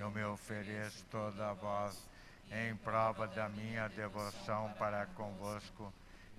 eu 0.00 0.10
me 0.10 0.24
ofereço 0.24 1.04
toda 1.10 1.50
a 1.50 1.52
vós 1.52 2.08
em 2.50 2.74
prova 2.76 3.28
da 3.28 3.50
minha 3.50 3.86
devoção 3.88 4.72
para 4.78 5.04
convosco. 5.14 5.92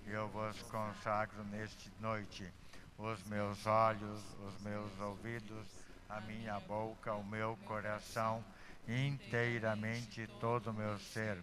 Eu 0.04 0.26
vos 0.28 0.60
consagro 0.62 1.44
neste 1.44 1.88
noite 2.00 2.52
os 2.98 3.22
meus 3.24 3.64
olhos, 3.64 4.20
os 4.46 4.60
meus 4.62 4.90
ouvidos, 5.00 5.66
a 6.08 6.20
minha 6.22 6.58
boca, 6.58 7.14
o 7.14 7.24
meu 7.24 7.56
coração, 7.64 8.44
inteiramente 8.88 10.26
todo 10.40 10.70
o 10.70 10.74
meu 10.74 10.98
ser. 10.98 11.38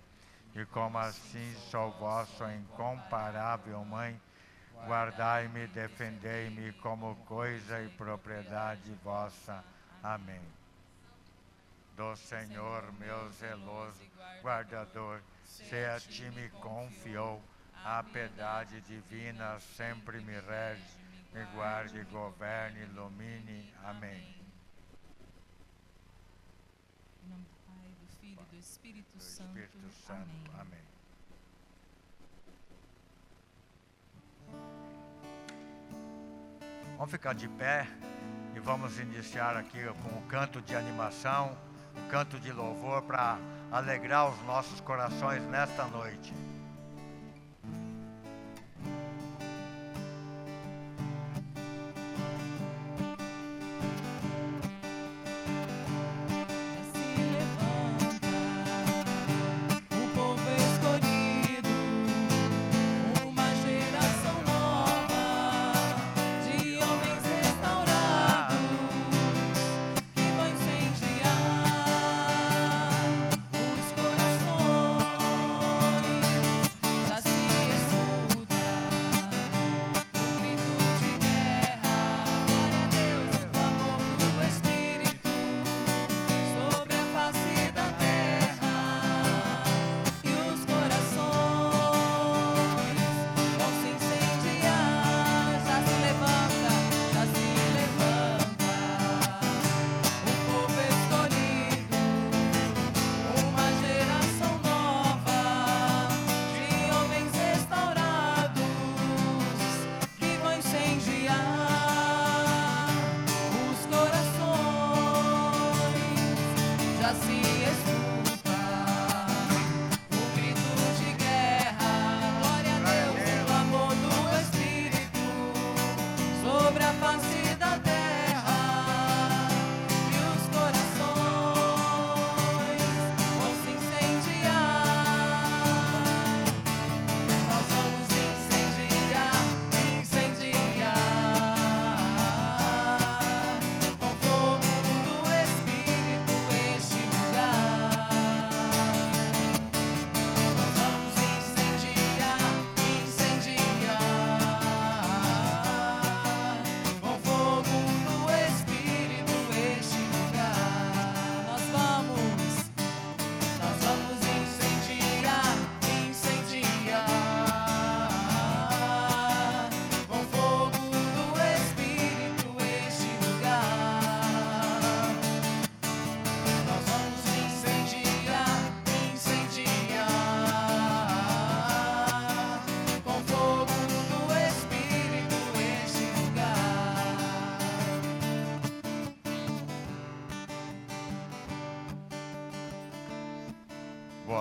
E 0.54 0.65
como 0.65 0.97
assim 0.97 1.55
sou 1.71 1.91
vosso 1.93 2.43
incomparável 2.51 3.86
Mãe, 3.86 4.20
guardai-me, 4.86 5.67
defendei-me 5.67 6.73
como 6.73 7.15
coisa 7.27 7.81
e 7.81 7.88
propriedade 7.89 8.91
vossa. 9.04 9.63
Amém. 10.04 10.59
Do 12.00 12.16
Senhor, 12.16 12.93
meu 12.93 13.29
zeloso 13.32 14.00
guardador, 14.42 15.21
se 15.43 15.75
a 15.83 16.00
ti 16.00 16.32
me 16.32 16.47
confiou, 16.61 17.43
a 17.83 18.01
piedade 18.01 18.79
divina 18.79 19.60
sempre 19.75 20.21
me 20.21 20.32
rege, 20.39 20.82
me 21.33 21.43
guarde, 21.54 22.01
governe, 22.05 22.83
ilumine. 22.83 23.74
Amém. 23.83 24.33
Em 27.21 27.27
nome 27.27 27.43
do 27.43 27.55
Pai, 27.68 27.91
do 28.00 28.07
Filho 28.21 28.39
e 28.39 28.55
do 28.55 28.57
Espírito 28.57 29.18
Do 29.18 29.21
Santo. 29.21 29.60
Espírito 29.60 29.89
Santo. 30.07 30.52
Amém. 30.57 30.79
Amém. 34.47 34.63
Vamos 36.95 37.11
ficar 37.11 37.33
de 37.33 37.50
pé 37.50 37.86
e 38.55 38.59
vamos 38.61 38.97
iniciar 39.00 39.58
aqui 39.58 39.83
com 40.02 40.17
o 40.17 40.22
canto 40.30 40.61
de 40.61 40.77
animação, 40.77 41.58
o 41.95 42.09
canto 42.09 42.39
de 42.39 42.52
louvor 42.52 43.02
para 43.03 43.38
alegrar 43.72 44.30
os 44.30 44.42
nossos 44.45 44.80
corações 44.81 45.41
nesta 45.50 45.86
noite. 45.86 46.33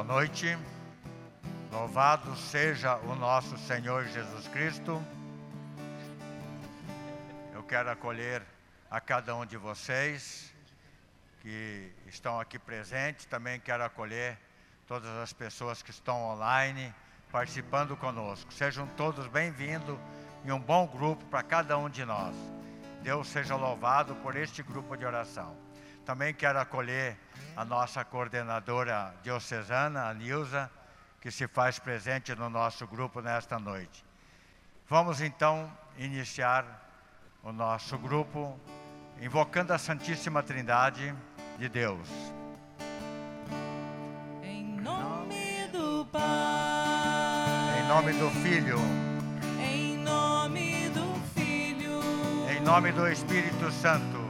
Noite. 0.09 0.57
Louvado 1.71 2.35
seja 2.35 2.97
o 2.97 3.15
nosso 3.15 3.59
Senhor 3.59 4.07
Jesus 4.07 4.49
Cristo. 4.49 5.03
Eu 7.53 7.63
quero 7.63 7.91
acolher 7.91 8.43
a 8.91 9.03
cada 9.03 9.37
um 9.37 9.45
de 9.45 9.59
vocês 9.59 10.51
que 11.43 11.93
estão 12.07 12.41
aqui 12.41 12.59
presentes. 12.59 13.27
Também 13.27 13.61
quero 13.61 13.85
acolher 13.85 14.39
todas 14.87 15.11
as 15.11 15.35
pessoas 15.35 15.83
que 15.83 15.91
estão 15.91 16.17
online 16.23 16.95
participando 17.31 17.95
conosco. 17.95 18.51
Sejam 18.51 18.87
todos 18.97 19.27
bem-vindos 19.27 19.99
e 20.43 20.51
um 20.51 20.59
bom 20.59 20.87
grupo 20.87 21.23
para 21.27 21.43
cada 21.43 21.77
um 21.77 21.91
de 21.91 22.07
nós. 22.07 22.35
Deus 23.03 23.29
seja 23.29 23.57
louvado 23.57 24.15
por 24.15 24.37
este 24.37 24.63
grupo 24.63 24.97
de 24.97 25.05
oração. 25.05 25.55
Também 26.07 26.33
quero 26.33 26.59
acolher 26.59 27.19
a 27.59 27.65
nossa 27.65 28.05
coordenadora 28.05 29.13
diocesana, 29.21 30.09
a 30.09 30.15
Nilza, 30.15 30.71
que 31.21 31.29
se 31.29 31.49
faz 31.49 31.77
presente 31.77 32.33
no 32.37 32.49
nosso 32.49 32.87
grupo 32.87 33.21
nesta 33.21 33.59
noite. 33.59 34.05
Vamos 34.89 35.21
então 35.21 35.69
iniciar 35.97 36.65
o 37.43 37.51
nosso 37.51 37.99
grupo 37.99 38.57
invocando 39.21 39.73
a 39.73 39.79
Santíssima 39.79 40.41
Trindade 40.41 41.13
de 41.59 41.69
Deus. 41.69 42.09
Em 44.41 44.65
nome 44.81 45.67
do 45.73 46.07
Pai, 46.13 47.81
Em 47.81 47.89
nome 47.89 48.13
do 48.13 48.31
Filho, 48.41 48.79
em 49.61 49.97
nome 49.97 50.89
do 50.91 51.21
Filho, 51.35 52.01
em 52.57 52.61
nome 52.61 52.93
do 52.93 53.09
Espírito 53.09 53.73
Santo, 53.73 54.28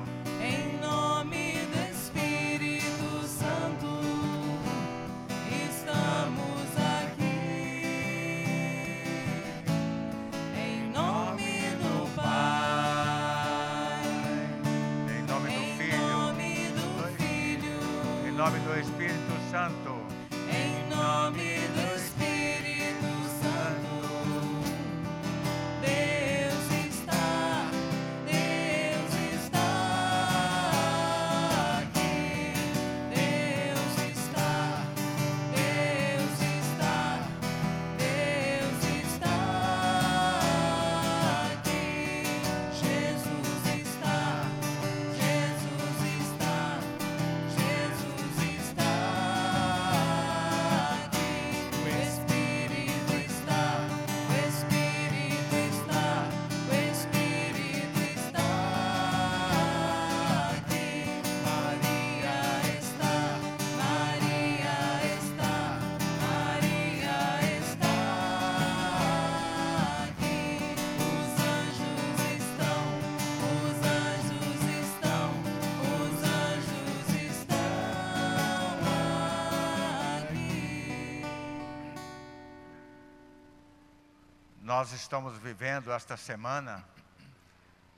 estamos 85.09 85.39
vivendo 85.39 85.91
esta 85.91 86.19
semana, 86.19 86.85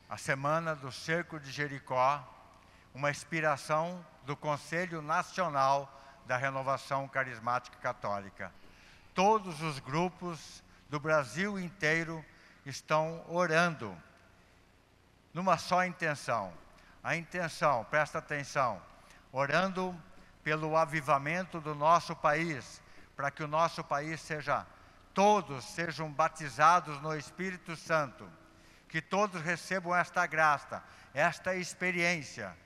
a 0.09 0.17
semana 0.17 0.77
do 0.77 0.93
Cerco 0.93 1.41
de 1.41 1.51
Jericó, 1.51 2.25
uma 2.95 3.11
inspiração 3.11 4.07
do 4.25 4.37
Conselho 4.37 5.03
Nacional 5.03 5.93
da 6.25 6.37
Renovação 6.37 7.09
Carismática 7.09 7.77
Católica. 7.79 8.53
Todos 9.13 9.61
os 9.61 9.81
grupos 9.81 10.63
do 10.89 11.01
Brasil 11.01 11.59
inteiro 11.59 12.25
estão 12.65 13.25
orando 13.29 13.93
numa 15.35 15.59
só 15.59 15.85
intenção. 15.85 16.53
A 17.03 17.17
intenção, 17.17 17.85
presta 17.91 18.19
atenção, 18.21 18.81
orando 19.33 20.01
pelo 20.45 20.77
avivamento 20.77 21.61
do 21.61 21.75
nosso 21.75 22.15
país, 22.15 22.81
para 23.17 23.33
que 23.33 23.43
o 23.43 23.49
nosso 23.49 23.83
país 23.83 24.21
seja, 24.21 24.65
todos 25.15 25.65
sejam 25.65 26.11
batizados 26.11 27.01
no 27.01 27.17
Espírito 27.17 27.77
Santo, 27.77 28.29
que 28.89 29.01
todos 29.01 29.41
recebam 29.43 29.95
esta 29.95 30.27
graça, 30.27 30.83
esta 31.15 31.55
experiência, 31.55 32.57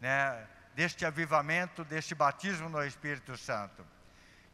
né, 0.00 0.46
deste 0.74 1.04
avivamento, 1.04 1.84
deste 1.84 2.14
batismo 2.14 2.68
no 2.68 2.84
Espírito 2.84 3.36
Santo. 3.36 3.84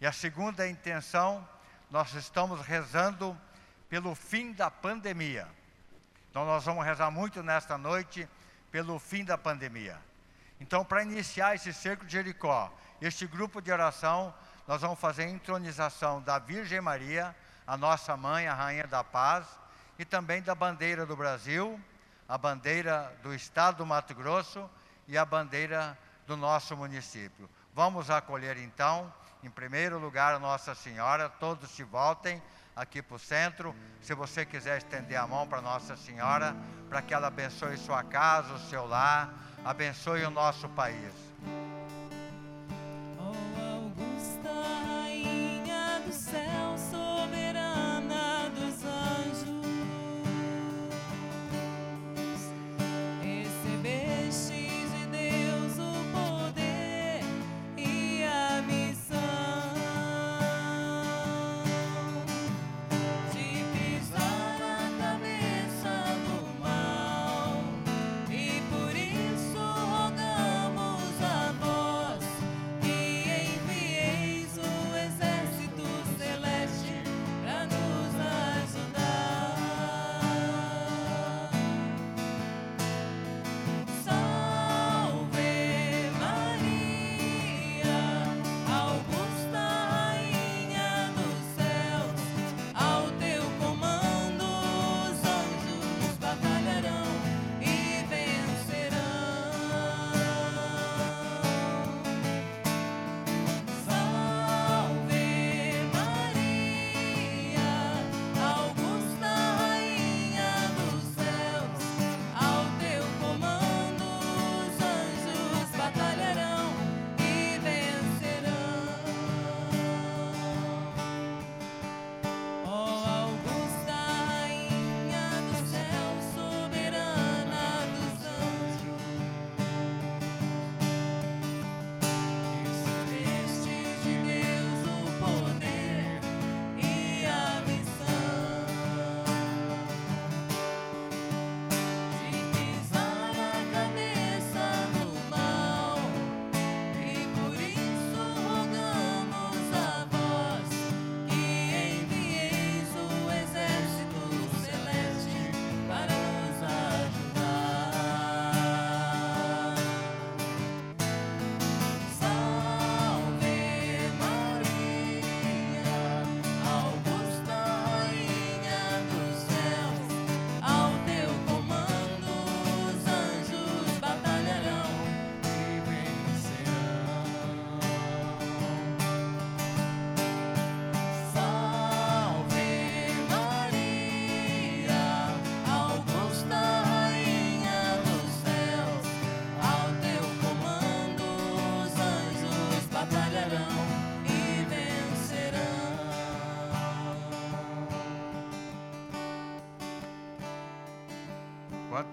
E 0.00 0.06
a 0.06 0.12
segunda 0.12 0.68
intenção, 0.68 1.46
nós 1.90 2.14
estamos 2.14 2.60
rezando 2.60 3.38
pelo 3.88 4.14
fim 4.14 4.52
da 4.52 4.70
pandemia. 4.70 5.46
Então, 6.30 6.46
nós 6.46 6.64
vamos 6.64 6.84
rezar 6.84 7.10
muito 7.10 7.42
nesta 7.42 7.76
noite 7.76 8.28
pelo 8.70 8.98
fim 8.98 9.24
da 9.24 9.36
pandemia. 9.36 9.98
Então, 10.58 10.84
para 10.84 11.02
iniciar 11.02 11.54
esse 11.54 11.72
cerco 11.72 12.06
de 12.06 12.12
Jericó, 12.12 12.72
este 13.00 13.26
grupo 13.26 13.60
de 13.60 13.70
oração, 13.70 14.32
nós 14.66 14.80
vamos 14.80 14.98
fazer 14.98 15.24
a 15.24 15.30
entronização 15.30 16.22
da 16.22 16.38
Virgem 16.38 16.80
Maria, 16.80 17.34
a 17.66 17.76
nossa 17.76 18.16
mãe, 18.16 18.46
a 18.46 18.54
Rainha 18.54 18.86
da 18.86 19.02
Paz, 19.02 19.46
e 19.98 20.04
também 20.04 20.42
da 20.42 20.54
bandeira 20.54 21.04
do 21.04 21.16
Brasil, 21.16 21.80
a 22.28 22.38
bandeira 22.38 23.12
do 23.22 23.34
Estado 23.34 23.78
do 23.78 23.86
Mato 23.86 24.14
Grosso 24.14 24.68
e 25.06 25.18
a 25.18 25.24
bandeira 25.24 25.98
do 26.26 26.36
nosso 26.36 26.76
município. 26.76 27.48
Vamos 27.74 28.10
acolher 28.10 28.56
então, 28.56 29.12
em 29.42 29.50
primeiro 29.50 29.98
lugar, 29.98 30.38
Nossa 30.38 30.74
Senhora, 30.74 31.28
todos 31.28 31.70
se 31.70 31.82
voltem 31.82 32.40
aqui 32.74 33.02
para 33.02 33.16
o 33.16 33.18
centro. 33.18 33.74
Se 34.00 34.14
você 34.14 34.44
quiser 34.44 34.78
estender 34.78 35.18
a 35.18 35.26
mão 35.26 35.46
para 35.46 35.60
Nossa 35.60 35.96
Senhora, 35.96 36.54
para 36.88 37.02
que 37.02 37.12
ela 37.12 37.28
abençoe 37.28 37.76
sua 37.76 38.02
casa, 38.02 38.54
o 38.54 38.58
seu 38.58 38.86
lar, 38.86 39.32
abençoe 39.64 40.24
o 40.24 40.30
nosso 40.30 40.68
país. 40.70 41.31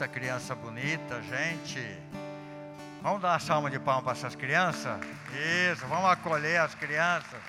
Criança 0.08 0.56
bonita, 0.56 1.22
gente. 1.22 1.79
Vamos 3.01 3.22
dar 3.22 3.34
uma 3.34 3.39
salva 3.39 3.70
de 3.70 3.79
palmas 3.79 4.03
para 4.03 4.12
essas 4.13 4.36
crianças? 4.36 5.00
Isso, 5.72 5.86
vamos 5.88 6.10
acolher 6.10 6.62
as 6.62 6.75
crianças. 6.75 7.39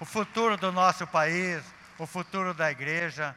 O 0.00 0.04
futuro 0.04 0.56
do 0.56 0.72
nosso 0.72 1.06
país, 1.06 1.62
o 1.98 2.06
futuro 2.06 2.54
da 2.54 2.70
igreja. 2.70 3.34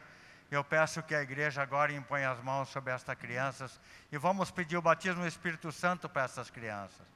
Eu 0.50 0.62
peço 0.62 1.02
que 1.02 1.14
a 1.14 1.22
igreja 1.22 1.62
agora 1.62 1.92
impõe 1.92 2.24
as 2.24 2.42
mãos 2.42 2.68
sobre 2.68 2.92
estas 2.92 3.16
crianças 3.16 3.80
e 4.10 4.18
vamos 4.18 4.50
pedir 4.50 4.76
o 4.76 4.82
batismo 4.82 5.22
do 5.22 5.26
Espírito 5.26 5.70
Santo 5.72 6.08
para 6.08 6.24
essas 6.24 6.50
crianças. 6.50 7.06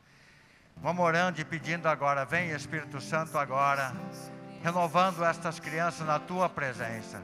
Vamos 0.77 1.05
orando 1.05 1.41
e 1.41 1.45
pedindo 1.45 1.89
agora, 1.89 2.25
vem 2.25 2.51
Espírito 2.51 3.01
Santo 3.01 3.39
agora, 3.39 3.95
renovando 4.63 5.25
estas 5.25 5.59
crianças 5.59 6.07
na 6.07 6.19
tua 6.19 6.49
presença. 6.49 7.23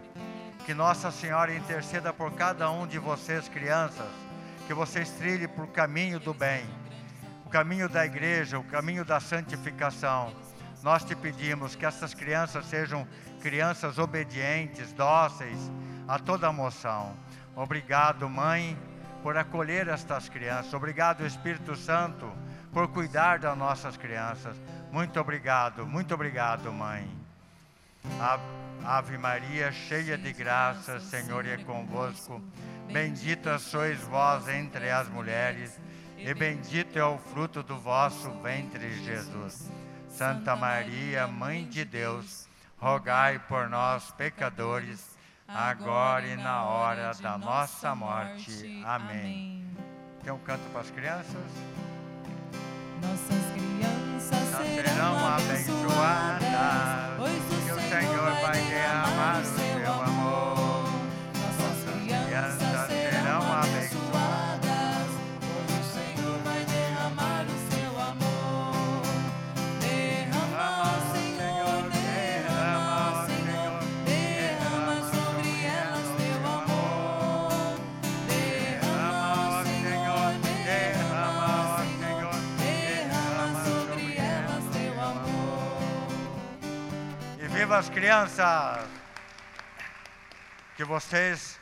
Que 0.64 0.75
Nossa 0.75 1.11
Senhora 1.11 1.54
interceda 1.54 2.12
por 2.12 2.33
cada 2.35 2.71
um 2.71 2.87
de 2.87 2.97
vocês, 2.97 3.49
crianças, 3.49 4.07
que 4.66 4.73
vocês 4.73 5.11
trilhem 5.11 5.49
por 5.49 5.66
caminho 5.66 6.21
do 6.21 6.33
bem, 6.33 6.64
o 7.45 7.49
caminho 7.49 7.88
da 7.88 8.07
igreja, 8.07 8.61
o 8.61 8.64
caminho 8.64 9.04
da 9.04 9.19
santificação. 9.19 10.33
Nós 10.81 11.02
te 11.02 11.16
pedimos 11.16 11.75
que 11.75 11.85
essas 11.85 12.14
crianças 12.14 12.66
sejam 12.66 13.07
crianças 13.40 13.99
obedientes, 13.99 14.92
dóceis 14.92 15.59
a 16.07 16.19
toda 16.19 16.47
a 16.47 16.52
moção. 16.52 17.16
Obrigado, 17.57 18.28
mãe, 18.28 18.78
por 19.21 19.37
acolher 19.37 19.88
estas 19.88 20.28
crianças. 20.28 20.73
Obrigado, 20.75 21.26
Espírito 21.26 21.75
Santo, 21.75 22.33
por 22.73 22.87
cuidar 22.87 23.40
das 23.40 23.59
nossas 23.59 23.97
crianças. 23.97 24.57
Muito 24.92 25.19
obrigado, 25.19 25.85
muito 25.85 26.14
obrigado, 26.14 26.73
mãe. 26.73 27.11
A 28.21 28.38
Ave 28.84 29.16
Maria, 29.16 29.70
cheia 29.70 30.18
de 30.18 30.32
graça, 30.32 30.98
Senhor 30.98 31.46
é 31.46 31.56
convosco. 31.58 32.42
Bendita 32.92 33.58
sois 33.58 34.00
vós 34.00 34.48
entre 34.48 34.90
as 34.90 35.08
mulheres, 35.08 35.80
e 36.18 36.34
bendito 36.34 36.98
é 36.98 37.04
o 37.04 37.16
fruto 37.16 37.62
do 37.62 37.78
vosso 37.78 38.30
ventre, 38.42 39.02
Jesus. 39.04 39.70
Santa 40.08 40.56
Maria, 40.56 41.26
Mãe 41.26 41.64
de 41.66 41.84
Deus, 41.84 42.48
rogai 42.76 43.38
por 43.38 43.68
nós, 43.68 44.10
pecadores, 44.12 45.16
agora 45.46 46.26
e 46.26 46.36
na 46.36 46.64
hora 46.64 47.12
da 47.20 47.38
nossa 47.38 47.94
morte. 47.94 48.82
Amém. 48.84 49.64
Tem 50.22 50.32
um 50.32 50.38
canto 50.38 50.68
para 50.70 50.80
as 50.80 50.90
crianças? 50.90 51.50
Nossas 53.02 53.44
crianças 53.52 54.47
serão 54.59 55.14
abençoadas, 55.26 56.88
pois 57.18 57.42
o 57.50 57.80
Senhor 57.88 58.30
vai 58.40 58.61
derramar 58.62 59.40
o 59.40 59.44
seu 59.44 60.02
amor. 60.02 60.88
Nossas 61.35 61.78
crianças 61.85 62.87
serão 62.87 63.42
abençoadas, 63.52 64.01
as 87.75 87.88
crianças! 87.88 88.87
Que 90.76 90.85
vocês 90.85 91.59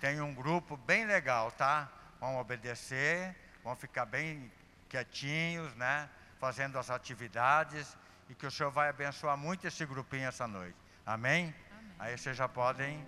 tenham 0.00 0.28
um 0.28 0.34
grupo 0.34 0.76
bem 0.76 1.06
legal, 1.06 1.52
tá? 1.52 1.88
Vão 2.18 2.36
obedecer, 2.38 3.36
vão 3.62 3.76
ficar 3.76 4.04
bem 4.04 4.50
quietinhos, 4.88 5.72
né? 5.76 6.08
Fazendo 6.40 6.78
as 6.78 6.90
atividades 6.90 7.96
e 8.28 8.34
que 8.34 8.44
o 8.44 8.50
Senhor 8.50 8.70
vai 8.70 8.88
abençoar 8.88 9.36
muito 9.36 9.64
esse 9.64 9.86
grupinho 9.86 10.26
essa 10.26 10.48
noite. 10.48 10.76
Amém? 11.06 11.54
Aí 11.96 12.18
vocês 12.18 12.36
já 12.36 12.48
podem 12.48 13.06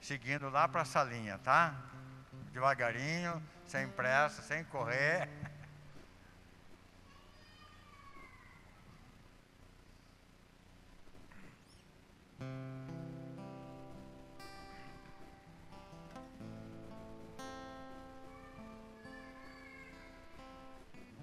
seguindo 0.00 0.48
lá 0.48 0.68
para 0.68 0.82
a 0.82 0.84
salinha, 0.84 1.38
tá? 1.38 1.74
Devagarinho, 2.52 3.42
sem 3.66 3.88
pressa, 3.88 4.42
sem 4.42 4.62
correr. 4.64 5.28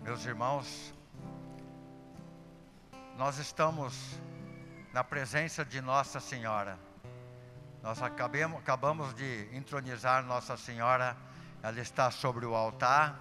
Meus 0.01 0.25
irmãos, 0.25 0.93
nós 3.17 3.37
estamos 3.37 4.19
na 4.93 5.03
presença 5.03 5.63
de 5.63 5.81
Nossa 5.81 6.19
Senhora. 6.19 6.77
Nós 7.81 8.01
acabemos, 8.01 8.59
acabamos 8.59 9.13
de 9.15 9.49
entronizar 9.53 10.23
Nossa 10.23 10.55
Senhora, 10.55 11.17
ela 11.61 11.79
está 11.79 12.11
sobre 12.11 12.45
o 12.45 12.53
altar, 12.53 13.17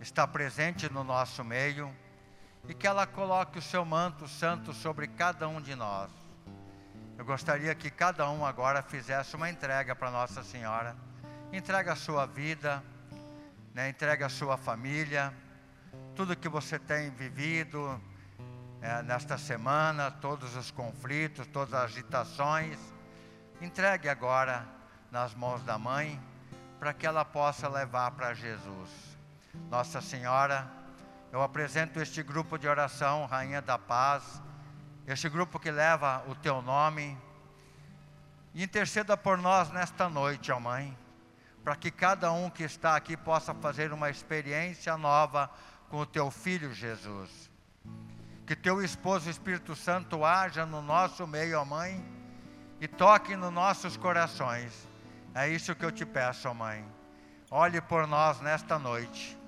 está 0.00 0.26
presente 0.26 0.92
no 0.92 1.02
nosso 1.02 1.44
meio, 1.44 1.94
e 2.68 2.74
que 2.74 2.86
ela 2.86 3.06
coloque 3.06 3.58
o 3.58 3.62
seu 3.62 3.84
manto 3.84 4.28
santo 4.28 4.72
sobre 4.72 5.08
cada 5.08 5.48
um 5.48 5.60
de 5.60 5.74
nós. 5.74 6.27
Eu 7.18 7.24
gostaria 7.24 7.74
que 7.74 7.90
cada 7.90 8.30
um 8.30 8.46
agora 8.46 8.80
fizesse 8.80 9.34
uma 9.34 9.50
entrega 9.50 9.92
para 9.92 10.08
Nossa 10.08 10.44
Senhora. 10.44 10.94
Entrega 11.52 11.94
a 11.94 11.96
sua 11.96 12.26
vida, 12.26 12.80
né? 13.74 13.88
entrega 13.88 14.26
a 14.26 14.28
sua 14.28 14.56
família, 14.56 15.34
tudo 16.14 16.36
que 16.36 16.48
você 16.48 16.78
tem 16.78 17.10
vivido 17.10 18.00
eh, 18.80 19.02
nesta 19.02 19.36
semana, 19.36 20.12
todos 20.12 20.54
os 20.54 20.70
conflitos, 20.70 21.44
todas 21.48 21.74
as 21.74 21.90
agitações. 21.90 22.78
Entregue 23.60 24.08
agora 24.08 24.64
nas 25.10 25.34
mãos 25.34 25.60
da 25.64 25.76
mãe, 25.76 26.22
para 26.78 26.94
que 26.94 27.04
ela 27.04 27.24
possa 27.24 27.68
levar 27.68 28.12
para 28.12 28.32
Jesus. 28.32 28.90
Nossa 29.68 30.00
Senhora, 30.00 30.70
eu 31.32 31.42
apresento 31.42 31.98
este 31.98 32.22
grupo 32.22 32.56
de 32.56 32.68
oração, 32.68 33.26
Rainha 33.26 33.60
da 33.60 33.76
Paz, 33.76 34.40
este 35.12 35.26
grupo 35.30 35.58
que 35.58 35.70
leva 35.70 36.22
o 36.28 36.34
teu 36.34 36.60
nome. 36.60 37.16
E 38.54 38.62
interceda 38.62 39.16
por 39.16 39.38
nós 39.38 39.70
nesta 39.70 40.06
noite, 40.06 40.52
ó 40.52 40.60
Mãe, 40.60 40.96
para 41.64 41.74
que 41.74 41.90
cada 41.90 42.30
um 42.30 42.50
que 42.50 42.62
está 42.62 42.94
aqui 42.94 43.16
possa 43.16 43.54
fazer 43.54 43.90
uma 43.92 44.10
experiência 44.10 44.96
nova 44.98 45.50
com 45.88 45.98
o 45.98 46.06
teu 46.06 46.30
filho 46.30 46.74
Jesus. 46.74 47.50
Que 48.46 48.54
teu 48.54 48.82
esposo 48.82 49.30
Espírito 49.30 49.74
Santo 49.74 50.24
haja 50.24 50.66
no 50.66 50.82
nosso 50.82 51.26
meio, 51.26 51.58
ó 51.58 51.64
Mãe, 51.64 52.04
e 52.78 52.86
toque 52.86 53.34
nos 53.34 53.52
nossos 53.52 53.96
corações. 53.96 54.86
É 55.34 55.48
isso 55.48 55.74
que 55.74 55.84
eu 55.84 55.92
te 55.92 56.04
peço, 56.04 56.48
ó 56.48 56.54
Mãe. 56.54 56.84
Olhe 57.50 57.80
por 57.80 58.06
nós 58.06 58.42
nesta 58.42 58.78
noite. 58.78 59.38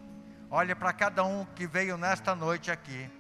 Olhe 0.50 0.74
para 0.74 0.92
cada 0.92 1.22
um 1.22 1.44
que 1.44 1.66
veio 1.66 1.98
nesta 1.98 2.34
noite 2.34 2.70
aqui, 2.70 3.10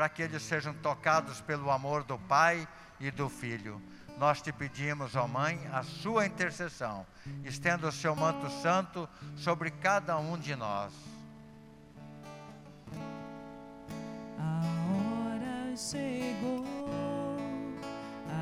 para 0.00 0.08
que 0.08 0.22
eles 0.22 0.40
sejam 0.40 0.72
tocados 0.72 1.42
pelo 1.42 1.70
amor 1.70 2.02
do 2.04 2.18
Pai 2.18 2.66
e 2.98 3.10
do 3.10 3.28
Filho. 3.28 3.82
Nós 4.16 4.40
te 4.40 4.50
pedimos, 4.50 5.14
ó 5.14 5.28
Mãe, 5.28 5.60
a 5.70 5.82
sua 5.82 6.24
intercessão. 6.24 7.06
Estenda 7.44 7.86
o 7.86 7.92
seu 7.92 8.16
manto 8.16 8.48
santo 8.62 9.06
sobre 9.36 9.70
cada 9.70 10.16
um 10.16 10.38
de 10.38 10.56
nós. 10.56 10.90
A 14.38 14.62
hora 14.88 15.76
chegou, 15.76 16.64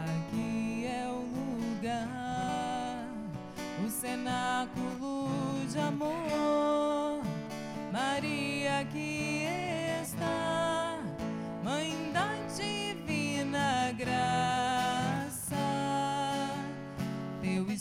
aqui 0.07 0.87
é 0.87 1.09
o 1.09 1.75
lugar, 1.75 3.05
o 3.85 3.91
cenáculo 3.91 5.67
de 5.69 5.79
amor. 5.81 7.21
Maria 7.91 8.79
aqui 8.79 9.18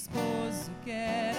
esposo 0.08 0.72
quer 0.86 1.37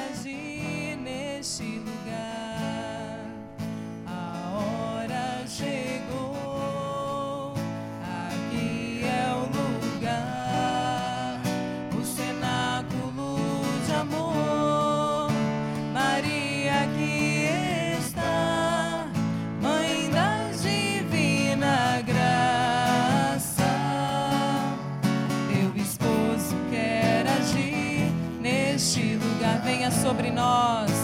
sobre 30.08 30.30
nós. 30.30 30.97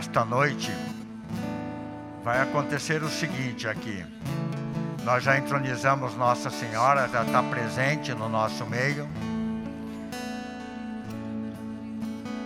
Nesta 0.00 0.24
noite, 0.24 0.72
vai 2.24 2.40
acontecer 2.40 3.02
o 3.02 3.10
seguinte 3.10 3.68
aqui. 3.68 4.02
Nós 5.04 5.22
já 5.22 5.36
entronizamos 5.36 6.16
Nossa 6.16 6.48
Senhora, 6.48 7.06
já 7.06 7.22
está 7.22 7.42
presente 7.42 8.14
no 8.14 8.26
nosso 8.26 8.64
meio. 8.64 9.06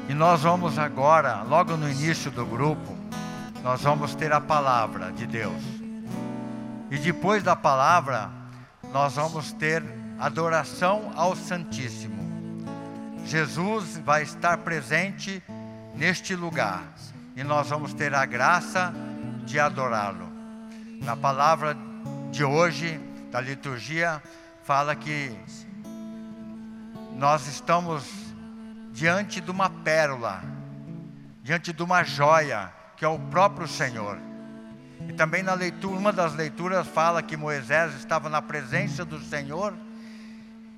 E 0.08 0.14
nós 0.14 0.42
vamos 0.42 0.80
agora, 0.80 1.42
logo 1.42 1.76
no 1.76 1.88
início 1.88 2.28
do 2.28 2.44
grupo, 2.44 2.92
nós 3.62 3.82
vamos 3.82 4.16
ter 4.16 4.32
a 4.32 4.40
palavra 4.40 5.12
de 5.12 5.24
Deus. 5.24 5.62
E 6.90 6.98
depois 6.98 7.44
da 7.44 7.54
palavra, 7.54 8.32
nós 8.92 9.14
vamos 9.14 9.52
ter 9.52 9.80
adoração 10.18 11.12
ao 11.14 11.36
Santíssimo. 11.36 12.20
Jesus 13.24 13.96
vai 13.98 14.24
estar 14.24 14.58
presente 14.58 15.40
neste 15.94 16.34
lugar 16.34 16.82
e 17.36 17.42
nós 17.42 17.68
vamos 17.68 17.92
ter 17.92 18.14
a 18.14 18.24
graça 18.24 18.92
de 19.44 19.58
adorá-lo. 19.58 20.28
Na 21.02 21.16
palavra 21.16 21.76
de 22.30 22.44
hoje, 22.44 23.00
da 23.30 23.40
liturgia, 23.40 24.22
fala 24.62 24.94
que 24.94 25.36
nós 27.16 27.46
estamos 27.46 28.04
diante 28.92 29.40
de 29.40 29.50
uma 29.50 29.68
pérola, 29.68 30.42
diante 31.42 31.72
de 31.72 31.82
uma 31.82 32.04
joia, 32.04 32.72
que 32.96 33.04
é 33.04 33.08
o 33.08 33.18
próprio 33.18 33.66
Senhor. 33.66 34.18
E 35.08 35.12
também 35.12 35.42
na 35.42 35.54
leitura, 35.54 35.98
uma 35.98 36.12
das 36.12 36.34
leituras 36.34 36.86
fala 36.86 37.22
que 37.22 37.36
Moisés 37.36 37.94
estava 37.94 38.28
na 38.28 38.40
presença 38.40 39.04
do 39.04 39.20
Senhor, 39.20 39.74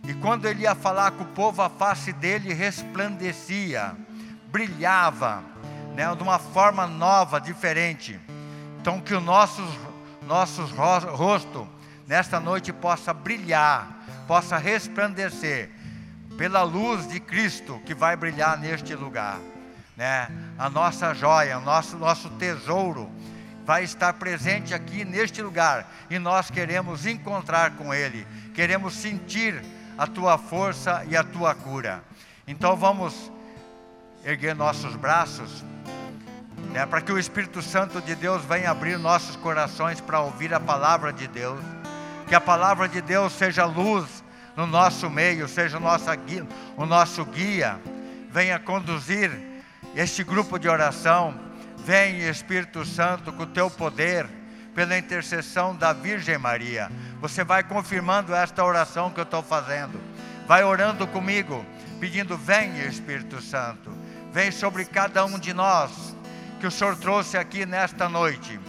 e 0.03 0.15
quando 0.15 0.47
ele 0.47 0.63
ia 0.63 0.75
falar 0.75 1.11
com 1.13 1.25
o 1.25 1.29
povo, 1.29 1.61
a 1.63 1.69
face 1.69 2.13
dele 2.13 2.55
resplandecia, 2.55 3.95
brilhava, 4.51 5.43
né, 5.97 6.15
de 6.15 6.23
uma 6.23 6.39
forma 6.39 6.87
nova, 6.87 7.41
diferente. 7.41 8.21
Então 8.79 9.01
que 9.01 9.15
o 9.15 9.21
nosso, 9.21 9.67
nosso 10.23 10.63
rosto 10.67 11.67
nesta 12.07 12.39
noite 12.39 12.71
possa 12.71 13.15
brilhar, 13.15 14.05
possa 14.29 14.59
resplandecer 14.59 15.71
pela 16.37 16.63
luz 16.63 17.09
de 17.09 17.19
Cristo 17.19 17.81
que 17.87 17.95
vai 17.95 18.15
brilhar 18.15 18.59
neste 18.59 18.95
lugar. 18.95 19.41
Né? 19.97 20.29
A 20.59 20.69
nossa 20.69 21.15
joia, 21.15 21.57
o 21.57 21.63
nosso, 21.63 21.97
nosso 21.97 22.29
tesouro 22.31 23.11
vai 23.65 23.83
estar 23.83 24.13
presente 24.13 24.75
aqui 24.75 25.03
neste 25.03 25.41
lugar 25.41 25.91
e 26.11 26.19
nós 26.19 26.51
queremos 26.51 27.07
encontrar 27.07 27.71
com 27.73 27.93
Ele, 27.93 28.27
queremos 28.55 28.95
sentir 28.95 29.65
a 29.97 30.07
tua 30.07 30.37
força 30.37 31.05
e 31.09 31.17
a 31.17 31.25
tua 31.25 31.55
cura. 31.55 32.05
Então 32.47 32.77
vamos 32.77 33.33
erguer 34.27 34.55
nossos 34.57 34.97
braços 34.97 35.65
né, 36.77 36.85
para 36.85 37.01
que 37.01 37.11
o 37.11 37.19
Espírito 37.19 37.63
Santo 37.63 38.03
de 38.03 38.15
Deus 38.15 38.45
venha 38.45 38.71
abrir 38.71 38.99
nossos 38.99 39.35
corações 39.37 39.99
para 39.99 40.21
ouvir 40.21 40.53
a 40.53 40.61
palavra 40.61 41.11
de 41.11 41.27
Deus. 41.27 41.59
Que 42.29 42.35
a 42.35 42.41
palavra 42.41 42.87
de 42.87 43.01
Deus 43.01 43.33
seja 43.33 43.65
luz 43.65 44.23
no 44.55 44.67
nosso 44.67 45.09
meio, 45.09 45.49
seja 45.49 45.81
nossa 45.81 46.15
guia, 46.15 46.47
o 46.77 46.85
nosso 46.85 47.25
guia. 47.25 47.81
Venha 48.31 48.59
conduzir 48.59 49.31
este 49.95 50.23
grupo 50.23 50.59
de 50.59 50.69
oração. 50.69 51.35
Vem, 51.79 52.29
Espírito 52.29 52.85
Santo, 52.85 53.33
com 53.33 53.45
o 53.45 53.47
teu 53.47 53.71
poder, 53.71 54.27
pela 54.75 54.99
intercessão 54.99 55.75
da 55.75 55.95
Virgem 55.95 56.37
Maria. 56.37 56.91
Você 57.23 57.43
vai 57.43 57.63
confirmando 57.63 58.35
esta 58.35 58.63
oração 58.63 59.11
que 59.11 59.21
eu 59.21 59.25
estou 59.25 59.43
fazendo. 59.43 59.99
Vai 60.47 60.63
orando 60.63 61.07
comigo, 61.07 61.65
pedindo: 61.99 62.37
Vem, 62.37 62.81
Espírito 62.81 63.41
Santo. 63.41 64.06
Vem 64.37 64.53
sobre 64.53 64.85
cada 64.85 65.25
um 65.25 65.39
de 65.39 65.55
nós 65.55 66.15
que 66.61 66.67
o 66.67 66.71
Senhor 66.71 66.95
trouxe 66.97 67.39
aqui 67.39 67.65
nesta 67.65 68.07
noite. 68.07 68.61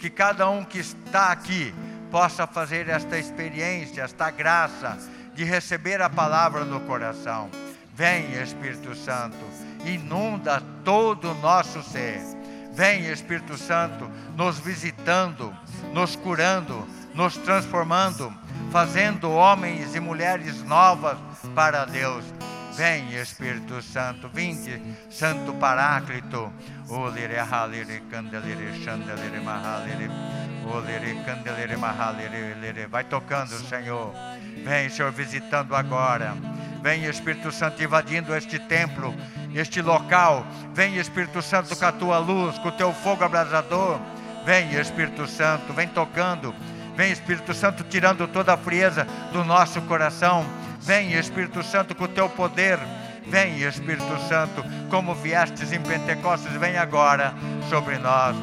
Que 0.00 0.10
cada 0.10 0.50
um 0.50 0.64
que 0.64 0.80
está 0.80 1.30
aqui 1.30 1.72
possa 2.10 2.44
fazer 2.44 2.88
esta 2.88 3.16
experiência, 3.16 4.02
esta 4.02 4.32
graça 4.32 4.98
de 5.32 5.44
receber 5.44 6.02
a 6.02 6.10
palavra 6.10 6.64
no 6.64 6.80
coração. 6.80 7.48
Vem, 7.94 8.32
Espírito 8.32 8.96
Santo, 8.96 9.36
inunda 9.84 10.60
todo 10.84 11.30
o 11.30 11.34
nosso 11.34 11.84
ser. 11.84 12.20
Vem, 12.72 13.08
Espírito 13.08 13.56
Santo, 13.56 14.10
nos 14.36 14.58
visitando, 14.58 15.56
nos 15.92 16.16
curando, 16.16 16.84
nos 17.14 17.36
transformando, 17.36 18.34
fazendo 18.72 19.30
homens 19.30 19.94
e 19.94 20.00
mulheres 20.00 20.64
novas 20.64 21.16
para 21.54 21.84
Deus. 21.84 22.24
Vem, 22.74 23.12
Espírito 23.20 23.82
Santo, 23.82 24.28
vinde, 24.28 24.80
Santo 25.10 25.52
Paráclito. 25.54 26.50
Olere 26.88 27.38
halere 27.38 28.02
candelere 28.10 28.82
chandelere 28.82 29.40
mahalere. 29.40 30.10
Olere 30.64 31.22
candelere 31.24 31.76
mahalere. 31.76 32.86
Vai 32.86 33.04
tocando, 33.04 33.58
Senhor. 33.68 34.14
Vem, 34.64 34.88
Senhor, 34.88 35.12
visitando 35.12 35.76
agora. 35.76 36.34
Vem, 36.82 37.04
Espírito 37.04 37.52
Santo, 37.52 37.82
invadindo 37.82 38.34
este 38.34 38.58
templo, 38.58 39.14
este 39.54 39.82
local. 39.82 40.46
Vem, 40.72 40.96
Espírito 40.96 41.42
Santo, 41.42 41.76
com 41.76 41.84
a 41.84 41.92
tua 41.92 42.18
luz, 42.18 42.58
com 42.58 42.68
o 42.68 42.72
teu 42.72 42.92
fogo 42.92 43.22
abrasador. 43.22 44.00
Vem, 44.46 44.72
Espírito 44.74 45.26
Santo, 45.26 45.74
vem 45.74 45.88
tocando. 45.88 46.54
Vem, 46.96 47.12
Espírito 47.12 47.52
Santo, 47.52 47.84
tirando 47.84 48.26
toda 48.26 48.54
a 48.54 48.56
frieza 48.56 49.06
do 49.30 49.44
nosso 49.44 49.80
coração 49.82 50.44
Vem, 50.82 51.12
Espírito 51.12 51.62
Santo, 51.62 51.94
com 51.94 52.04
o 52.04 52.08
teu 52.08 52.28
poder. 52.28 52.76
Vem, 53.28 53.62
Espírito 53.62 54.18
Santo, 54.28 54.64
como 54.90 55.14
viestes 55.14 55.72
em 55.72 55.80
Pentecostes, 55.80 56.52
vem 56.54 56.76
agora 56.76 57.32
sobre 57.70 57.98
nós. 57.98 58.36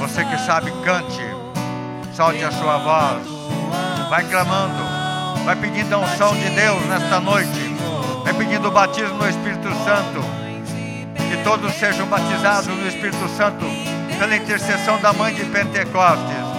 Você 0.00 0.24
que 0.24 0.38
sabe, 0.38 0.72
cante, 0.84 1.22
solte 2.12 2.44
a 2.44 2.50
sua 2.50 2.78
voz, 2.78 3.26
vai 4.10 4.24
clamando, 4.28 4.82
vai 5.44 5.54
pedindo 5.54 5.94
a 5.94 5.98
unção 5.98 6.34
de 6.34 6.50
Deus 6.50 6.84
nesta 6.86 7.20
noite, 7.20 7.72
vai 8.24 8.34
pedindo 8.34 8.66
o 8.66 8.72
batismo 8.72 9.16
no 9.16 9.28
Espírito 9.28 9.68
Santo 9.84 10.33
que 11.30 11.36
todos 11.44 11.72
sejam 11.74 12.06
batizados 12.06 12.66
no 12.66 12.86
Espírito 12.86 13.28
Santo 13.36 13.64
pela 14.18 14.36
intercessão 14.36 15.00
da 15.00 15.12
mãe 15.12 15.34
de 15.34 15.44
Pentecostes. 15.44 16.54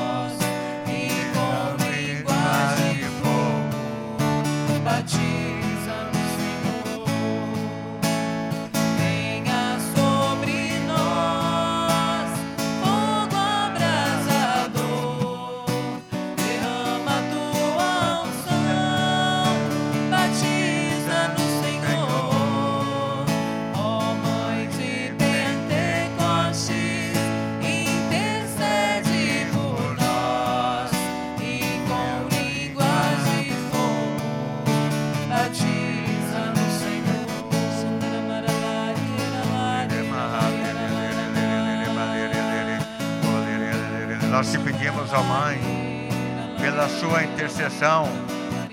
Intercessão 47.46 48.08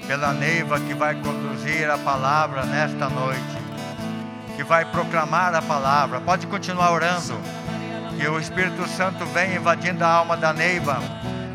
pela 0.07 0.33
Neiva 0.33 0.81
que 0.81 0.95
vai 0.95 1.15
conduzir 1.17 1.91
a 1.91 1.99
palavra 1.99 2.65
nesta 2.65 3.09
noite, 3.09 3.59
que 4.57 4.65
vai 4.65 4.85
proclamar 4.85 5.55
a 5.55 5.61
palavra. 5.61 6.21
Pode 6.21 6.47
continuar 6.47 6.93
orando, 6.93 7.39
que 8.17 8.27
o 8.27 8.39
Espírito 8.39 8.89
Santo 8.89 9.27
venha 9.27 9.57
invadindo 9.57 10.05
a 10.05 10.09
alma 10.09 10.37
da 10.37 10.53
Neiva, 10.53 10.99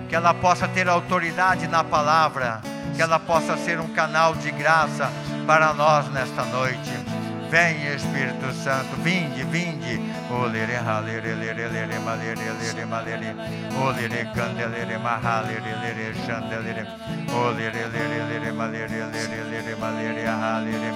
que 0.08 0.16
ela 0.16 0.34
possa 0.34 0.68
ter 0.68 0.88
autoridade 0.88 1.68
na 1.68 1.84
palavra, 1.84 2.62
que 2.96 3.02
ela 3.02 3.20
possa 3.20 3.58
ser 3.58 3.80
um 3.80 3.88
canal 3.88 4.36
de 4.36 4.52
graça 4.52 5.10
para 5.46 5.74
nós 5.74 6.08
nesta 6.10 6.44
noite. 6.44 7.07
Vem 7.50 7.96
Espírito 7.96 8.52
Santo, 8.64 8.96
vinde, 9.04 9.44
vinde. 9.46 10.00
Olere 10.30 10.76
halere 10.78 11.34
lere 11.36 11.68
lere 11.70 12.00
malere 12.00 12.52
lere 12.62 12.86
malere. 12.86 13.36
Olere 13.82 14.32
candelere 14.36 14.98
mahalere 14.98 15.74
lere 15.82 16.14
chandelere. 16.26 16.86
Olere 17.34 17.88
lere 17.94 18.20
lere 18.30 18.52
malere 18.52 19.00
lere 19.14 19.44
lere 19.50 19.76
malere 19.80 20.28
halere. 20.28 20.92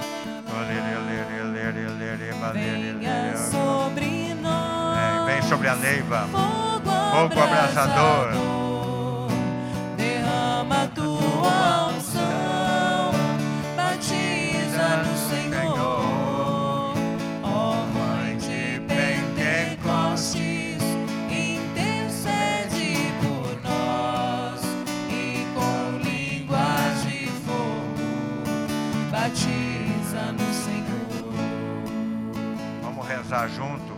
Olere 0.58 0.96
lere 1.08 1.44
lere 1.54 1.88
lere 1.98 2.34
malere 2.40 2.92
lere. 3.00 3.36
sobre 3.50 4.34
nós. 4.42 5.26
Vem 5.26 5.42
sobre 5.48 5.68
a 5.68 5.74
neiva. 5.74 6.26
Fogo 7.12 7.40
abrasador. 7.40 8.28
Derrama 9.96 10.86
tua 10.94 11.88
unção, 11.94 13.12
batiza-nos, 13.76 15.20
Senhor. 15.30 16.01
Rezar 33.32 33.48
junto, 33.48 33.96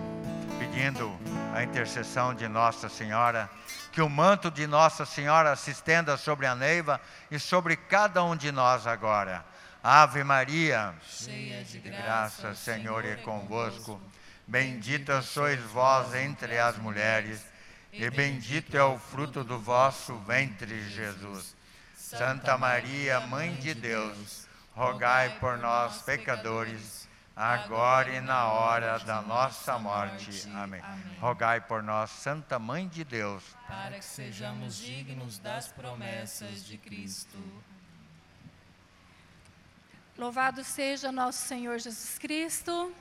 pedindo 0.60 1.12
a 1.52 1.64
intercessão 1.64 2.32
de 2.32 2.46
Nossa 2.46 2.88
Senhora, 2.88 3.50
que 3.90 4.00
o 4.00 4.08
manto 4.08 4.48
de 4.48 4.64
Nossa 4.64 5.04
Senhora 5.04 5.56
se 5.56 5.72
estenda 5.72 6.16
sobre 6.16 6.46
a 6.46 6.54
Neiva 6.54 7.00
e 7.32 7.38
sobre 7.40 7.74
cada 7.74 8.22
um 8.22 8.36
de 8.36 8.52
nós 8.52 8.86
agora. 8.86 9.44
Ave 9.82 10.22
Maria, 10.22 10.94
Cheia 11.04 11.64
de 11.64 11.80
graça, 11.80 12.54
Senhor 12.54 13.04
é 13.04 13.16
convosco. 13.16 14.00
Bendita 14.46 15.20
sois 15.20 15.58
vós 15.62 16.14
entre 16.14 16.56
as 16.56 16.78
mulheres, 16.78 17.44
e 17.92 18.08
bendito 18.10 18.76
é 18.76 18.84
o 18.84 18.96
fruto 18.96 19.42
do 19.42 19.58
vosso 19.58 20.14
ventre, 20.18 20.88
Jesus. 20.90 21.56
Santa 21.96 22.56
Maria, 22.56 23.18
Mãe 23.18 23.52
de 23.54 23.74
Deus, 23.74 24.46
rogai 24.76 25.30
por 25.40 25.58
nós, 25.58 26.02
pecadores, 26.02 27.08
agora 27.36 28.14
e 28.14 28.20
na 28.20 28.48
hora 28.48 28.98
da 29.00 29.20
nossa 29.22 29.78
morte. 29.78 30.48
Amém. 30.54 30.82
Rogai 31.20 31.60
por 31.60 31.82
nós, 31.82 32.10
Santa 32.10 32.58
Mãe 32.58 32.88
de 32.88 33.04
Deus. 33.04 33.42
para 33.66 33.98
que 33.98 34.04
sejamos 34.04 34.76
dignos 34.76 35.38
das 35.38 35.68
promessas 35.68 36.64
de 36.64 36.78
Cristo. 36.78 37.38
Louvado 40.16 40.62
seja 40.62 41.10
nosso 41.10 41.46
Senhor 41.46 41.78
Jesus 41.78 42.18
Cristo. 42.18 42.94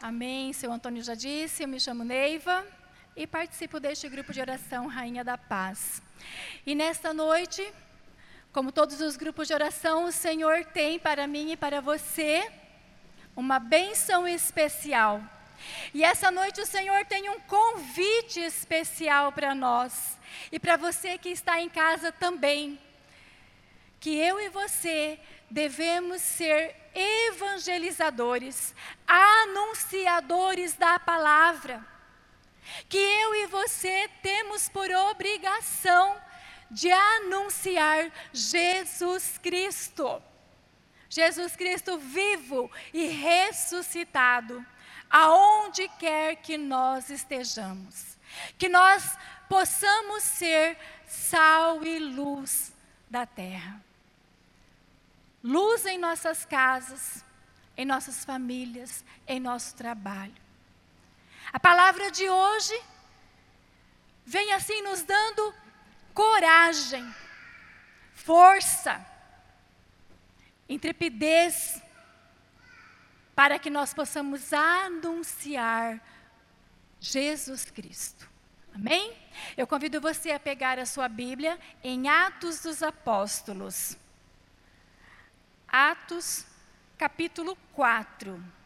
Amém. 0.00 0.52
Seu 0.52 0.72
Antônio 0.72 1.02
já 1.02 1.14
disse, 1.14 1.62
eu 1.62 1.68
me 1.68 1.78
chamo 1.78 2.04
Neiva 2.04 2.64
e 3.16 3.26
participo 3.26 3.78
deste 3.80 4.08
grupo 4.08 4.32
de 4.32 4.40
oração 4.40 4.86
Rainha 4.86 5.22
da 5.22 5.36
Paz. 5.36 6.00
E 6.64 6.74
nesta 6.74 7.12
noite, 7.12 7.70
como 8.52 8.72
todos 8.72 9.00
os 9.00 9.16
grupos 9.16 9.48
de 9.48 9.54
oração, 9.54 10.04
o 10.04 10.12
Senhor 10.12 10.64
tem 10.66 10.98
para 10.98 11.26
mim 11.26 11.52
e 11.52 11.56
para 11.56 11.80
você 11.80 12.50
uma 13.36 13.58
benção 13.58 14.26
especial. 14.26 15.22
E 15.92 16.02
essa 16.02 16.30
noite 16.30 16.60
o 16.60 16.66
Senhor 16.66 17.04
tem 17.04 17.28
um 17.28 17.40
convite 17.40 18.40
especial 18.40 19.30
para 19.32 19.54
nós 19.54 20.18
e 20.50 20.58
para 20.58 20.76
você 20.76 21.18
que 21.18 21.28
está 21.28 21.60
em 21.60 21.68
casa 21.68 22.10
também 22.10 22.78
que 24.00 24.16
eu 24.16 24.40
e 24.40 24.48
você 24.48 25.20
devemos 25.50 26.22
ser 26.22 26.74
evangelizadores, 26.94 28.74
anunciadores 29.06 30.74
da 30.74 30.98
palavra. 30.98 31.84
Que 32.88 32.96
eu 32.96 33.34
e 33.34 33.46
você 33.46 34.08
temos 34.22 34.68
por 34.70 34.90
obrigação 34.90 36.16
de 36.70 36.90
anunciar 36.90 38.10
Jesus 38.32 39.38
Cristo. 39.38 40.22
Jesus 41.08 41.56
Cristo 41.56 41.98
vivo 41.98 42.70
e 42.92 43.08
ressuscitado, 43.08 44.64
aonde 45.10 45.88
quer 45.98 46.36
que 46.36 46.56
nós 46.56 47.10
estejamos. 47.10 48.16
Que 48.56 48.68
nós 48.68 49.18
possamos 49.48 50.22
ser 50.22 50.78
sal 51.06 51.84
e 51.84 51.98
luz 51.98 52.72
da 53.10 53.26
terra 53.26 53.82
luz 55.42 55.86
em 55.86 55.98
nossas 55.98 56.44
casas, 56.44 57.24
em 57.76 57.84
nossas 57.84 58.24
famílias, 58.24 59.04
em 59.26 59.40
nosso 59.40 59.74
trabalho. 59.74 60.34
A 61.52 61.58
palavra 61.58 62.10
de 62.10 62.28
hoje 62.28 62.78
vem 64.24 64.52
assim 64.52 64.82
nos 64.82 65.02
dando 65.02 65.54
coragem, 66.14 67.14
força, 68.14 69.04
intrepidez, 70.68 71.82
para 73.34 73.58
que 73.58 73.70
nós 73.70 73.94
possamos 73.94 74.52
anunciar 74.52 76.00
Jesus 77.00 77.64
Cristo. 77.70 78.28
Amém? 78.74 79.16
Eu 79.56 79.66
convido 79.66 80.00
você 80.00 80.30
a 80.30 80.38
pegar 80.38 80.78
a 80.78 80.86
sua 80.86 81.08
Bíblia 81.08 81.58
em 81.82 82.08
Atos 82.08 82.60
dos 82.60 82.82
Apóstolos. 82.82 83.96
Atos, 85.66 86.44
capítulo 86.98 87.56
4. 87.72 88.59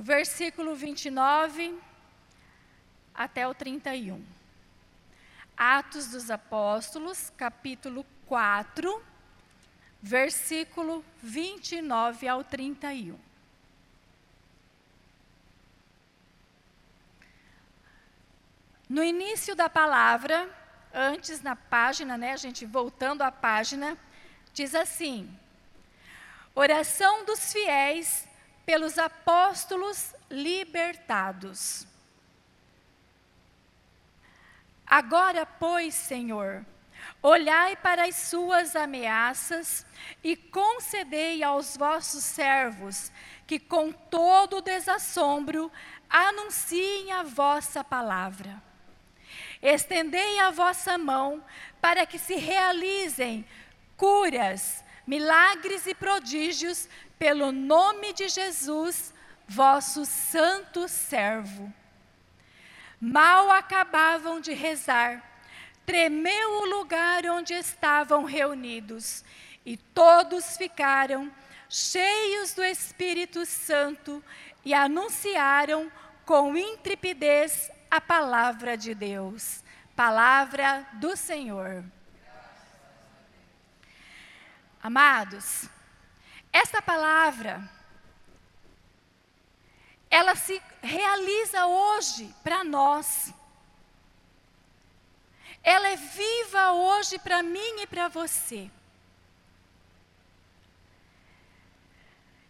Versículo 0.00 0.74
29 0.74 1.78
até 3.14 3.46
o 3.46 3.52
31. 3.52 4.24
Atos 5.56 6.06
dos 6.08 6.30
Apóstolos, 6.30 7.30
capítulo 7.36 8.06
4, 8.26 9.02
versículo 10.00 11.04
29 11.22 12.26
ao 12.26 12.42
31. 12.42 13.18
No 18.88 19.04
início 19.04 19.54
da 19.54 19.68
palavra, 19.68 20.48
antes 20.94 21.42
na 21.42 21.54
página, 21.54 22.16
né, 22.16 22.36
gente 22.38 22.64
voltando 22.64 23.20
à 23.20 23.30
página, 23.30 23.98
diz 24.54 24.74
assim: 24.74 25.30
Oração 26.54 27.26
dos 27.26 27.52
fiéis 27.52 28.29
pelos 28.64 28.98
apóstolos 28.98 30.14
libertados. 30.30 31.86
Agora, 34.86 35.46
pois, 35.46 35.94
Senhor, 35.94 36.64
olhai 37.22 37.76
para 37.76 38.04
as 38.04 38.16
suas 38.16 38.74
ameaças 38.74 39.86
e 40.22 40.36
concedei 40.36 41.42
aos 41.42 41.76
vossos 41.76 42.24
servos 42.24 43.12
que 43.46 43.58
com 43.58 43.92
todo 43.92 44.62
desassombro 44.62 45.70
anunciem 46.08 47.12
a 47.12 47.22
vossa 47.22 47.84
palavra 47.84 48.70
Estendei 49.62 50.38
a 50.38 50.50
vossa 50.50 50.96
mão 50.96 51.44
para 51.80 52.06
que 52.06 52.18
se 52.18 52.34
realizem 52.36 53.44
curas, 53.96 54.82
milagres 55.06 55.86
e 55.86 55.94
prodígios 55.94 56.88
pelo 57.18 57.52
nome 57.52 58.12
de 58.12 58.28
Jesus, 58.28 59.12
vosso 59.46 60.04
santo 60.04 60.88
servo. 60.88 61.72
Mal 63.00 63.50
acabavam 63.50 64.40
de 64.40 64.52
rezar, 64.52 65.22
tremeu 65.84 66.62
o 66.62 66.64
lugar 66.66 67.24
onde 67.26 67.54
estavam 67.54 68.24
reunidos, 68.24 69.24
e 69.64 69.76
todos 69.76 70.56
ficaram 70.56 71.30
cheios 71.68 72.52
do 72.52 72.64
Espírito 72.64 73.46
Santo 73.46 74.22
e 74.64 74.74
anunciaram 74.74 75.90
com 76.24 76.56
intrepidez 76.56 77.70
a 77.90 78.00
palavra 78.00 78.76
de 78.76 78.94
Deus, 78.94 79.64
palavra 79.96 80.86
do 80.94 81.16
Senhor. 81.16 81.84
Amados, 84.82 85.68
esta 86.52 86.80
palavra, 86.80 87.62
ela 90.10 90.34
se 90.34 90.60
realiza 90.82 91.66
hoje 91.66 92.34
para 92.42 92.64
nós. 92.64 93.32
Ela 95.62 95.88
é 95.88 95.96
viva 95.96 96.72
hoje 96.72 97.18
para 97.18 97.42
mim 97.42 97.82
e 97.82 97.86
para 97.86 98.08
você. 98.08 98.70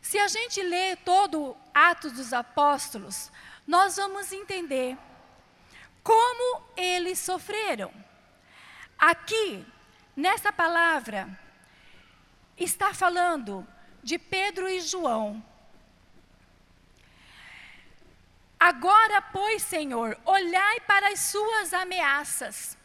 Se 0.01 0.19
a 0.19 0.29
gente 0.29 0.62
lê 0.62 0.97
todo 0.97 1.57
Atos 1.75 2.12
dos 2.12 2.33
Apóstolos, 2.33 3.31
nós 3.66 3.97
vamos 3.97 4.33
entender 4.33 4.97
como 6.03 6.62
eles 6.77 7.19
sofreram. 7.19 7.93
Aqui, 8.99 9.66
nessa 10.16 10.53
palavra, 10.53 11.29
está 12.64 12.92
falando 12.92 13.66
de 14.03 14.18
Pedro 14.18 14.68
e 14.68 14.81
João. 14.81 15.42
Agora, 18.59 19.23
pois, 19.23 19.62
Senhor, 19.62 20.18
olhai 20.25 20.81
para 20.81 21.09
as 21.09 21.20
suas 21.20 21.73
ameaças. 21.73 22.77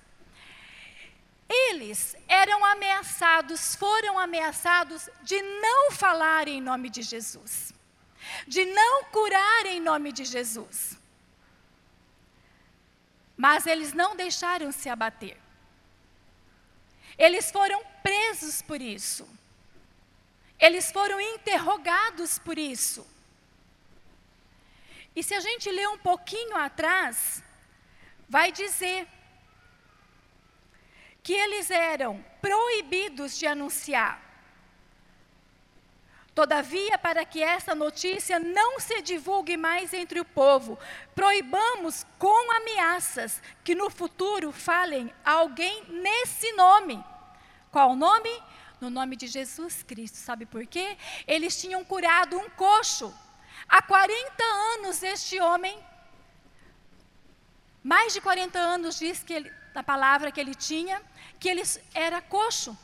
Eles 1.48 2.16
eram 2.28 2.64
ameaçados, 2.66 3.76
foram 3.76 4.18
ameaçados 4.18 5.10
de 5.22 5.40
não 5.42 5.92
falar 5.92 6.48
em 6.48 6.62
nome 6.62 6.90
de 6.90 7.02
Jesus, 7.02 7.74
de 8.48 8.66
não 8.66 9.04
curar 9.06 9.66
em 9.66 9.80
nome 9.80 10.12
de 10.12 10.24
Jesus. 10.24 10.98
Mas 13.36 13.68
eles 13.68 13.92
não 13.94 14.16
deixaram 14.16 14.72
se 14.72 14.88
abater. 14.90 15.38
Eles 17.18 17.52
foram 17.52 17.84
presos 18.02 18.62
por 18.62 18.82
isso. 18.82 19.28
Eles 20.60 20.92
foram 20.92 21.20
interrogados 21.20 22.40
por 22.40 22.58
isso. 22.58 23.06
E 25.16 25.24
se 25.24 25.34
a 25.34 25.40
gente 25.40 25.72
ler 25.72 25.88
um 25.90 25.98
pouquinho 25.98 26.58
atrás, 26.58 27.44
vai 28.28 28.52
dizer 28.52 29.08
que 31.24 31.34
eles 31.34 31.72
eram 31.72 32.24
proibidos 32.42 33.38
de 33.38 33.48
anunciar. 33.48 34.22
Todavia, 36.36 36.98
para 36.98 37.24
que 37.24 37.42
essa 37.42 37.74
notícia 37.74 38.38
não 38.40 38.78
se 38.78 39.02
divulgue 39.02 39.56
mais 39.56 39.94
entre 39.94 40.20
o 40.20 40.26
povo, 40.26 40.78
proibamos 41.16 42.06
com 42.20 42.52
ameaças 42.58 43.42
que 43.64 43.74
no 43.74 43.90
futuro 43.90 44.52
falem 44.52 45.14
a 45.24 45.32
alguém 45.32 45.86
nesse 45.88 46.52
nome. 46.52 47.02
Qual 47.72 47.92
o 47.92 47.96
nome? 47.96 48.30
No 48.80 48.90
nome 48.90 49.16
de 49.16 49.28
Jesus 49.28 49.84
Cristo. 49.84 50.18
Sabe 50.18 50.46
por 50.46 50.66
quê? 50.66 50.98
Eles 51.28 51.60
tinham 51.60 51.84
curado 51.84 52.38
um 52.38 52.50
coxo. 52.50 53.14
Há 53.68 53.82
40 53.82 54.44
anos 54.44 55.02
este 55.02 55.40
homem, 55.40 55.78
mais 57.84 58.14
de 58.14 58.22
40 58.22 58.58
anos 58.58 58.98
diz 58.98 59.24
que 59.24 59.34
ele, 59.34 59.52
a 59.74 59.84
palavra 59.84 60.32
que 60.32 60.40
ele 60.40 60.56
tinha, 60.56 61.02
que 61.40 61.50
ele 61.50 61.64
era 61.94 62.22
coxo. 62.22 62.78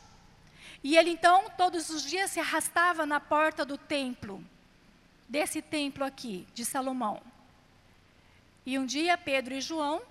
E 0.84 0.98
ele 0.98 1.12
então, 1.12 1.50
todos 1.58 1.90
os 1.90 2.04
dias, 2.04 2.32
se 2.32 2.40
arrastava 2.40 3.06
na 3.06 3.20
porta 3.20 3.64
do 3.64 3.78
templo, 3.78 4.44
desse 5.30 5.62
templo 5.62 6.04
aqui, 6.04 6.48
de 6.54 6.66
Salomão. 6.66 7.22
E 8.66 8.78
um 8.80 8.86
dia 8.86 9.18
Pedro 9.18 9.54
e 9.54 9.62
João, 9.62 10.02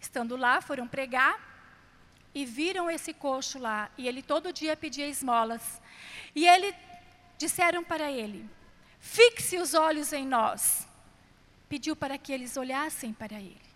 estando 0.00 0.36
lá, 0.36 0.60
foram 0.60 0.86
pregar 0.86 1.47
e 2.38 2.44
viram 2.44 2.88
esse 2.88 3.12
coxo 3.12 3.58
lá. 3.58 3.90
E 3.98 4.06
ele 4.06 4.22
todo 4.22 4.52
dia 4.52 4.76
pedia 4.76 5.08
esmolas. 5.08 5.82
E 6.36 6.46
ele 6.46 6.72
disseram 7.36 7.82
para 7.82 8.12
ele: 8.12 8.48
Fixe 9.00 9.58
os 9.58 9.74
olhos 9.74 10.12
em 10.12 10.24
nós. 10.24 10.86
Pediu 11.68 11.96
para 11.96 12.16
que 12.16 12.32
eles 12.32 12.56
olhassem 12.56 13.12
para 13.12 13.34
ele. 13.40 13.68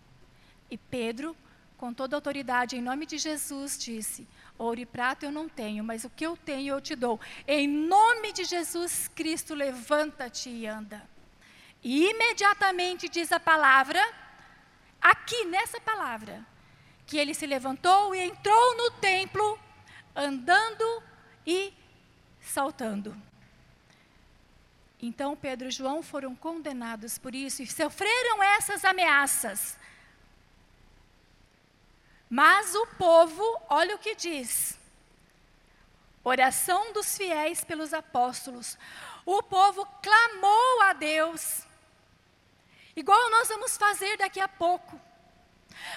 E 0.70 0.78
Pedro, 0.78 1.36
com 1.76 1.92
toda 1.92 2.14
a 2.14 2.18
autoridade, 2.18 2.76
em 2.76 2.80
nome 2.80 3.04
de 3.04 3.18
Jesus, 3.18 3.76
disse: 3.76 4.28
Ouro 4.56 4.78
e 4.78 4.86
prata 4.86 5.26
eu 5.26 5.32
não 5.32 5.48
tenho, 5.48 5.82
mas 5.82 6.04
o 6.04 6.10
que 6.10 6.24
eu 6.24 6.36
tenho 6.36 6.74
eu 6.74 6.80
te 6.80 6.94
dou. 6.94 7.20
Em 7.48 7.66
nome 7.66 8.32
de 8.32 8.44
Jesus 8.44 9.08
Cristo, 9.08 9.54
levanta-te 9.54 10.48
e 10.48 10.68
anda. 10.68 11.02
E 11.82 12.10
imediatamente 12.10 13.08
diz 13.08 13.32
a 13.32 13.40
palavra, 13.40 14.00
aqui 15.00 15.46
nessa 15.46 15.80
palavra, 15.80 16.46
que 17.06 17.18
ele 17.18 17.34
se 17.34 17.46
levantou 17.46 18.14
e 18.14 18.20
entrou 18.20 18.76
no 18.76 18.90
templo, 18.92 19.58
andando 20.14 21.02
e 21.46 21.72
saltando. 22.40 23.16
Então 25.00 25.36
Pedro 25.36 25.68
e 25.68 25.72
João 25.72 26.02
foram 26.02 26.34
condenados 26.36 27.18
por 27.18 27.34
isso 27.34 27.62
e 27.62 27.66
sofreram 27.66 28.42
essas 28.42 28.84
ameaças. 28.84 29.76
Mas 32.30 32.74
o 32.74 32.86
povo, 32.96 33.42
olha 33.68 33.94
o 33.94 33.98
que 33.98 34.14
diz. 34.14 34.78
Oração 36.24 36.92
dos 36.92 37.16
fiéis 37.16 37.64
pelos 37.64 37.92
apóstolos. 37.92 38.78
O 39.26 39.42
povo 39.42 39.84
clamou 40.00 40.82
a 40.82 40.92
Deus. 40.92 41.66
Igual 42.94 43.30
nós 43.30 43.48
vamos 43.48 43.76
fazer 43.76 44.16
daqui 44.16 44.40
a 44.40 44.48
pouco. 44.48 44.98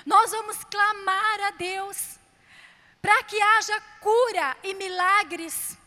Nós 0.06 0.32
vamos 0.32 0.64
clamar 0.66 1.42
a 1.42 1.52
Deus 1.52 2.20
para 3.02 3.24
que 3.24 3.40
haja 3.40 3.80
cura 4.02 4.58
e 4.64 4.74
milagres 4.74 5.78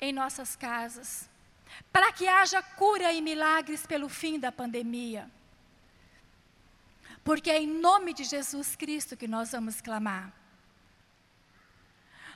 em 0.00 0.12
nossas 0.12 0.56
casas, 0.56 1.28
para 1.92 2.12
que 2.12 2.26
haja 2.26 2.62
cura 2.62 3.12
e 3.12 3.22
milagres 3.22 3.86
pelo 3.86 4.08
fim 4.08 4.38
da 4.38 4.50
pandemia. 4.50 5.30
Porque 7.22 7.50
é 7.50 7.58
em 7.58 7.66
nome 7.66 8.12
de 8.12 8.24
Jesus 8.24 8.76
Cristo 8.76 9.16
que 9.16 9.26
nós 9.26 9.52
vamos 9.52 9.80
clamar. 9.80 10.32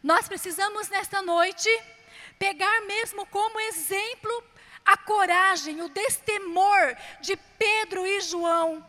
Nós 0.02 0.28
precisamos 0.28 0.88
nesta 0.88 1.20
noite 1.20 1.68
pegar 2.38 2.82
mesmo 2.82 3.26
como 3.26 3.60
exemplo 3.60 4.44
a 4.84 4.96
coragem, 4.96 5.82
o 5.82 5.88
destemor 5.88 6.96
de 7.20 7.36
Pedro 7.58 8.06
e 8.06 8.20
João, 8.20 8.84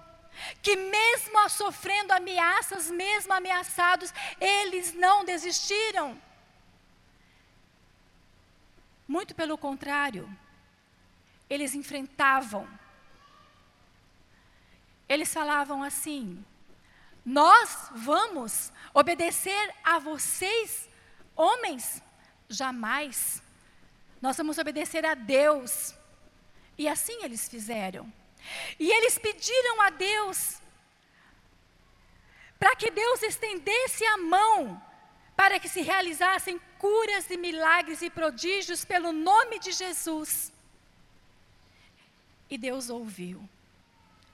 que 0.62 0.76
mesmo 0.76 1.50
sofrendo 1.50 2.14
ameaças, 2.14 2.90
mesmo 2.90 3.34
ameaçados, 3.34 4.14
eles 4.40 4.94
não 4.94 5.26
desistiram. 5.26 6.20
Muito 9.08 9.34
pelo 9.34 9.58
contrário, 9.58 10.30
eles 11.50 11.74
enfrentavam 11.74 12.68
eles 15.10 15.34
falavam 15.34 15.82
assim: 15.84 16.46
Nós 17.26 17.90
vamos 17.96 18.72
obedecer 18.94 19.74
a 19.84 19.98
vocês, 19.98 20.88
homens? 21.36 22.04
Jamais. 22.48 23.42
Nós 24.22 24.38
vamos 24.38 24.60
obedecer 24.60 25.04
a 25.06 25.16
Deus. 25.16 25.96
E 26.78 26.88
assim 26.88 27.24
eles 27.24 27.50
fizeram. 27.50 28.12
E 28.80 28.92
eles 28.92 29.18
pediram 29.18 29.82
a 29.82 29.90
Deus 29.90 30.62
para 32.60 32.76
que 32.76 32.92
Deus 32.92 33.24
estendesse 33.24 34.06
a 34.06 34.18
mão 34.18 34.82
para 35.40 35.58
que 35.58 35.70
se 35.70 35.82
realizassem 35.82 36.60
curas 36.78 37.30
e 37.30 37.38
milagres 37.38 38.02
e 38.02 38.10
prodígios 38.10 38.84
pelo 38.84 39.14
nome 39.14 39.58
de 39.58 39.72
Jesus. 39.72 40.52
E 42.50 42.58
Deus 42.58 42.90
ouviu. 42.90 43.48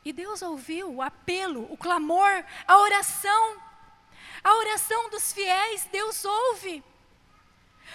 E 0.03 0.11
Deus 0.11 0.41
ouviu 0.41 0.91
o 0.91 1.03
apelo, 1.03 1.71
o 1.71 1.77
clamor, 1.77 2.43
a 2.65 2.79
oração. 2.79 3.61
A 4.43 4.55
oração 4.55 5.07
dos 5.11 5.31
fiéis, 5.31 5.87
Deus 5.91 6.25
ouve. 6.25 6.83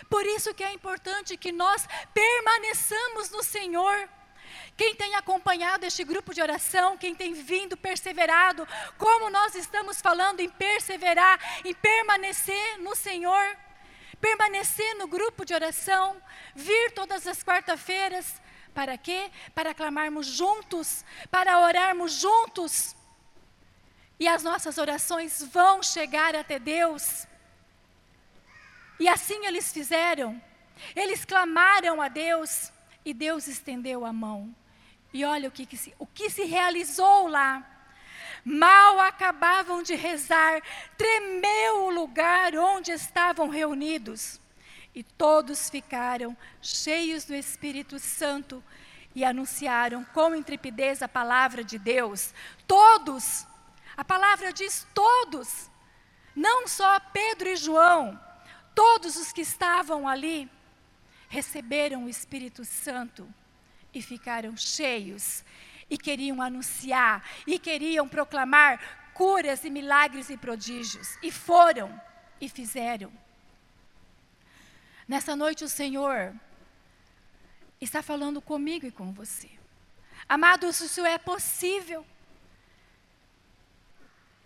Por 0.09 0.25
isso 0.25 0.55
que 0.55 0.63
é 0.63 0.73
importante 0.73 1.37
que 1.37 1.51
nós 1.51 1.89
permaneçamos 2.15 3.29
no 3.31 3.43
Senhor. 3.43 4.09
Quem 4.77 4.95
tem 4.95 5.15
acompanhado 5.15 5.85
este 5.85 6.05
grupo 6.05 6.35
de 6.35 6.41
oração, 6.41 6.97
quem 6.97 7.15
tem 7.15 7.35
vindo, 7.35 7.77
perseverado, 7.77 8.67
como 8.97 9.31
nós 9.31 9.55
estamos 9.55 10.01
falando 10.01 10.41
em 10.41 10.49
perseverar, 10.49 11.39
em 11.65 11.75
permanecer 11.75 12.79
no 12.79 12.95
Senhor, 12.97 13.57
permanecer 14.21 14.95
no 14.97 15.07
grupo 15.07 15.45
de 15.45 15.55
oração, 15.55 16.21
vir 16.55 16.93
todas 16.93 17.27
as 17.27 17.43
quarta-feiras, 17.43 18.41
para 18.75 18.97
quê? 18.97 19.31
Para 19.55 19.75
clamarmos 19.75 20.27
juntos, 20.27 21.05
para 21.31 21.59
orarmos 21.61 22.13
juntos. 22.13 22.95
E 24.19 24.29
as 24.29 24.43
nossas 24.43 24.79
orações 24.79 25.43
vão 25.43 25.83
chegar 25.83 26.35
até 26.37 26.59
Deus. 26.59 27.27
E 28.99 29.09
assim 29.09 29.47
eles 29.47 29.73
fizeram. 29.73 30.41
Eles 30.95 31.25
clamaram 31.25 32.01
a 32.01 32.09
Deus 32.09 32.71
e 33.05 33.15
Deus 33.15 33.47
estendeu 33.47 34.05
a 34.05 34.13
mão. 34.13 34.55
E 35.13 35.25
olha 35.25 35.49
o 35.49 35.53
que, 35.53 35.67
que 35.67 35.77
se, 35.77 35.95
o 35.99 36.07
que 36.07 36.31
se 36.31 36.45
realizou 36.45 37.27
lá. 37.29 37.67
Mal 38.45 39.01
acabavam 39.01 39.83
de 39.83 39.95
rezar, 39.95 40.63
tremeu 40.97 41.85
o 41.87 41.91
lugar 41.91 42.55
onde 42.57 42.93
estavam 42.93 43.49
reunidos. 43.49 44.41
E 44.95 45.03
todos 45.03 45.71
ficaram 45.71 46.37
cheios 46.61 47.25
do 47.25 47.35
Espírito 47.35 47.99
Santo 47.99 48.63
e 49.15 49.25
anunciaram 49.25 50.05
com 50.05 50.35
intrepidez 50.35 51.03
a 51.03 51.09
palavra 51.09 51.63
de 51.63 51.79
Deus. 51.79 52.33
Todos, 52.67 53.47
a 53.97 54.05
palavra 54.05 54.53
diz 54.53 54.87
todos, 54.95 55.71
não 56.35 56.67
só 56.67 56.99
Pedro 57.13 57.49
e 57.49 57.57
João, 57.57 58.19
todos 58.75 59.17
os 59.17 59.33
que 59.33 59.43
estavam 59.43 60.09
ali 60.09 60.51
receberam 61.31 62.05
o 62.05 62.09
Espírito 62.09 62.65
Santo 62.65 63.27
e 63.95 64.03
ficaram 64.03 64.57
cheios 64.57 65.45
e 65.89 65.97
queriam 65.97 66.43
anunciar 66.43 67.25
e 67.47 67.57
queriam 67.57 68.09
proclamar 68.09 69.13
curas 69.15 69.65
e 69.65 69.71
milagres 69.71 70.29
e 70.29 70.37
prodígios. 70.37 71.17
E 71.23 71.31
foram 71.31 71.89
e 72.41 72.49
fizeram. 72.49 73.13
Nessa 75.07 75.37
noite 75.37 75.63
o 75.63 75.69
Senhor 75.69 76.35
está 77.81 78.03
falando 78.03 78.43
comigo 78.43 78.85
e 78.85 78.91
com 78.91 79.13
você. 79.13 79.51
Amados, 80.29 80.81
isso 80.81 81.07
é 81.07 81.17
possível. 81.17 82.05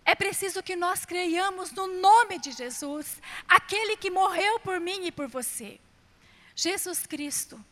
É 0.05 0.13
preciso 0.13 0.61
que 0.61 0.75
nós 0.75 1.03
creiamos 1.03 1.71
no 1.71 1.87
nome 1.99 2.37
de 2.37 2.51
Jesus, 2.51 3.19
aquele 3.47 3.97
que 3.97 4.11
morreu 4.11 4.59
por 4.59 4.79
mim 4.79 5.07
e 5.07 5.11
por 5.11 5.27
você. 5.27 5.79
Jesus 6.55 7.05
Cristo. 7.05 7.63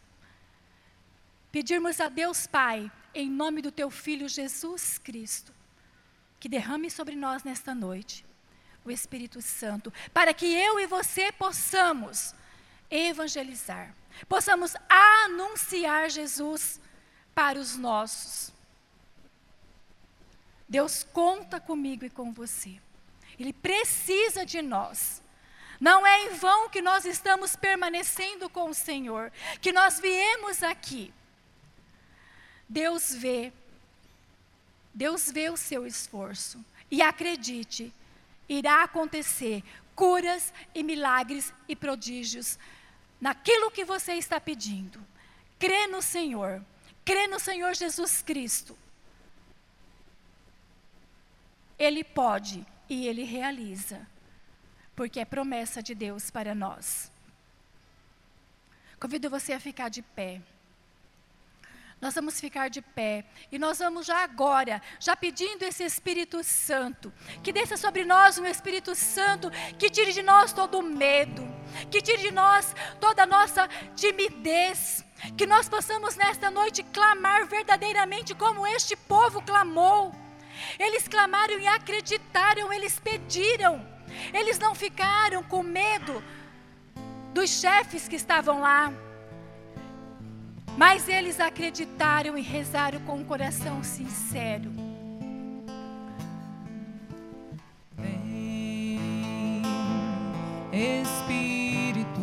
Pedirmos 1.52 2.02
a 2.02 2.10
Deus 2.10 2.46
Pai, 2.46 2.92
em 3.14 3.30
nome 3.30 3.62
do 3.62 3.72
teu 3.72 3.90
Filho 3.90 4.28
Jesus 4.28 4.98
Cristo, 4.98 5.54
que 6.40 6.50
derrame 6.50 6.92
sobre 6.92 7.16
nós 7.16 7.44
nesta 7.44 7.74
noite 7.74 8.26
o 8.84 8.92
Espírito 8.92 9.42
Santo, 9.42 9.94
para 10.14 10.34
que 10.34 10.46
eu 10.46 10.80
e 10.80 10.86
você 10.86 11.32
possamos 11.32 12.36
evangelizar, 12.90 13.96
possamos 14.28 14.76
anunciar 14.90 16.10
Jesus 16.10 16.82
para 17.34 17.58
os 17.58 17.78
nossos. 17.78 18.52
Deus 20.68 21.04
conta 21.14 21.60
comigo 21.60 22.04
e 22.04 22.10
com 22.10 22.34
você. 22.34 22.80
Ele 23.40 23.54
precisa 23.54 24.46
de 24.46 24.62
nós. 24.62 25.23
Não 25.80 26.06
é 26.06 26.26
em 26.26 26.30
vão 26.36 26.70
que 26.70 26.82
nós 26.82 27.06
estamos 27.06 27.56
permanecendo 27.56 28.50
com 28.50 28.70
o 28.70 28.74
Senhor, 28.74 29.32
que 29.62 29.72
nós 29.72 30.00
viemos 30.00 30.64
aqui. 30.64 31.14
Deus 32.68 33.14
vê, 33.14 33.52
Deus 34.94 35.30
vê 35.32 35.50
o 35.50 35.58
seu 35.58 35.86
esforço. 35.86 36.64
E 36.90 37.02
acredite, 37.02 37.94
irá 38.48 38.84
acontecer 38.84 39.64
curas 39.96 40.54
e 40.74 40.84
milagres 40.84 41.54
e 41.68 41.76
prodígios 41.76 42.58
naquilo 43.20 43.72
que 43.72 43.86
você 43.86 44.14
está 44.14 44.40
pedindo. 44.40 45.00
Crê 45.58 45.88
no 45.88 46.02
Senhor, 46.02 46.64
crê 47.06 47.28
no 47.28 47.40
Senhor 47.40 47.74
Jesus 47.74 48.22
Cristo. 48.22 48.78
Ele 51.78 52.04
pode 52.04 52.66
e 52.90 53.08
ele 53.08 53.24
realiza, 53.24 54.06
porque 54.96 55.20
é 55.20 55.26
promessa 55.26 55.82
de 55.82 55.96
Deus 55.96 56.30
para 56.30 56.54
nós. 56.54 57.12
Convido 59.00 59.30
você 59.30 59.54
a 59.54 59.60
ficar 59.60 59.90
de 59.90 60.02
pé. 60.02 60.42
Nós 62.04 62.16
vamos 62.16 62.38
ficar 62.38 62.70
de 62.70 62.82
pé 62.82 63.24
e 63.50 63.58
nós 63.58 63.80
vamos 63.80 64.06
já 64.06 64.26
agora, 64.26 64.82
já 65.00 65.16
pedindo 65.16 65.64
esse 65.64 65.86
Espírito 65.86 66.44
Santo, 66.44 67.14
que 67.42 67.54
desça 67.54 67.78
sobre 67.78 68.04
nós 68.04 68.38
um 68.38 68.46
Espírito 68.46 68.94
Santo 68.94 69.50
que 69.80 69.90
tire 69.90 70.12
de 70.12 70.22
nós 70.22 70.52
todo 70.52 70.80
o 70.80 70.84
medo, 70.84 71.48
que 71.90 72.02
tire 72.02 72.22
de 72.22 72.32
nós 72.32 72.76
toda 73.00 73.24
a 73.24 73.26
nossa 73.26 73.70
timidez, 73.96 75.06
que 75.38 75.48
nós 75.48 75.70
possamos 75.70 76.18
nesta 76.18 76.52
noite 76.52 76.84
clamar 76.84 77.46
verdadeiramente 77.48 78.36
como 78.36 78.68
este 78.68 78.98
povo 78.98 79.42
clamou. 79.42 80.14
Eles 80.78 81.08
clamaram 81.08 81.58
e 81.58 81.68
acreditaram, 81.68 82.74
eles 82.74 83.00
pediram, 83.00 83.93
eles 84.34 84.60
não 84.60 84.74
ficaram 84.76 85.44
com 85.44 85.64
medo 85.64 86.24
dos 87.34 87.50
chefes 87.50 88.08
que 88.08 88.16
estavam 88.16 88.62
lá. 88.62 88.94
Mas 90.78 91.08
eles 91.08 91.40
acreditaram 91.40 92.38
e 92.38 92.42
rezaram 92.42 93.00
com 93.02 93.16
um 93.18 93.24
coração 93.24 93.84
sincero. 93.84 94.72
Vem, 97.96 99.62
Espírito. 100.72 102.22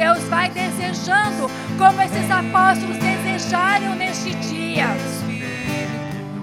Deus, 0.00 0.24
vai 0.30 0.48
desejando, 0.48 1.50
como 1.76 2.00
esses 2.00 2.30
apóstolos 2.30 2.96
desejaram 2.96 3.94
neste 3.94 4.34
dia. 4.36 4.86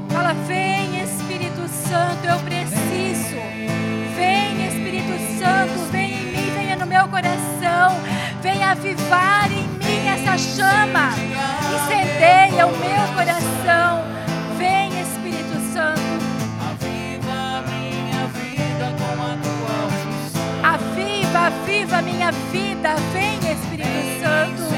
Fala, 0.10 0.34
vem, 0.48 1.02
Espírito 1.02 1.68
Santo, 1.68 2.24
eu 2.24 2.38
preciso. 2.42 3.36
Vem, 4.16 4.68
Espírito 4.68 5.40
Santo, 5.40 5.92
vem 5.92 6.14
em 6.14 6.26
mim, 6.26 6.52
venha 6.56 6.76
no 6.76 6.86
meu 6.86 7.08
coração. 7.08 8.00
Vem 8.44 8.64
avivar 8.64 9.52
em 9.52 9.68
mim 9.68 10.08
essa 10.08 10.38
chama. 10.38 11.10
Incendeia 11.74 12.68
o 12.68 12.78
meu 12.78 13.08
coração. 13.16 14.04
Aviva, 21.88 21.98
aviva 21.98 22.02
minha 22.02 22.32
vida. 22.52 22.96
Vem, 23.14 23.38
Espírito 23.52 24.20
Santo. 24.22 24.77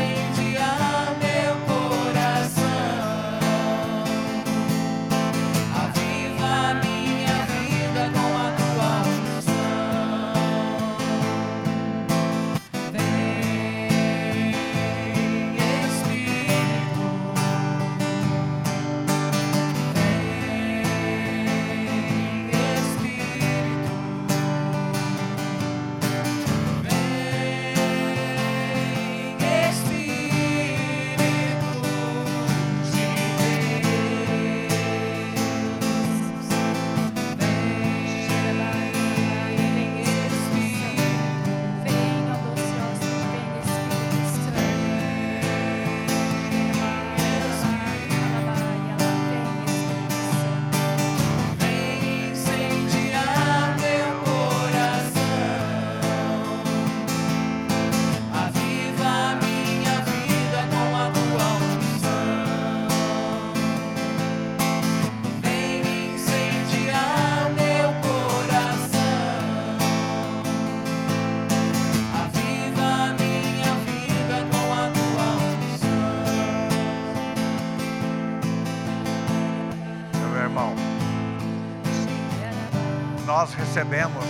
Recebemos 83.70 84.26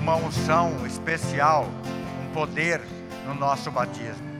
uma 0.00 0.14
unção 0.14 0.86
especial, 0.86 1.66
um 2.22 2.32
poder 2.32 2.80
no 3.26 3.34
nosso 3.34 3.68
batismo. 3.68 4.30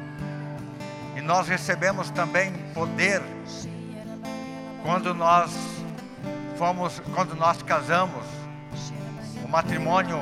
E 1.17 1.21
nós 1.21 1.49
recebemos 1.49 2.11
também 2.11 2.53
poder 2.73 3.21
quando 4.85 5.13
nós 5.13 5.51
fomos, 6.57 7.03
quando 7.13 7.35
nós 7.35 7.61
casamos. 7.61 8.25
O 9.45 9.49
matrimônio 9.49 10.21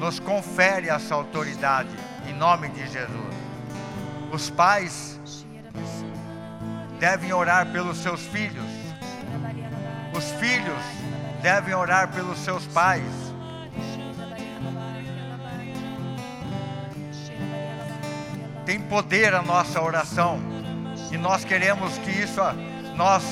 nos 0.00 0.18
confere 0.18 0.88
essa 0.88 1.14
autoridade 1.14 1.96
em 2.28 2.32
nome 2.34 2.68
de 2.70 2.84
Jesus. 2.88 3.34
Os 4.32 4.50
pais 4.50 5.20
devem 6.98 7.32
orar 7.32 7.70
pelos 7.70 7.98
seus 7.98 8.22
filhos. 8.26 8.66
Os 10.12 10.32
filhos 10.32 10.99
devem 11.40 11.74
orar 11.74 12.08
pelos 12.08 12.38
seus 12.38 12.66
pais. 12.66 13.02
Tem 18.64 18.80
poder 18.80 19.34
a 19.34 19.42
nossa 19.42 19.80
oração. 19.80 20.40
E 21.10 21.18
nós 21.18 21.44
queremos 21.44 21.98
que 21.98 22.10
isso 22.10 22.40
nós 22.94 23.24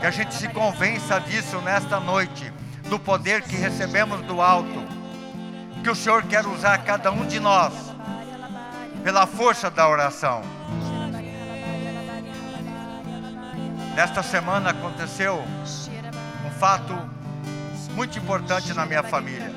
que 0.00 0.06
a 0.06 0.10
gente 0.10 0.34
se 0.34 0.48
convença 0.48 1.18
disso 1.20 1.60
nesta 1.60 1.98
noite, 1.98 2.52
do 2.88 2.98
poder 2.98 3.42
que 3.42 3.56
recebemos 3.56 4.20
do 4.22 4.40
alto. 4.40 4.84
Que 5.82 5.90
o 5.90 5.94
Senhor 5.94 6.22
quer 6.24 6.46
usar 6.46 6.78
cada 6.78 7.10
um 7.10 7.26
de 7.26 7.40
nós 7.40 7.72
pela 9.02 9.26
força 9.26 9.70
da 9.70 9.88
oração. 9.88 10.42
Nesta 13.94 14.22
semana 14.22 14.70
aconteceu 14.70 15.42
um 16.44 16.50
fato 16.50 17.15
muito 17.96 18.18
importante 18.18 18.74
na 18.74 18.84
minha 18.84 19.02
família. 19.02 19.50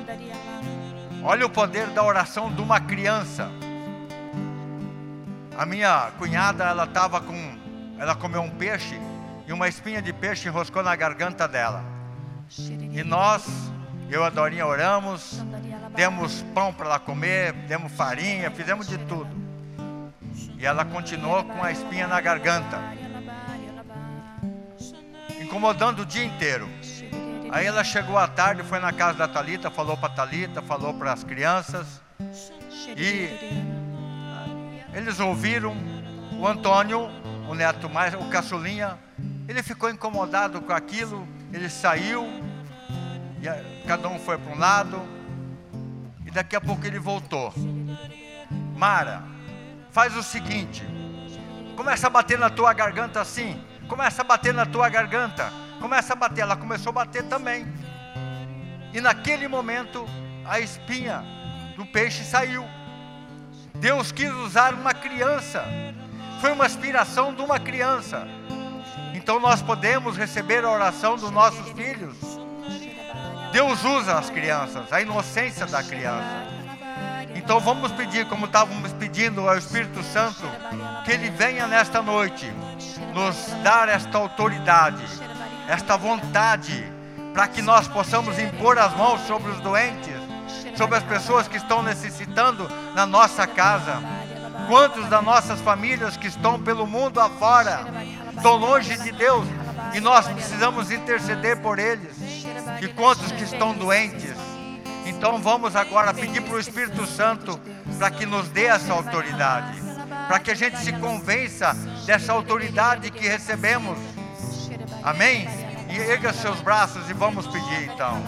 Olha 1.22 1.44
o 1.44 1.50
poder 1.50 1.88
da 1.88 2.02
oração 2.02 2.50
de 2.50 2.62
uma 2.62 2.80
criança. 2.80 3.50
A 5.58 5.66
minha 5.66 6.10
cunhada, 6.18 6.64
ela 6.64 6.84
estava 6.84 7.20
com, 7.20 7.58
ela 7.98 8.14
comeu 8.14 8.40
um 8.40 8.48
peixe 8.48 8.98
e 9.46 9.52
uma 9.52 9.68
espinha 9.68 10.00
de 10.00 10.10
peixe 10.10 10.48
enroscou 10.48 10.82
na 10.82 10.96
garganta 10.96 11.46
dela. 11.46 11.84
E 12.58 13.04
nós, 13.04 13.44
eu 14.08 14.22
e 14.22 14.24
a 14.24 14.30
Dorinha 14.30 14.66
oramos, 14.66 15.44
demos 15.94 16.42
pão 16.54 16.72
para 16.72 16.86
ela 16.86 16.98
comer, 16.98 17.52
demos 17.68 17.92
farinha, 17.92 18.50
fizemos 18.50 18.88
de 18.88 18.96
tudo. 18.96 19.30
E 20.56 20.64
ela 20.64 20.82
continuou 20.82 21.44
com 21.44 21.62
a 21.62 21.70
espinha 21.70 22.06
na 22.06 22.18
garganta, 22.22 22.78
incomodando 25.42 26.00
o 26.00 26.06
dia 26.06 26.24
inteiro. 26.24 26.66
Aí 27.52 27.66
ela 27.66 27.82
chegou 27.82 28.16
à 28.16 28.28
tarde, 28.28 28.62
foi 28.62 28.78
na 28.78 28.92
casa 28.92 29.18
da 29.18 29.26
Talita, 29.26 29.70
falou 29.70 29.96
para 29.96 30.08
Talita, 30.08 30.62
falou 30.62 30.94
para 30.94 31.12
as 31.12 31.24
crianças. 31.24 32.00
E 32.96 33.28
eles 34.94 35.18
ouviram 35.18 35.76
o 36.38 36.46
Antônio, 36.46 37.10
o 37.48 37.54
neto 37.54 37.88
mais, 37.90 38.14
o 38.14 38.24
caçulinha, 38.28 38.96
ele 39.48 39.62
ficou 39.64 39.90
incomodado 39.90 40.60
com 40.60 40.72
aquilo, 40.72 41.26
ele 41.52 41.68
saiu, 41.68 42.24
e 43.42 43.86
cada 43.86 44.08
um 44.08 44.18
foi 44.18 44.38
para 44.38 44.52
um 44.52 44.58
lado, 44.58 45.02
e 46.24 46.30
daqui 46.30 46.54
a 46.54 46.60
pouco 46.60 46.86
ele 46.86 47.00
voltou. 47.00 47.52
Mara, 48.76 49.24
faz 49.90 50.16
o 50.16 50.22
seguinte, 50.22 50.84
começa 51.76 52.06
a 52.06 52.10
bater 52.10 52.38
na 52.38 52.48
tua 52.48 52.72
garganta 52.72 53.20
assim, 53.20 53.60
começa 53.88 54.22
a 54.22 54.24
bater 54.24 54.54
na 54.54 54.64
tua 54.64 54.88
garganta, 54.88 55.52
começa 55.80 56.12
a 56.12 56.16
bater, 56.16 56.42
ela 56.42 56.56
começou 56.56 56.90
a 56.90 56.92
bater 56.92 57.24
também. 57.24 57.66
E 58.92 59.00
naquele 59.00 59.48
momento 59.48 60.06
a 60.44 60.60
espinha 60.60 61.24
do 61.76 61.86
peixe 61.86 62.22
saiu. 62.24 62.64
Deus 63.74 64.12
quis 64.12 64.30
usar 64.30 64.74
uma 64.74 64.92
criança. 64.92 65.64
Foi 66.40 66.52
uma 66.52 66.66
aspiração 66.66 67.34
de 67.34 67.40
uma 67.42 67.58
criança. 67.58 68.28
Então 69.14 69.40
nós 69.40 69.62
podemos 69.62 70.16
receber 70.16 70.64
a 70.64 70.70
oração 70.70 71.16
dos 71.16 71.30
nossos 71.30 71.70
filhos. 71.72 72.16
Deus 73.52 73.82
usa 73.84 74.18
as 74.18 74.30
crianças, 74.30 74.92
a 74.92 75.00
inocência 75.00 75.66
da 75.66 75.82
criança. 75.82 76.60
Então 77.34 77.58
vamos 77.58 77.90
pedir, 77.92 78.26
como 78.26 78.46
estávamos 78.46 78.92
pedindo 78.92 79.48
ao 79.48 79.56
Espírito 79.56 80.02
Santo, 80.02 80.42
que 81.04 81.12
Ele 81.12 81.30
venha 81.30 81.66
nesta 81.66 82.02
noite 82.02 82.50
nos 83.14 83.36
dar 83.62 83.88
esta 83.88 84.18
autoridade, 84.18 85.02
esta 85.70 85.96
vontade, 85.96 86.84
para 87.32 87.46
que 87.46 87.62
nós 87.62 87.86
possamos 87.86 88.36
impor 88.40 88.76
as 88.76 88.92
mãos 88.96 89.20
sobre 89.28 89.52
os 89.52 89.60
doentes, 89.60 90.16
sobre 90.76 90.96
as 90.96 91.04
pessoas 91.04 91.46
que 91.46 91.56
estão 91.56 91.80
necessitando 91.80 92.68
na 92.92 93.06
nossa 93.06 93.46
casa. 93.46 94.02
Quantos 94.66 95.08
das 95.08 95.22
nossas 95.22 95.60
famílias 95.60 96.16
que 96.16 96.26
estão 96.26 96.60
pelo 96.60 96.88
mundo 96.88 97.20
afora 97.20 97.86
estão 98.36 98.56
longe 98.56 98.96
de 98.98 99.12
Deus 99.12 99.46
e 99.94 100.00
nós 100.00 100.26
precisamos 100.26 100.90
interceder 100.90 101.60
por 101.60 101.78
eles? 101.78 102.16
E 102.80 102.88
quantos 102.88 103.30
que 103.30 103.44
estão 103.44 103.72
doentes? 103.72 104.34
Então 105.06 105.38
vamos 105.38 105.76
agora 105.76 106.12
pedir 106.12 106.40
para 106.42 106.54
o 106.54 106.58
Espírito 106.58 107.06
Santo 107.06 107.60
para 107.96 108.10
que 108.10 108.26
nos 108.26 108.48
dê 108.48 108.64
essa 108.64 108.92
autoridade, 108.92 109.80
para 110.26 110.40
que 110.40 110.50
a 110.50 110.54
gente 110.54 110.78
se 110.78 110.92
convença 110.94 111.74
dessa 112.06 112.32
autoridade 112.32 113.08
que 113.12 113.28
recebemos. 113.28 113.98
Amém? 115.02 115.59
E 115.90 115.98
erga 115.98 116.32
seus 116.32 116.60
braços 116.60 117.08
e 117.10 117.12
vamos 117.12 117.46
pedir 117.46 117.90
então. 117.92 118.22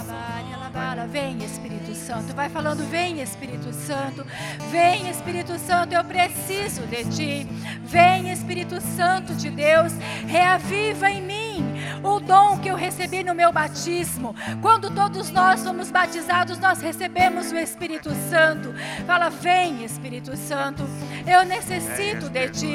Vem 1.11 1.43
Espírito 1.45 1.82
Santo, 1.95 2.34
vai 2.34 2.49
falando, 2.49 2.88
vem 2.88 3.20
Espírito 3.20 3.72
Santo, 3.72 4.26
vem 4.70 5.09
Espírito 5.09 5.59
Santo, 5.59 5.95
eu 5.95 6.05
preciso 6.05 6.82
de 6.86 7.05
ti. 7.05 7.47
Vem 7.84 8.30
Espírito 8.32 8.80
Santo 8.80 9.34
de 9.34 9.51
Deus, 9.51 9.93
reaviva 10.26 11.11
em 11.11 11.20
mim 11.20 11.82
o 12.03 12.18
dom 12.18 12.59
que 12.59 12.68
eu 12.68 12.74
recebi 12.74 13.22
no 13.22 13.34
meu 13.34 13.53
batismo. 13.53 14.34
Quando 14.61 14.90
todos 14.90 15.30
nós 15.30 15.62
fomos 15.62 15.90
batizados, 15.90 16.59
nós 16.59 16.80
recebemos 16.80 17.53
o 17.53 17.57
Espírito 17.57 18.11
Santo. 18.30 18.74
Fala, 19.07 19.28
vem 19.28 19.84
Espírito 19.84 20.36
Santo, 20.36 20.82
eu 21.26 21.45
necessito 21.45 22.28
de 22.28 22.49
ti. 22.49 22.74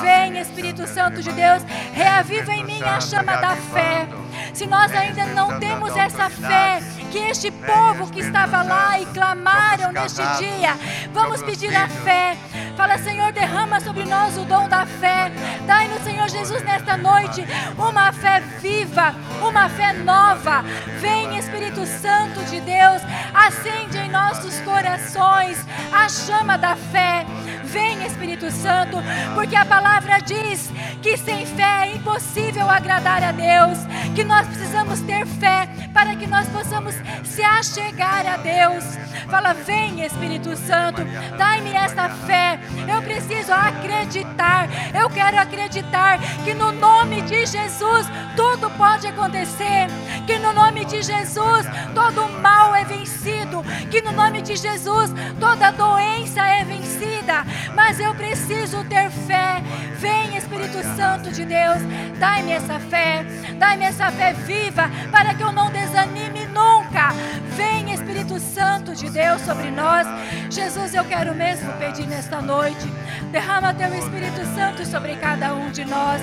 Vem 0.00 0.38
Espírito 0.38 0.86
Santo 0.86 1.22
de 1.22 1.32
Deus, 1.32 1.62
reaviva 1.92 2.52
em 2.52 2.64
mim 2.64 2.82
a 2.82 3.00
chama 3.00 3.36
da 3.36 3.56
fé. 3.56 4.08
Se 4.54 4.66
nós 4.66 4.92
ainda 4.92 5.26
não 5.26 5.58
temos 5.58 5.96
essa 5.96 6.28
fé, 6.30 6.80
que 7.10 7.18
este 7.18 7.50
povo 7.50 8.10
que 8.10 8.20
estava 8.20 8.51
lá 8.60 9.00
e 9.00 9.06
clamaram 9.06 9.92
neste 9.92 10.22
dia, 10.38 10.76
vamos 11.12 11.42
pedir 11.42 11.74
a 11.74 11.88
fé. 11.88 12.36
Fala, 12.76 12.98
Senhor, 12.98 13.32
derrama 13.32 13.80
sobre 13.80 14.04
nós 14.04 14.36
o 14.36 14.44
dom 14.44 14.68
da 14.68 14.84
fé. 14.84 15.30
Dai-nos, 15.66 16.02
Senhor 16.02 16.28
Jesus, 16.28 16.62
nesta 16.62 16.96
noite 16.96 17.44
uma 17.78 18.12
fé 18.12 18.40
viva, 18.60 19.14
uma 19.46 19.68
fé 19.68 19.92
nova. 19.92 20.62
Vem, 21.00 21.38
Espírito 21.38 21.86
Santo 21.86 22.42
de 22.50 22.60
Deus, 22.60 23.02
acende 23.32 23.98
em 23.98 24.10
nossos 24.10 24.58
corações 24.60 25.64
a 25.92 26.08
chama 26.08 26.56
da 26.56 26.74
fé. 26.74 27.26
Vem, 27.64 28.04
Espírito 28.04 28.50
Santo, 28.50 28.98
porque 29.34 29.56
a 29.56 29.64
palavra 29.64 30.18
diz 30.18 30.70
que 31.00 31.16
sem 31.16 31.46
fé 31.46 31.88
é 31.88 31.96
impossível 31.96 32.68
agradar 32.68 33.22
a 33.22 33.32
Deus, 33.32 33.78
que 34.14 34.24
nós 34.24 34.46
precisamos 34.46 35.00
ter 35.00 35.26
fé 35.26 35.68
para 35.92 36.14
que 36.16 36.26
nós 36.26 36.46
possamos 36.48 36.94
se 37.24 37.42
achegar 37.42 38.26
a 38.26 38.36
Deus. 38.42 38.84
Fala, 39.28 39.54
vem 39.54 40.04
Espírito 40.04 40.54
Santo, 40.56 41.02
dai-me 41.38 41.72
esta 41.72 42.08
fé. 42.08 42.60
Eu 42.86 43.00
preciso 43.00 43.52
acreditar, 43.52 44.68
eu 44.94 45.08
quero 45.08 45.38
acreditar 45.38 46.18
que 46.44 46.52
no 46.52 46.70
nome 46.72 47.22
de 47.22 47.46
Jesus 47.46 48.06
tudo 48.36 48.68
pode 48.70 49.06
acontecer, 49.06 49.86
que 50.26 50.38
no 50.38 50.52
nome 50.52 50.84
de 50.84 51.02
Jesus 51.02 51.66
todo 51.94 52.28
mal 52.40 52.74
é 52.74 52.84
vencido, 52.84 53.64
que 53.90 54.02
no 54.02 54.12
nome 54.12 54.42
de 54.42 54.56
Jesus 54.56 55.10
toda 55.40 55.70
doença 55.70 56.46
é 56.46 56.64
vencida. 56.64 57.44
Mas 57.74 58.00
eu 58.00 58.14
preciso 58.14 58.84
ter 58.84 59.10
fé. 59.10 59.62
Vem 59.96 60.36
Espírito 60.36 60.82
Santo 60.96 61.30
de 61.30 61.44
Deus, 61.44 61.78
dai-me 62.18 62.52
essa 62.52 62.78
fé, 62.80 63.24
dai-me 63.56 63.84
essa 63.84 64.10
fé 64.10 64.32
viva 64.32 64.90
para 65.10 65.32
que 65.32 65.42
eu 65.42 65.52
não 65.52 65.70
desanime 65.70 66.44
nunca. 66.46 67.12
Vem 67.56 67.92
Espírito 67.92 68.11
Santo 68.38 68.94
de 68.94 69.10
Deus 69.10 69.42
sobre 69.42 69.70
nós. 69.70 70.06
Jesus, 70.50 70.94
eu 70.94 71.04
quero 71.04 71.34
mesmo 71.34 71.72
pedir 71.74 72.06
nesta 72.06 72.40
noite, 72.40 72.86
derrama 73.30 73.74
teu 73.74 73.92
Espírito 73.94 74.44
Santo 74.54 74.86
sobre 74.86 75.16
cada 75.16 75.54
um 75.54 75.70
de 75.70 75.84
nós. 75.84 76.20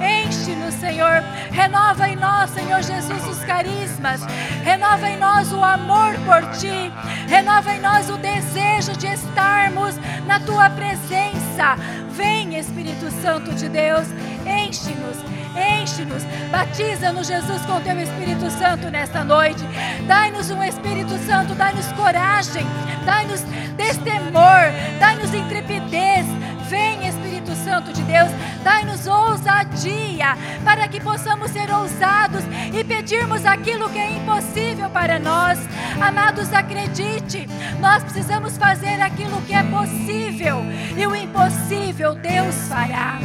Enche-nos, 0.00 0.74
Senhor. 0.74 1.22
Renova 1.50 2.08
em 2.08 2.16
nós, 2.16 2.50
Senhor 2.50 2.82
Jesus, 2.82 3.26
os 3.26 3.44
carismas. 3.44 4.20
Renova 4.64 5.08
em 5.08 5.18
nós 5.18 5.52
o 5.52 5.62
amor 5.62 6.14
por 6.24 6.50
ti. 6.58 6.92
Renova 7.28 7.74
em 7.74 7.80
nós 7.80 8.08
o 8.08 8.16
desejo 8.16 8.96
de 8.96 9.06
estarmos 9.06 9.94
na 10.26 10.40
tua 10.40 10.70
presença. 10.70 11.76
Vem, 12.10 12.58
Espírito 12.58 13.10
Santo 13.22 13.54
de 13.54 13.68
Deus, 13.68 14.06
enche-nos, 14.46 15.18
enche-nos, 15.56 16.22
batiza-nos, 16.50 17.26
Jesus, 17.26 17.62
com 17.62 17.80
teu 17.80 17.98
Espírito 18.00 18.50
Santo 18.50 18.90
nesta 18.90 19.24
noite. 19.24 19.62
Dai-nos 20.06 20.50
um 20.50 20.62
Espírito 20.62 21.16
Santo, 21.26 21.54
dai-nos 21.54 21.86
coragem, 21.92 22.66
dai-nos 23.04 23.40
destemor, 23.76 24.72
dai-nos 24.98 25.32
intrepidez. 25.34 26.26
Vem, 26.68 27.06
Espírito 27.06 27.54
Santo 27.54 27.92
de 27.92 28.02
Deus, 28.02 28.30
dai-nos 28.64 29.06
ousadia 29.06 30.38
para 30.64 30.88
que 30.88 31.00
possamos 31.00 31.50
ser 31.50 31.70
ousados 31.70 32.42
e 32.72 32.82
pedirmos 32.82 33.44
aquilo 33.44 33.90
que 33.90 33.98
é 33.98 34.12
impossível 34.12 34.88
para 34.88 35.18
nós. 35.18 35.58
Amados, 36.00 36.50
acredite, 36.52 37.46
nós 37.78 38.02
precisamos 38.02 38.56
fazer 38.56 39.00
aquilo 39.02 39.42
que 39.42 39.52
é 39.52 39.62
possível 39.62 40.64
e 40.96 41.06
o 41.06 41.14
impossível 41.14 42.14
Deus 42.14 42.54
fará. 42.68 43.18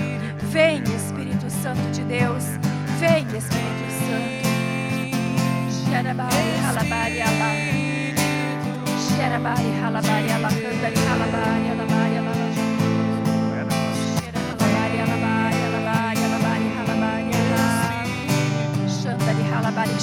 Vem, 0.52 0.84
Espírito 0.84 1.17
Santo 1.68 1.92
de 1.92 2.04
Deus, 2.04 2.46
vem, 2.98 3.24
Espírito 3.24 3.92
Santo. 4.08 4.48
Xerabari, 5.84 6.54
halabari, 6.66 7.22
alá. 7.22 7.52
Xerabari, 8.98 9.72
halabari, 9.84 10.32
alá, 10.32 10.48
candari, 10.48 10.96
halabari, 10.96 11.70
alabari, 11.70 12.18
alá. 12.20 12.36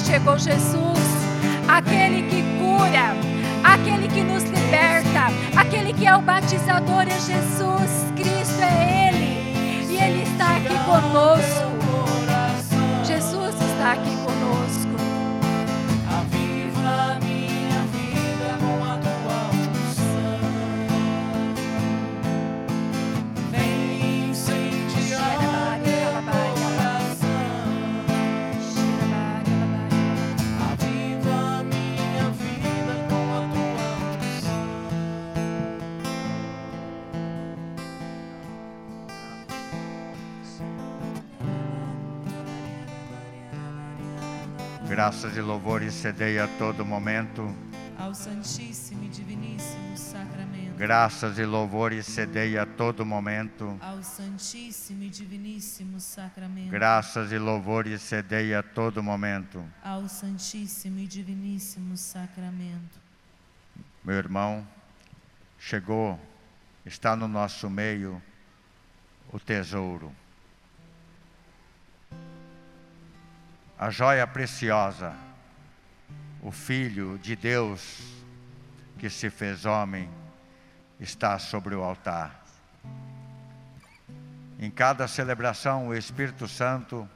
Chegou 0.07 0.39
Jesus, 0.39 1.09
aquele 1.67 2.23
que 2.29 2.43
cura, 2.59 3.17
aquele 3.65 4.07
que 4.09 4.23
nos 4.23 4.45
liberta, 4.45 5.33
aquele 5.57 5.95
que 5.95 6.07
é 6.07 6.15
o 6.15 6.21
batizador 6.21 7.05
é 7.05 7.19
Jesus, 7.19 8.13
Cristo 8.15 8.61
é 8.61 8.99
Ele, 8.99 9.04
aqui 10.65 10.79
conosco. 10.85 11.75
Jesus 13.05 13.55
está 13.55 13.93
aqui 13.93 14.24
Graças 45.05 45.37
e 45.37 45.41
louvores 45.43 45.93
cedei 45.93 46.39
a 46.39 46.49
todo 46.49 46.83
momento. 46.83 47.55
ao 47.99 48.15
Santíssimo 48.15 49.05
e 49.05 49.09
Diviníssimo 49.09 49.95
Sacramento, 49.99 50.79
Graças 50.79 51.39
e 51.39 51.45
louvores 51.45 52.07
cedei 52.07 52.57
a 52.57 52.65
todo 52.65 53.05
momento. 53.05 53.77
ao 53.83 54.03
Santíssimo 54.03 55.03
e 55.03 55.11
Diviníssimo 55.11 56.01
Sacramento, 56.01 56.71
Graças 56.71 57.33
e 57.33 57.39
louvores 57.39 58.01
cedei 58.01 58.55
a 58.55 58.63
todo 58.63 59.03
momento. 59.03 59.63
ao 59.83 60.09
Santíssimo 60.09 60.99
e 61.01 61.07
Diviníssimo 61.07 61.99
Sacramento. 61.99 62.99
Meu 64.03 64.17
irmão, 64.17 64.67
chegou, 65.59 66.19
está 66.87 67.15
no 67.15 67.29
nosso 67.29 67.69
meio 67.69 68.23
o 69.31 69.39
tesouro. 69.39 70.11
A 73.79 73.91
joia 73.91 74.27
preciosa, 74.27 75.15
o 76.43 76.51
Filho 76.51 77.19
de 77.19 77.35
Deus 77.35 78.03
que 78.99 79.11
se 79.11 79.29
fez 79.31 79.65
homem, 79.65 80.09
está 81.01 81.39
sobre 81.39 81.75
o 81.75 81.83
altar. 81.83 82.43
Em 84.59 84.71
cada 84.71 85.07
celebração, 85.09 85.89
o 85.89 85.95
Espírito 85.95 86.47
Santo 86.47 87.09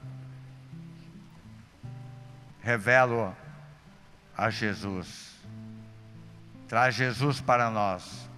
revela 2.61 3.36
a 4.36 4.50
Jesus 4.50 5.28
traz 6.68 6.94
Jesus 6.94 7.40
para 7.40 7.70
nós. 7.70 8.28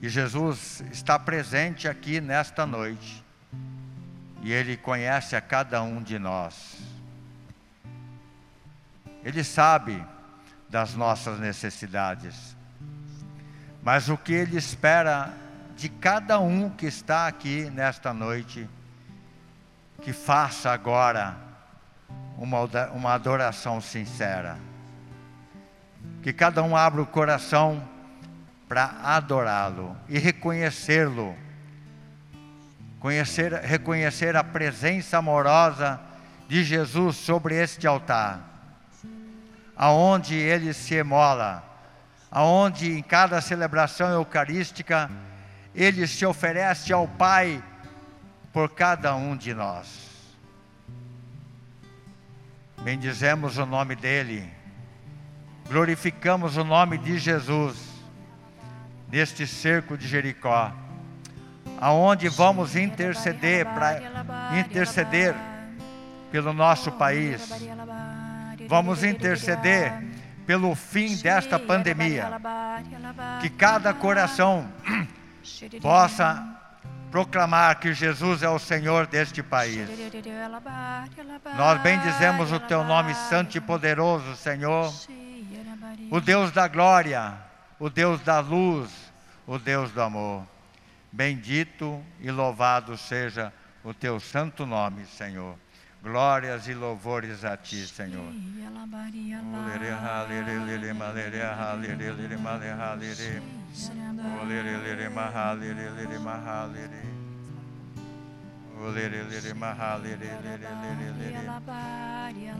E 0.00 0.08
Jesus 0.08 0.82
está 0.90 1.18
presente 1.18 1.86
aqui 1.86 2.20
nesta 2.20 2.64
noite. 2.66 3.23
E 4.44 4.52
Ele 4.52 4.76
conhece 4.76 5.34
a 5.34 5.40
cada 5.40 5.82
um 5.82 6.00
de 6.00 6.20
nós. 6.20 6.76
Ele 9.24 9.42
sabe 9.42 10.00
das 10.68 10.94
nossas 10.94 11.40
necessidades. 11.40 12.54
Mas 13.82 14.08
o 14.08 14.16
que 14.16 14.32
Ele 14.32 14.56
espera 14.56 15.32
de 15.74 15.88
cada 15.88 16.38
um 16.38 16.70
que 16.70 16.86
está 16.86 17.26
aqui 17.26 17.68
nesta 17.70 18.14
noite, 18.14 18.68
que 20.00 20.12
faça 20.12 20.70
agora 20.70 21.36
uma, 22.38 22.60
uma 22.92 23.12
adoração 23.12 23.80
sincera 23.80 24.56
que 26.24 26.32
cada 26.32 26.62
um 26.62 26.74
abra 26.74 27.02
o 27.02 27.06
coração 27.06 27.86
para 28.66 28.84
adorá-lo 29.02 29.94
e 30.08 30.18
reconhecê-lo, 30.18 31.36
conhecer, 33.04 33.52
reconhecer 33.52 34.34
a 34.34 34.42
presença 34.42 35.18
amorosa 35.18 36.00
de 36.48 36.64
Jesus 36.64 37.16
sobre 37.16 37.54
este 37.54 37.86
altar, 37.86 38.40
aonde 39.76 40.34
ele 40.34 40.72
se 40.72 40.94
emola, 40.94 41.62
aonde 42.30 42.92
em 42.92 43.02
cada 43.02 43.42
celebração 43.42 44.08
eucarística 44.08 45.10
ele 45.74 46.06
se 46.06 46.24
oferece 46.24 46.94
ao 46.94 47.06
Pai 47.06 47.62
por 48.54 48.70
cada 48.70 49.14
um 49.14 49.36
de 49.36 49.52
nós. 49.52 50.34
Bendizemos 52.82 53.58
o 53.58 53.66
nome 53.66 53.94
dele. 53.94 54.50
Glorificamos 55.68 56.56
o 56.56 56.64
nome 56.64 56.96
de 56.96 57.18
Jesus 57.18 57.76
neste 59.10 59.46
cerco 59.46 59.94
de 59.98 60.08
Jericó, 60.08 60.72
aonde 61.80 62.28
vamos 62.28 62.76
interceder 62.76 63.66
para 63.66 64.58
interceder 64.58 65.34
pelo 66.30 66.52
nosso 66.52 66.92
país. 66.92 67.48
Vamos 68.68 69.04
interceder 69.04 69.92
pelo 70.46 70.74
fim 70.74 71.16
desta 71.16 71.58
pandemia, 71.58 72.30
que 73.40 73.48
cada 73.48 73.92
coração 73.94 74.68
possa 75.80 76.42
proclamar 77.10 77.78
que 77.78 77.94
Jesus 77.94 78.42
é 78.42 78.48
o 78.48 78.58
Senhor 78.58 79.06
deste 79.06 79.42
país. 79.42 79.88
Nós 81.56 81.80
bendizemos 81.80 82.52
o 82.52 82.60
teu 82.60 82.84
nome 82.84 83.14
santo 83.14 83.56
e 83.56 83.60
poderoso, 83.60 84.34
Senhor 84.36 84.92
o 86.10 86.20
Deus 86.20 86.52
da 86.52 86.68
glória, 86.68 87.34
o 87.78 87.88
Deus 87.88 88.20
da 88.20 88.40
luz, 88.40 88.90
o 89.46 89.58
Deus 89.58 89.90
do 89.90 90.00
amor. 90.02 90.46
Bendito 91.14 92.02
e 92.18 92.28
louvado 92.28 92.96
seja 92.96 93.52
o 93.84 93.94
teu 93.94 94.18
santo 94.18 94.66
nome, 94.66 95.06
Senhor. 95.06 95.56
Glórias 96.02 96.66
e 96.66 96.74
louvores 96.74 97.44
a 97.44 97.56
ti, 97.56 97.86
Senhor. 97.86 98.32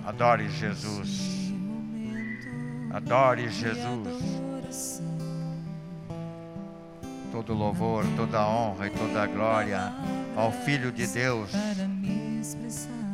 Adore 0.06 0.48
Jesus. 0.48 1.52
Adore 2.92 3.48
Jesus. 3.48 5.13
Todo 7.34 7.52
louvor, 7.52 8.04
toda 8.16 8.46
honra 8.46 8.86
e 8.86 8.90
toda 8.90 9.26
glória 9.26 9.92
ao 10.36 10.52
Filho 10.52 10.92
de 10.92 11.04
Deus, 11.04 11.50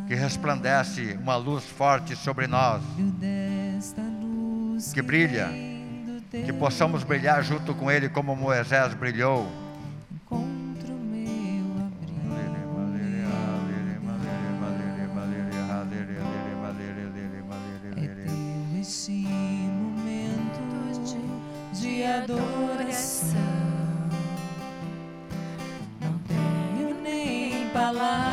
que 0.07 0.15
resplandece 0.15 1.19
uma 1.23 1.37
luz 1.37 1.65
forte 1.65 2.15
sobre 2.15 2.47
nós, 2.47 2.83
que 4.93 5.01
brilha, 5.01 5.49
que 6.31 6.53
possamos 6.53 7.03
brilhar 7.03 7.43
junto 7.43 7.75
com 7.75 7.91
Ele 7.91 8.11
como 8.11 8.37
Moisés 8.37 8.93
brilhou. 8.93 9.51
encontro 22.31 22.60
nem 27.93 28.30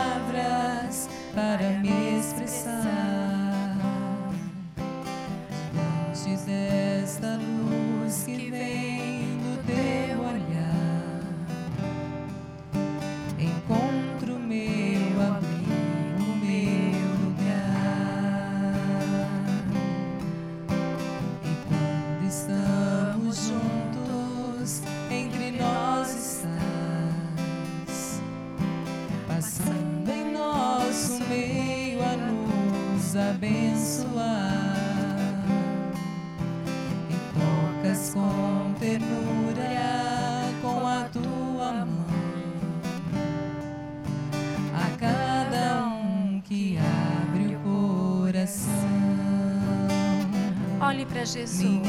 para 51.18 51.26
Jesus. 51.26 51.82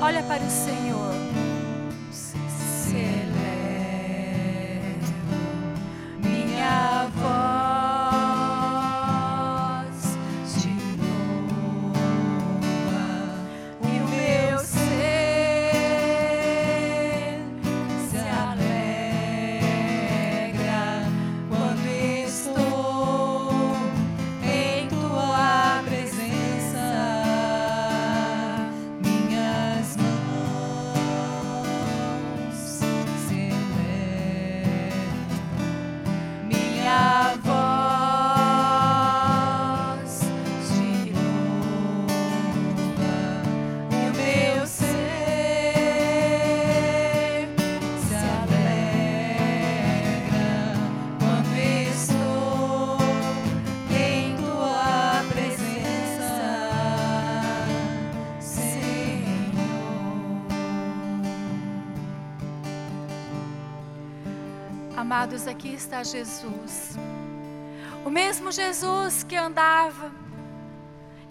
Olha 0.00 0.22
para 0.22 0.42
o 0.42 0.50
Senhor. 0.50 1.49
Está 65.80 66.02
Jesus. 66.02 66.94
O 68.04 68.10
mesmo 68.10 68.52
Jesus 68.52 69.24
que 69.24 69.34
andava, 69.34 70.12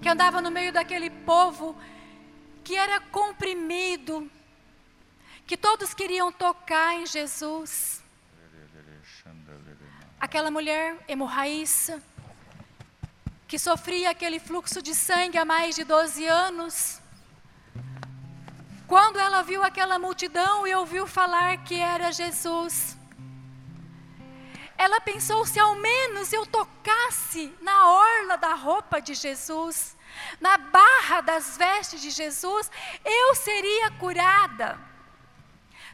que 0.02 0.10
andava 0.10 0.42
no 0.42 0.50
meio 0.50 0.74
daquele 0.74 1.12
povo 1.12 1.78
que 2.64 2.76
era 2.76 3.00
comprimido, 3.00 4.30
que 5.46 5.56
todos 5.56 5.94
queriam 5.94 6.32
tocar 6.32 6.96
em 6.96 7.06
Jesus. 7.06 8.04
Aquela 10.20 10.50
mulher 10.50 10.98
hemorraíça, 11.08 12.02
que 13.48 13.58
sofria 13.60 14.10
aquele 14.10 14.40
fluxo 14.40 14.82
de 14.82 14.96
sangue 14.96 15.38
há 15.38 15.46
mais 15.46 15.76
de 15.76 15.84
12 15.84 16.26
anos, 16.26 17.00
quando 18.88 19.20
ela 19.20 19.44
viu 19.44 19.64
aquela 19.64 20.00
multidão 20.00 20.66
e 20.66 20.74
ouviu 20.74 21.06
falar 21.06 21.64
que 21.64 21.76
era 21.76 22.12
Jesus, 22.12 22.99
ela 24.80 25.02
pensou: 25.02 25.46
se 25.46 25.60
ao 25.60 25.76
menos 25.76 26.32
eu 26.32 26.46
tocasse 26.46 27.54
na 27.62 27.92
orla 27.92 28.38
da 28.38 28.54
roupa 28.54 29.02
de 29.02 29.14
Jesus, 29.14 29.98
na 30.40 30.58
barra 30.58 31.20
das 31.20 31.58
vestes 31.58 32.02
de 32.02 32.10
Jesus, 32.10 32.72
eu 33.04 33.36
seria 33.36 33.92
curada. 33.92 34.80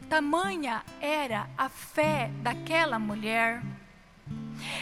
Tamanha 0.08 0.84
era 1.00 1.50
a 1.58 1.68
fé 1.68 2.30
daquela 2.42 2.96
mulher. 2.96 3.60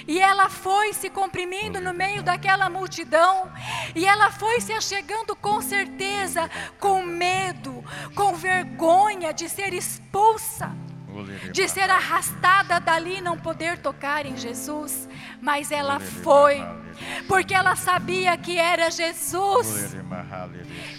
E 0.07 0.20
ela 0.20 0.50
foi 0.50 0.92
se 0.92 1.09
comprimindo 1.09 1.80
no 1.80 1.94
meio 1.94 2.22
daquela 2.22 2.68
multidão, 2.68 3.50
e 3.94 4.05
ela 4.05 4.30
foi 4.30 4.61
se 4.61 4.72
achegando 4.72 5.34
com 5.34 5.62
certeza, 5.62 6.50
com 6.78 7.02
medo, 7.02 7.82
com 8.14 8.34
vergonha 8.34 9.32
de 9.32 9.48
ser 9.48 9.72
expulsa, 9.72 10.70
de 11.52 11.68
ser 11.68 11.90
arrastada 11.90 12.80
dali 12.80 13.18
e 13.18 13.20
não 13.20 13.38
poder 13.38 13.78
tocar 13.78 14.26
em 14.26 14.36
Jesus, 14.36 15.08
mas 15.40 15.70
ela 15.70 16.00
foi, 16.00 16.62
porque 17.28 17.54
ela 17.54 17.76
sabia 17.76 18.36
que 18.36 18.58
era 18.58 18.90
Jesus, 18.90 19.96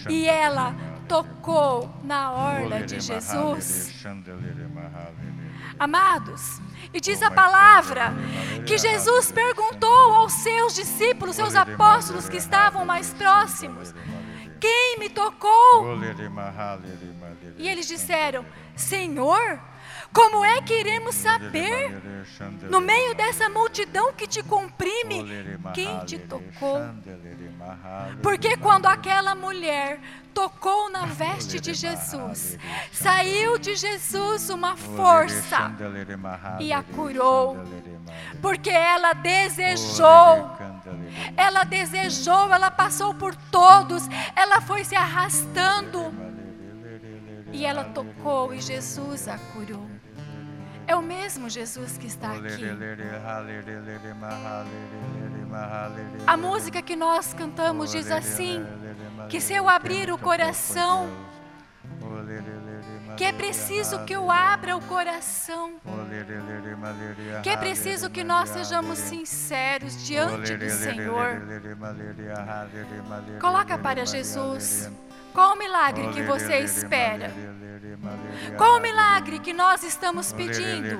e 0.08 0.26
ela 0.26 0.74
tocou 1.08 1.94
na 2.02 2.32
orla 2.32 2.82
de 2.82 3.00
Jesus. 3.00 3.92
Amados, 5.78 6.60
e 6.92 7.00
diz 7.00 7.22
a 7.22 7.30
palavra 7.30 8.14
que 8.66 8.78
Jesus 8.78 9.30
perguntou 9.30 10.14
aos 10.14 10.32
seus 10.32 10.74
discípulos, 10.74 11.36
seus 11.36 11.54
apóstolos 11.54 12.28
que 12.28 12.36
estavam 12.38 12.84
mais 12.84 13.12
próximos: 13.12 13.94
Quem 14.58 14.98
me 14.98 15.10
tocou? 15.10 15.98
E 17.58 17.68
eles 17.68 17.86
disseram: 17.86 18.44
Senhor, 18.74 19.60
como 20.16 20.42
é 20.42 20.62
que 20.62 20.72
iremos 20.72 21.14
saber, 21.14 22.00
no 22.70 22.80
meio 22.80 23.14
dessa 23.14 23.50
multidão 23.50 24.14
que 24.14 24.26
te 24.26 24.42
comprime, 24.42 25.22
quem 25.74 25.98
te 26.06 26.18
tocou? 26.18 26.80
Porque 28.22 28.56
quando 28.56 28.86
aquela 28.86 29.34
mulher 29.34 30.00
tocou 30.32 30.90
na 30.90 31.04
veste 31.04 31.60
de 31.60 31.74
Jesus, 31.74 32.58
saiu 32.90 33.58
de 33.58 33.74
Jesus 33.74 34.48
uma 34.48 34.74
força 34.74 35.70
e 36.60 36.72
a 36.72 36.82
curou, 36.82 37.58
porque 38.40 38.70
ela 38.70 39.12
desejou. 39.12 40.56
Ela 41.36 41.64
desejou, 41.64 42.54
ela 42.54 42.70
passou 42.70 43.12
por 43.12 43.34
todos, 43.50 44.08
ela 44.34 44.62
foi 44.62 44.82
se 44.82 44.96
arrastando 44.96 46.14
e 47.52 47.66
ela 47.66 47.84
tocou 47.84 48.54
e 48.54 48.60
Jesus 48.60 49.28
a 49.28 49.36
curou. 49.38 49.95
É 50.86 50.94
o 50.94 51.02
mesmo 51.02 51.50
Jesus 51.50 51.98
que 51.98 52.06
está 52.06 52.32
aqui. 52.32 52.64
A 56.26 56.36
música 56.36 56.80
que 56.80 56.94
nós 56.94 57.34
cantamos 57.34 57.90
diz 57.90 58.10
assim: 58.10 58.64
que 59.28 59.40
se 59.40 59.52
eu 59.54 59.68
abrir 59.68 60.12
o 60.12 60.18
coração, 60.18 61.08
que 63.16 63.24
é 63.24 63.32
preciso 63.32 64.04
que 64.04 64.12
eu 64.12 64.30
abra 64.30 64.76
o 64.76 64.80
coração, 64.82 65.80
que 67.42 67.48
é 67.48 67.56
preciso 67.56 68.08
que 68.10 68.22
nós 68.22 68.50
sejamos 68.50 68.98
sinceros 68.98 70.04
diante 70.04 70.56
do 70.56 70.70
Senhor. 70.70 71.42
Coloca 73.40 73.76
para 73.76 74.06
Jesus. 74.06 74.88
Qual 75.36 75.52
o 75.52 75.58
milagre 75.58 76.08
que 76.14 76.22
você 76.22 76.60
espera? 76.60 77.30
Qual 78.56 78.78
o 78.78 78.80
milagre 78.80 79.38
que 79.38 79.52
nós 79.52 79.82
estamos 79.82 80.32
pedindo? 80.32 80.96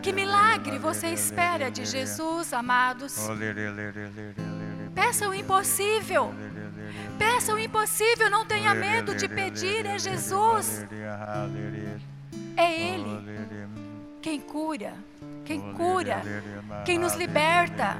Que 0.00 0.10
milagre 0.10 0.78
você 0.78 1.08
espera 1.08 1.70
de 1.70 1.84
Jesus, 1.84 2.54
amados? 2.54 3.14
Peça 4.94 5.28
o 5.28 5.34
impossível. 5.34 6.34
Peça 7.18 7.52
o 7.52 7.58
impossível, 7.58 8.30
não 8.30 8.46
tenha 8.46 8.74
medo 8.74 9.14
de 9.14 9.28
pedir, 9.28 9.84
é 9.84 9.98
Jesus. 9.98 10.86
É 12.56 12.72
Ele 12.72 13.04
quem 14.22 14.40
cura, 14.40 14.94
quem 15.44 15.74
cura, 15.74 16.22
quem 16.86 16.98
nos 16.98 17.14
liberta. 17.16 17.98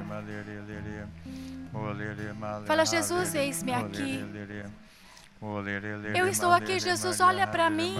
Fala, 2.66 2.86
Jesus, 2.86 3.34
eis-me 3.34 3.74
aqui. 3.74 4.24
Eu 6.14 6.28
estou 6.28 6.52
aqui, 6.52 6.78
Jesus, 6.78 7.18
olha 7.18 7.48
para 7.48 7.68
mim. 7.68 7.96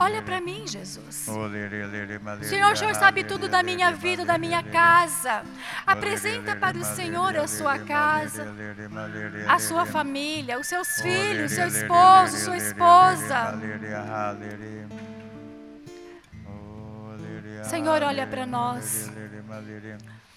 Olha 0.00 0.22
para 0.22 0.40
mim, 0.40 0.66
Jesus. 0.66 1.28
Senhor, 2.42 2.72
o 2.72 2.76
Senhor 2.76 2.94
sabe 2.94 3.24
tudo 3.24 3.46
da 3.46 3.62
minha 3.62 3.92
vida, 3.92 4.24
da 4.24 4.38
minha 4.38 4.62
casa. 4.62 5.42
Apresenta 5.86 6.56
para 6.56 6.78
o 6.78 6.84
Senhor 6.84 7.36
a 7.36 7.46
sua 7.46 7.78
casa, 7.80 8.46
a 9.46 9.58
sua 9.58 9.84
família, 9.84 10.58
os 10.58 10.66
seus 10.66 10.98
filhos, 11.02 11.52
seu 11.52 11.66
esposo, 11.66 12.38
sua 12.38 12.56
esposa. 12.56 13.60
Senhor, 17.64 18.02
olha 18.02 18.26
para 18.26 18.46
nós 18.46 19.12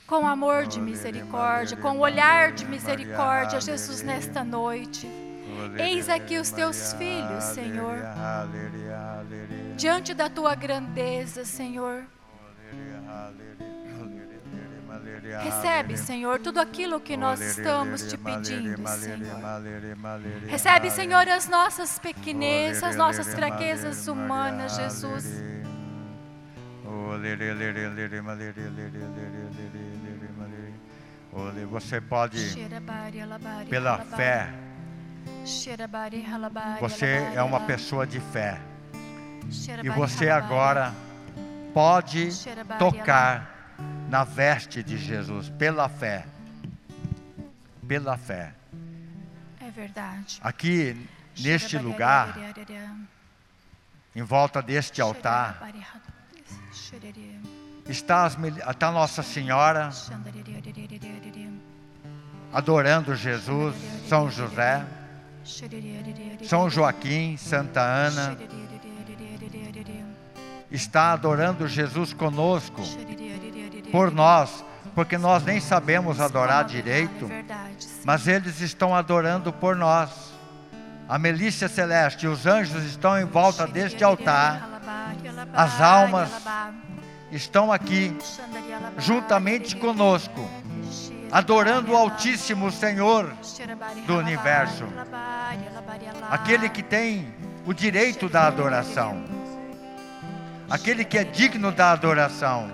com 0.05 0.27
amor 0.27 0.67
de 0.67 0.81
misericórdia, 0.81 1.77
com 1.77 1.97
olhar 1.99 2.51
de 2.51 2.65
misericórdia, 2.65 3.61
Jesus, 3.61 4.01
nesta 4.01 4.43
noite. 4.43 5.30
Eis 5.77 6.09
aqui 6.09 6.37
os 6.37 6.51
teus 6.51 6.93
filhos, 6.93 7.43
Senhor, 7.43 7.97
diante 9.75 10.13
da 10.13 10.29
tua 10.29 10.55
grandeza, 10.55 11.45
Senhor. 11.45 12.03
Recebe, 15.43 15.97
Senhor, 15.97 16.39
tudo 16.39 16.59
aquilo 16.59 16.99
que 16.99 17.15
nós 17.15 17.39
estamos 17.39 18.03
te 18.05 18.17
pedindo, 18.17 18.87
Senhor. 18.87 19.19
Recebe, 20.47 20.91
Senhor, 20.91 21.27
as 21.27 21.47
nossas 21.47 21.97
pequenezas, 21.99 22.83
as 22.83 22.95
nossas 22.95 23.33
fraquezas 23.33 24.07
humanas, 24.07 24.75
Jesus. 24.75 25.25
Você 31.69 32.01
pode, 32.01 32.53
pela 33.69 33.99
fé, 33.99 34.49
você 36.79 37.31
é 37.35 37.41
uma 37.43 37.61
pessoa 37.61 38.05
de 38.05 38.19
fé. 38.19 38.59
E 39.83 39.89
você 39.89 40.29
agora 40.29 40.93
pode 41.73 42.29
tocar 42.77 43.75
na 44.09 44.23
veste 44.23 44.83
de 44.83 44.97
Jesus 44.97 45.49
pela 45.49 45.89
fé. 45.89 46.25
Pela 47.87 48.17
fé. 48.17 48.53
É 49.59 49.69
verdade. 49.71 50.39
Aqui 50.43 51.07
neste 51.39 51.77
lugar, 51.77 52.37
em 54.15 54.21
volta 54.21 54.61
deste 54.61 55.01
altar, 55.01 55.71
está, 57.87 58.25
as, 58.25 58.37
está 58.69 58.91
Nossa 58.91 59.23
Senhora 59.23 59.89
adorando 62.53 63.15
Jesus, 63.15 63.75
São 64.07 64.29
José. 64.29 64.85
São 66.43 66.69
Joaquim, 66.69 67.35
Santa 67.37 67.81
Ana, 67.81 68.37
está 70.69 71.13
adorando 71.13 71.67
Jesus 71.67 72.13
conosco, 72.13 72.81
por 73.91 74.11
nós, 74.11 74.63
porque 74.95 75.17
nós 75.17 75.43
nem 75.43 75.59
sabemos 75.59 76.19
adorar 76.19 76.65
direito, 76.65 77.29
mas 78.03 78.27
eles 78.27 78.61
estão 78.61 78.95
adorando 78.95 79.51
por 79.51 79.75
nós. 79.75 80.31
A 81.09 81.19
Melícia 81.19 81.67
Celeste 81.67 82.25
e 82.25 82.29
os 82.29 82.45
anjos 82.45 82.83
estão 82.85 83.19
em 83.19 83.25
volta 83.25 83.67
deste 83.67 84.03
altar, 84.03 84.81
as 85.53 85.81
almas 85.81 86.29
estão 87.31 87.71
aqui, 87.71 88.15
juntamente 88.97 89.75
conosco 89.75 90.49
adorando 91.31 91.91
o 91.91 91.95
Altíssimo 91.95 92.71
Senhor 92.71 93.31
do 94.05 94.17
universo, 94.17 94.85
aquele 96.29 96.69
que 96.69 96.83
tem 96.83 97.33
o 97.65 97.73
direito 97.73 98.27
da 98.27 98.47
adoração. 98.47 99.23
aquele 100.69 101.03
que 101.03 101.17
é 101.17 101.23
digno 101.25 101.71
da 101.71 101.91
adoração 101.91 102.71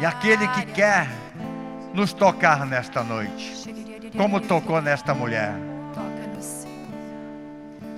e 0.00 0.06
aquele 0.06 0.48
que 0.48 0.66
quer 0.66 1.06
nos 1.92 2.12
tocar 2.12 2.66
nesta 2.66 3.04
noite, 3.04 3.54
como 4.16 4.40
tocou 4.40 4.80
nesta 4.80 5.14
mulher. 5.14 5.54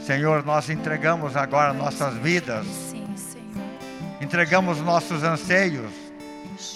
Senhor. 0.07 0.45
Nós 0.45 0.71
entregamos 0.71 1.37
agora 1.37 1.73
nossas 1.73 2.15
vidas, 2.15 2.67
entregamos 4.21 4.81
nossos 4.81 5.25
anseios, 5.25 5.93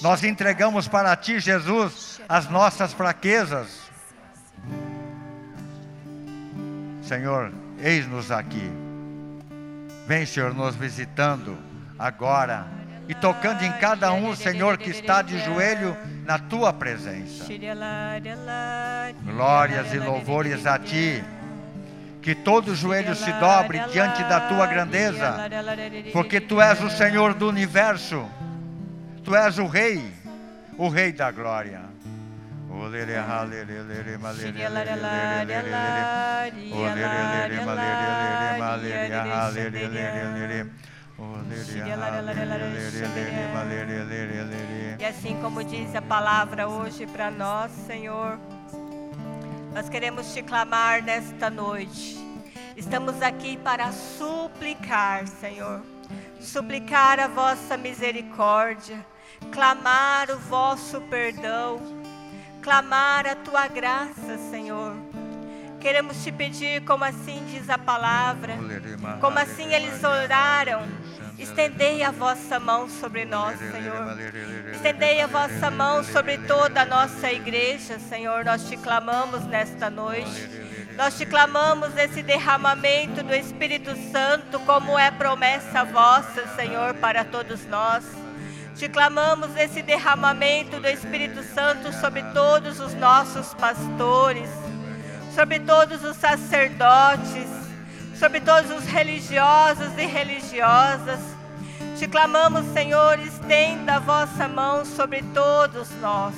nós 0.03 0.25
entregamos 0.25 0.89
para 0.89 1.15
Ti, 1.17 1.41
Jesus, 1.41 2.21
as 2.29 2.49
nossas 2.49 2.93
fraquezas. 2.93 3.91
Senhor, 7.03 7.53
eis-nos 7.79 8.31
aqui. 8.31 8.71
Vem, 10.07 10.25
Senhor, 10.27 10.55
nos 10.55 10.77
visitando 10.77 11.59
agora 11.99 12.67
e 13.09 13.15
tocando 13.15 13.65
em 13.65 13.73
cada 13.73 14.13
um, 14.13 14.37
Senhor, 14.37 14.79
que 14.79 14.91
está 14.91 15.21
de 15.21 15.39
joelho 15.41 15.97
na 16.25 16.39
Tua 16.39 16.73
presença. 16.73 17.45
Glórias 19.25 19.93
e 19.93 19.99
louvores 19.99 20.67
a 20.67 20.79
Ti. 20.79 21.25
Que 22.23 22.35
todo 22.35 22.77
joelho 22.77 23.17
se 23.17 23.33
dobre 23.33 23.81
diante 23.93 24.23
da 24.25 24.41
Tua 24.41 24.67
grandeza, 24.67 25.37
porque 26.13 26.41
Tu 26.41 26.61
és 26.61 26.81
o 26.81 26.91
Senhor 26.91 27.35
do 27.35 27.49
universo. 27.49 28.29
Tu 29.25 29.35
és 29.37 29.59
o 29.59 29.67
Rei, 29.67 30.13
o 30.79 30.89
Rei 30.89 31.13
da 31.13 31.31
glória. 31.31 31.83
E 44.99 45.05
assim 45.05 45.37
como 45.41 45.63
diz 45.65 45.95
a 45.95 46.03
palavra 46.03 46.69
hoje 46.69 47.07
para 47.07 47.31
nós, 47.31 47.71
Senhor, 47.73 48.39
nós 49.75 49.89
queremos 49.89 50.33
te 50.33 50.43
clamar 50.43 51.03
nesta 51.03 51.51
noite. 51.51 52.19
Estamos 52.77 53.21
aqui 53.21 53.59
para 53.59 53.93
suplicar, 53.93 55.27
Senhor, 55.29 55.83
suplicar 56.41 57.21
a 57.21 57.29
vossa 57.29 57.77
misericórdia, 57.77 59.05
clamar 59.53 60.31
o 60.31 60.39
vosso 60.39 61.01
perdão, 61.03 61.81
clamar 62.63 63.27
a 63.27 63.35
tua 63.35 63.69
graça, 63.69 64.39
Senhor. 64.51 64.97
Queremos 65.81 66.23
te 66.23 66.31
pedir, 66.31 66.85
como 66.85 67.05
assim 67.05 67.43
diz 67.51 67.71
a 67.71 67.79
palavra, 67.79 68.55
como 69.21 69.39
assim 69.39 69.73
eles 69.73 70.05
oraram, 70.05 70.83
estendei 71.39 72.03
a 72.03 72.11
vossa 72.11 72.61
mão 72.61 72.87
sobre 72.87 73.25
nós, 73.25 73.59
Senhor. 73.59 74.19
Estendei 74.75 75.23
a 75.23 75.27
vossa 75.27 75.71
mão 75.71 76.05
sobre 76.05 76.37
toda 76.39 76.83
a 76.83 76.85
nossa 76.85 77.33
igreja, 77.33 77.99
Senhor. 77.99 78.45
Nós 78.45 78.69
te 78.69 78.77
clamamos 78.77 79.45
nesta 79.47 79.89
noite. 79.89 80.70
Nós 81.01 81.17
te 81.17 81.25
clamamos 81.25 81.97
esse 81.97 82.23
derramamento 82.23 83.23
do 83.23 83.35
Espírito 83.35 83.97
Santo, 84.13 84.61
como 84.67 84.99
é 84.99 85.11
promessa 85.11 85.83
vossa, 85.83 86.47
Senhor, 86.55 86.93
para 86.93 87.25
todos 87.25 87.65
nós. 87.69 88.05
Te 88.77 88.87
clamamos 88.87 89.57
esse 89.57 89.81
derramamento 89.81 90.79
do 90.79 90.87
Espírito 90.87 91.43
Santo 91.43 91.91
sobre 91.91 92.23
todos 92.35 92.81
os 92.81 92.93
nossos 92.93 93.55
pastores, 93.55 94.51
sobre 95.35 95.61
todos 95.61 96.05
os 96.05 96.19
sacerdotes, 96.19 97.49
sobre 98.15 98.43
todos 98.43 98.71
os 98.71 98.85
religiosos 98.85 99.97
e 99.97 100.05
religiosas. 100.05 101.21
Te 101.99 102.07
clamamos, 102.09 102.67
Senhor, 102.75 103.19
estenda 103.21 103.95
a 103.95 104.01
vossa 104.01 104.47
mão 104.47 104.85
sobre 104.85 105.23
todos 105.33 105.91
nós. 106.03 106.35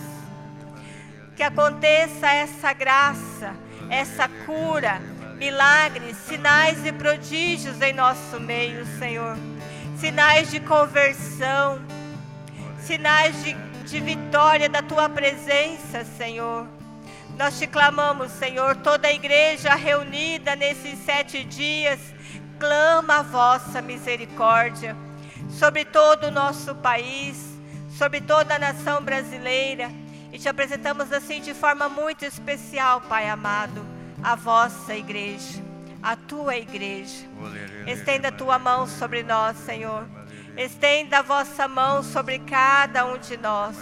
Que 1.35 1.43
aconteça 1.43 2.29
essa 2.29 2.73
graça, 2.73 3.57
essa 3.93 4.29
cura, 4.47 5.01
milagres, 5.37 6.17
sinais 6.17 6.85
e 6.87 6.93
prodígios 6.93 7.81
em 7.81 7.93
nosso 7.93 8.41
meio, 8.41 8.87
Senhor. 8.99 9.37
Sinais 9.99 10.51
de 10.51 10.61
conversão, 10.61 11.81
sinais 12.81 13.45
de, 13.45 13.55
de 13.85 14.01
vitória 14.01 14.69
da 14.69 14.83
tua 14.83 15.09
presença, 15.09 16.05
Senhor. 16.05 16.67
Nós 17.39 17.59
te 17.59 17.67
clamamos, 17.67 18.33
Senhor, 18.33 18.77
toda 18.77 19.09
a 19.09 19.13
igreja 19.13 19.75
reunida 19.75 20.57
nesses 20.57 20.99
sete 21.01 21.45
dias, 21.45 22.01
clama 22.59 23.19
a 23.19 23.23
vossa 23.23 23.83
misericórdia 23.83 24.97
sobre 25.51 25.85
todo 25.85 26.25
o 26.25 26.31
nosso 26.31 26.75
país, 26.75 27.37
sobre 27.97 28.21
toda 28.21 28.55
a 28.55 28.59
nação 28.59 29.03
brasileira. 29.03 29.91
E 30.33 30.39
te 30.39 30.49
apresentamos 30.49 31.13
assim 31.13 31.43
de 31.43 31.53
forma 31.53 31.91
muito 31.91 32.25
especial, 32.25 33.03
Pai 33.03 33.29
amado, 33.29 33.85
a 34.23 34.35
vossa 34.35 34.95
igreja, 34.95 35.63
a 36.03 36.17
tua 36.17 36.57
igreja. 36.57 37.27
Estenda 37.87 38.29
a 38.29 38.33
tua 38.33 38.59
mão 38.59 38.87
sobre 38.87 39.23
nós, 39.23 39.59
Senhor. 39.59 40.09
Estenda 40.57 41.19
a 41.19 41.23
vossa 41.23 41.69
mão 41.69 42.03
sobre 42.03 42.39
cada 42.39 43.05
um 43.05 43.19
de 43.19 43.37
nós, 43.37 43.77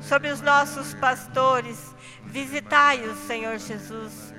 sobre 0.00 0.28
os 0.30 0.40
nossos 0.40 0.92
pastores. 0.94 1.94
Visitai-os, 2.24 3.16
Senhor 3.20 3.56
Jesus. 3.58 4.34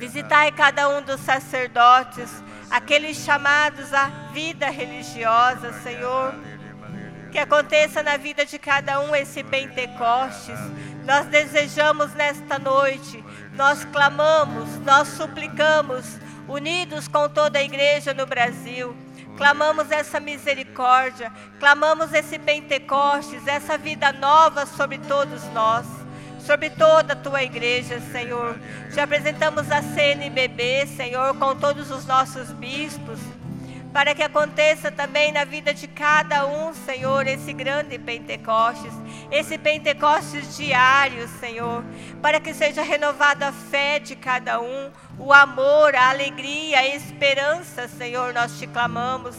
Visitai 0.00 0.50
cada 0.50 0.88
um 0.88 1.00
dos 1.00 1.20
sacerdotes, 1.20 2.42
aqueles 2.68 3.18
chamados 3.18 3.94
à 3.94 4.08
vida 4.32 4.68
religiosa, 4.68 5.72
Senhor. 5.74 6.34
Que 7.30 7.38
aconteça 7.38 8.02
na 8.02 8.16
vida 8.16 8.44
de 8.44 8.58
cada 8.58 9.00
um 9.00 9.14
esse 9.14 9.42
Pentecostes. 9.42 10.58
Nós 11.04 11.26
desejamos 11.26 12.12
nesta 12.14 12.58
noite, 12.58 13.24
nós 13.54 13.84
clamamos, 13.84 14.68
nós 14.80 15.08
suplicamos, 15.08 16.18
unidos 16.48 17.08
com 17.08 17.28
toda 17.28 17.58
a 17.58 17.62
igreja 17.62 18.12
no 18.12 18.26
Brasil. 18.26 18.96
Clamamos 19.36 19.90
essa 19.90 20.20
misericórdia, 20.20 21.32
clamamos 21.58 22.12
esse 22.12 22.38
Pentecostes, 22.38 23.46
essa 23.46 23.78
vida 23.78 24.12
nova 24.12 24.66
sobre 24.66 24.98
todos 24.98 25.42
nós 25.52 25.86
sobre 26.40 26.70
toda 26.70 27.12
a 27.12 27.16
tua 27.16 27.42
igreja, 27.42 28.00
Senhor. 28.10 28.58
Te 28.92 28.98
apresentamos 28.98 29.70
a 29.70 29.82
CNBB, 29.82 30.86
Senhor, 30.96 31.36
com 31.36 31.54
todos 31.54 31.90
os 31.90 32.06
nossos 32.06 32.50
bispos, 32.50 33.20
para 33.92 34.14
que 34.14 34.22
aconteça 34.22 34.90
também 34.90 35.32
na 35.32 35.44
vida 35.44 35.74
de 35.74 35.88
cada 35.88 36.46
um, 36.46 36.72
Senhor, 36.72 37.26
esse 37.26 37.52
grande 37.52 37.98
Pentecostes, 37.98 38.92
esse 39.30 39.58
Pentecostes 39.58 40.56
diário, 40.56 41.26
Senhor, 41.40 41.84
para 42.22 42.40
que 42.40 42.54
seja 42.54 42.82
renovada 42.82 43.48
a 43.48 43.52
fé 43.52 43.98
de 43.98 44.14
cada 44.14 44.60
um, 44.60 44.90
o 45.18 45.32
amor, 45.32 45.94
a 45.94 46.10
alegria, 46.10 46.78
a 46.78 46.86
esperança, 46.86 47.88
Senhor, 47.88 48.32
nós 48.32 48.58
te 48.58 48.66
clamamos. 48.66 49.36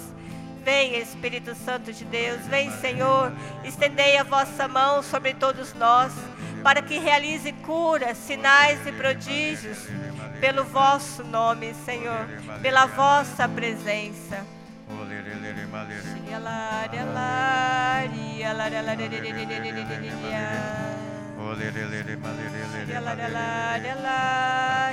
Vem, 0.63 0.95
Espírito 0.99 1.55
Santo 1.55 1.91
de 1.91 2.05
Deus, 2.05 2.45
vem, 2.45 2.69
Senhor, 2.79 3.31
estendei 3.63 4.17
a 4.17 4.23
vossa 4.23 4.67
mão 4.67 5.01
sobre 5.01 5.33
todos 5.33 5.73
nós, 5.73 6.13
para 6.61 6.83
que 6.83 6.99
realize 6.99 7.51
curas, 7.63 8.15
sinais 8.17 8.85
e 8.85 8.91
prodígios, 8.91 9.79
pelo 10.41 10.65
vosso 10.65 11.23
nome, 11.23 11.73
Senhor, 11.85 12.25
pela 12.63 12.87
vossa 12.87 13.47
presença. 13.47 14.43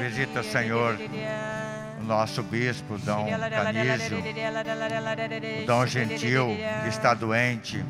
Visita, 0.01 0.43
Senhor, 0.43 0.99
o 1.99 2.05
nosso 2.05 2.43
bispo, 2.43 2.99
Dom 2.99 3.27
Canísio, 3.51 4.23
Dom 5.67 5.87
Gentil, 5.87 6.57
está 6.87 7.15
doente. 7.15 7.83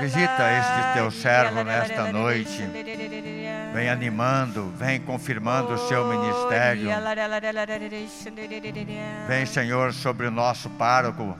Visita 0.00 0.52
este 0.52 0.94
teu 0.94 1.10
servo 1.10 1.64
nesta 1.64 2.12
noite. 2.12 2.62
Vem 3.74 3.90
animando, 3.90 4.72
vem 4.76 5.00
confirmando 5.00 5.74
o 5.74 5.88
seu 5.88 6.06
ministério. 6.06 6.88
Vem, 9.26 9.44
Senhor, 9.44 9.92
sobre 9.92 10.26
o 10.26 10.30
nosso 10.30 10.70
pároco. 10.70 11.36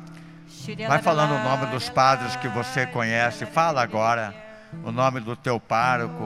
Vai 0.89 1.01
falando 1.01 1.35
o 1.35 1.39
nome 1.39 1.67
dos 1.67 1.89
padres 1.89 2.35
que 2.37 2.49
você 2.49 2.87
conhece. 2.87 3.47
Fala 3.47 3.83
agora 3.83 4.35
o 4.85 4.91
nome 4.91 5.21
do 5.21 5.37
teu 5.37 5.61
pároco, 5.61 6.25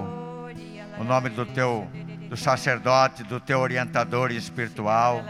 o 0.99 1.05
nome 1.05 1.29
do 1.29 1.45
teu 1.47 1.89
do 2.31 2.37
sacerdote, 2.37 3.25
do 3.25 3.41
teu 3.41 3.59
orientador 3.59 4.31
espiritual. 4.31 5.23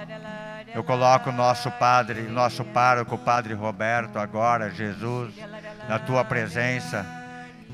Eu 0.74 0.84
coloco 0.84 1.30
o 1.30 1.32
nosso 1.32 1.70
padre, 1.72 2.22
nosso 2.22 2.62
pároco, 2.62 3.14
o 3.14 3.18
padre 3.18 3.54
Roberto, 3.54 4.18
agora, 4.18 4.70
Jesus, 4.70 5.34
na 5.90 5.98
tua 5.98 6.24
presença. 6.24 7.04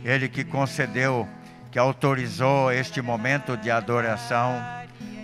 Ele 0.02 0.26
que 0.26 0.42
concedeu, 0.42 1.28
que 1.70 1.78
autorizou 1.78 2.72
este 2.72 3.02
momento 3.02 3.58
de 3.58 3.70
adoração. 3.70 4.58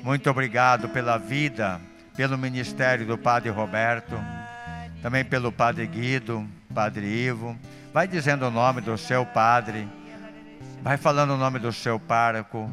Muito 0.02 0.28
obrigado 0.28 0.90
pela 0.90 1.16
vida, 1.16 1.80
pelo 2.14 2.36
ministério 2.36 3.06
do 3.06 3.16
padre 3.16 3.48
Roberto. 3.48 4.14
também 5.00 5.24
pelo 5.24 5.50
Padre 5.50 5.84
Guido, 5.86 6.46
Padre 6.72 7.06
Ivo. 7.06 7.58
Vai 7.94 8.06
dizendo 8.06 8.46
o 8.46 8.50
nome 8.50 8.80
do 8.80 8.96
seu 8.96 9.26
padre, 9.26 9.88
vai 10.80 10.96
falando 10.96 11.30
o 11.32 11.36
nome 11.36 11.58
do 11.58 11.72
seu 11.72 11.98
pároco. 11.98 12.70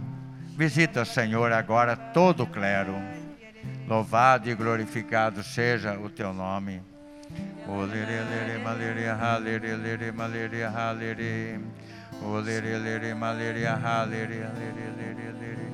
Visita, 0.56 1.06
Senhor, 1.06 1.52
agora 1.52 1.96
todo 1.96 2.44
o 2.44 2.48
clero. 2.48 2.94
Louvado 3.88 4.48
e 4.48 4.54
glorificado 4.54 5.42
seja 5.42 5.98
o 5.98 6.08
teu 6.08 6.34
nome. 6.34 6.89
O 7.72 7.86
lere, 7.86 8.24
lere, 8.32 8.58
malere, 8.64 9.06
ha, 9.20 9.38
lere, 9.38 9.78
lere, 9.78 10.12
malere, 10.12 10.64
ha, 10.64 10.92
lere. 10.92 11.60
O 12.26 12.40
lere, 12.40 12.80
lere, 12.80 13.14
malere, 13.14 13.64
ha, 13.68 14.06
lere, 14.06 14.40
lere, 14.58 14.88
lere, 14.98 15.34
lere. 15.40 15.68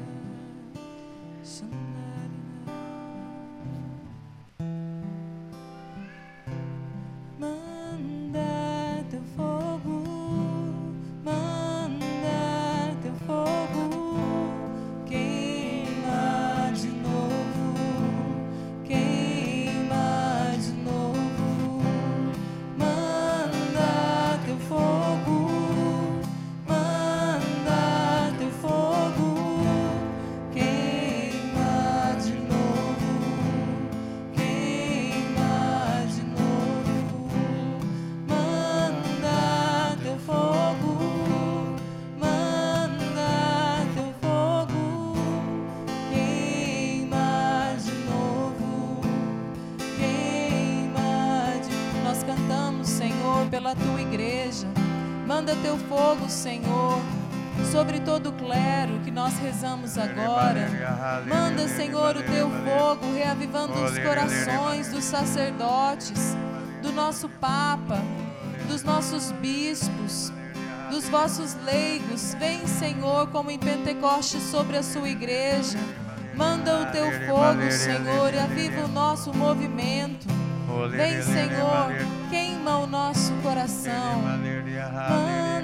Nós 59.25 59.39
rezamos 59.39 59.97
agora. 59.97 60.69
Manda, 61.27 61.67
Senhor, 61.67 62.15
o 62.15 62.21
teu 62.21 62.47
fogo 62.47 63.11
reavivando 63.11 63.73
os 63.73 63.97
corações 63.97 64.89
dos 64.89 65.03
sacerdotes, 65.03 66.37
do 66.83 66.91
nosso 66.91 67.27
Papa, 67.27 67.97
dos 68.67 68.83
nossos 68.83 69.31
bispos, 69.31 70.31
dos 70.91 71.09
vossos 71.09 71.55
leigos. 71.65 72.35
Vem, 72.35 72.67
Senhor, 72.67 73.27
como 73.31 73.49
em 73.49 73.57
Pentecoste 73.57 74.39
sobre 74.39 74.77
a 74.77 74.83
sua 74.83 75.09
igreja. 75.09 75.79
Manda 76.35 76.81
o 76.81 76.85
teu 76.91 77.05
fogo, 77.27 77.71
Senhor, 77.71 78.31
e 78.31 78.37
aviva 78.37 78.85
o 78.85 78.87
nosso 78.87 79.33
movimento. 79.33 80.27
Vem, 80.91 81.19
Senhor, 81.23 81.87
queima 82.29 82.77
o 82.77 82.85
nosso 82.85 83.33
coração. 83.41 84.21
Manda 84.21 85.55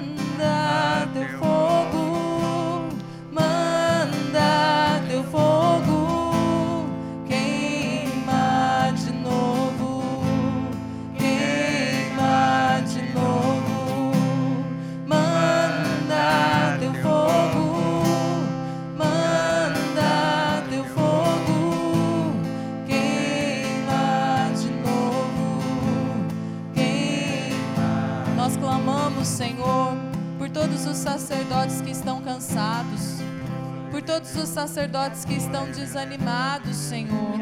sacerdotes 34.92 35.24
que 35.24 35.34
estão 35.34 35.64
desanimados, 35.70 36.76
Senhor, 36.76 37.38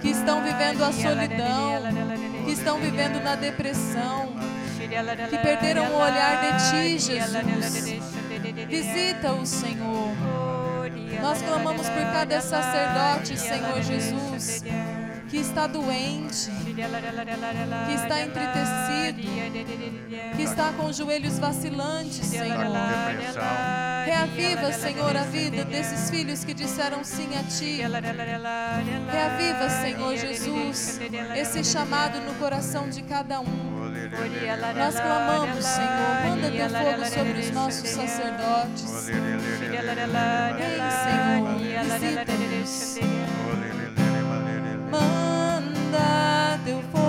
que 0.00 0.10
estão 0.10 0.44
vivendo 0.44 0.84
a 0.84 0.92
solidão, 0.92 1.82
que 2.44 2.52
estão 2.52 2.78
vivendo 2.78 3.20
na 3.22 3.34
depressão, 3.34 4.28
que 5.28 5.36
perderam 5.38 5.86
o 5.86 5.96
olhar 5.96 6.40
de 6.40 6.52
Ti, 6.70 6.98
Jesus. 7.00 8.00
Visita-os, 8.68 9.48
Senhor. 9.48 10.14
Nós 11.20 11.42
clamamos 11.42 11.88
por 11.88 12.02
cada 12.12 12.40
sacerdote, 12.40 13.36
Senhor 13.38 13.82
Jesus, 13.82 14.62
que 15.28 15.38
está 15.38 15.66
doente, 15.66 16.48
que 16.76 17.94
está 17.94 18.20
entritecido, 18.20 19.20
que 20.36 20.42
está 20.42 20.72
com 20.72 20.86
os 20.86 20.96
joelhos 20.96 21.40
vacilantes, 21.40 22.26
Senhor. 22.26 22.56
Reaviva, 24.04 24.72
Senhor, 24.72 25.16
a 25.16 25.22
vida 25.24 25.64
desses 25.64 26.10
filhos 26.10 26.44
que 26.44 26.52
disseram 26.54 27.02
sim 27.04 27.28
a 27.36 27.42
Ti. 27.42 27.82
Reaviva, 29.10 29.70
Senhor 29.70 30.16
Jesus, 30.16 31.00
esse 31.36 31.64
chamado 31.64 32.20
no 32.20 32.34
coração 32.34 32.88
de 32.88 33.02
cada 33.02 33.40
um. 33.40 33.74
Nós 34.76 34.94
clamamos, 35.00 35.64
Senhor, 35.64 36.24
manda 36.28 36.50
teu 36.50 36.68
fogo 36.68 37.04
sobre 37.06 37.40
os 37.40 37.50
nossos 37.50 37.88
sacerdotes. 37.88 39.06
Vem, 39.06 39.20
Senhor, 41.04 41.58
visita-nos. 42.00 42.98
Manda 44.90 46.58
teu 46.64 46.82
fogo, 46.92 47.03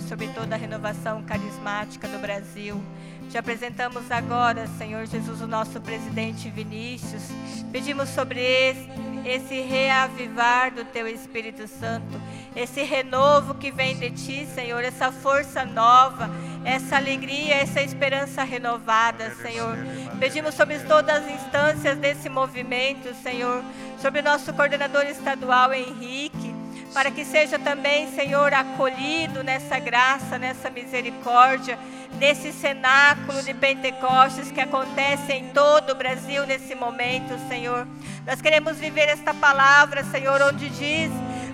Senhor, 0.00 0.08
sobre 0.08 0.28
toda 0.28 0.54
a 0.54 0.58
renovação 0.58 1.22
carismática 1.22 2.08
do 2.08 2.18
Brasil. 2.18 2.82
Te 3.30 3.38
apresentamos 3.38 4.10
agora, 4.10 4.66
Senhor 4.78 5.06
Jesus, 5.06 5.40
o 5.40 5.46
nosso 5.46 5.80
presidente 5.80 6.50
Vinícius. 6.50 7.22
Pedimos 7.70 8.08
sobre 8.08 8.40
esse, 8.40 8.88
esse 9.24 9.60
reavivar 9.60 10.72
do 10.72 10.84
teu 10.84 11.06
Espírito 11.06 11.68
Santo, 11.68 12.20
esse 12.56 12.82
renovo 12.82 13.54
que 13.54 13.70
vem 13.70 13.96
de 13.96 14.10
ti, 14.10 14.46
Senhor, 14.46 14.82
essa 14.82 15.12
força 15.12 15.64
nova, 15.64 16.28
essa 16.64 16.96
alegria, 16.96 17.54
essa 17.54 17.80
esperança 17.80 18.42
renovada, 18.42 19.30
Senhor. 19.36 19.76
Pedimos 20.18 20.54
sobre 20.54 20.78
todas 20.80 21.24
as 21.24 21.30
instâncias 21.30 21.98
desse 21.98 22.28
movimento, 22.28 23.14
Senhor, 23.22 23.62
sobre 24.00 24.20
o 24.20 24.24
nosso 24.24 24.52
coordenador 24.52 25.04
estadual 25.04 25.72
Henrique 25.72 26.39
para 26.92 27.10
que 27.10 27.24
seja 27.24 27.58
também, 27.58 28.12
Senhor, 28.12 28.52
acolhido 28.52 29.44
nessa 29.44 29.78
graça, 29.78 30.38
nessa 30.38 30.70
misericórdia, 30.70 31.78
nesse 32.18 32.52
cenáculo 32.52 33.42
de 33.42 33.54
Pentecostes 33.54 34.50
que 34.50 34.60
acontece 34.60 35.32
em 35.32 35.48
todo 35.50 35.90
o 35.90 35.94
Brasil 35.94 36.46
nesse 36.46 36.74
momento, 36.74 37.38
Senhor. 37.48 37.86
Nós 38.26 38.40
queremos 38.40 38.78
viver 38.78 39.08
esta 39.08 39.32
palavra, 39.32 40.04
Senhor, 40.04 40.42
onde 40.42 40.68
diz: 40.70 41.10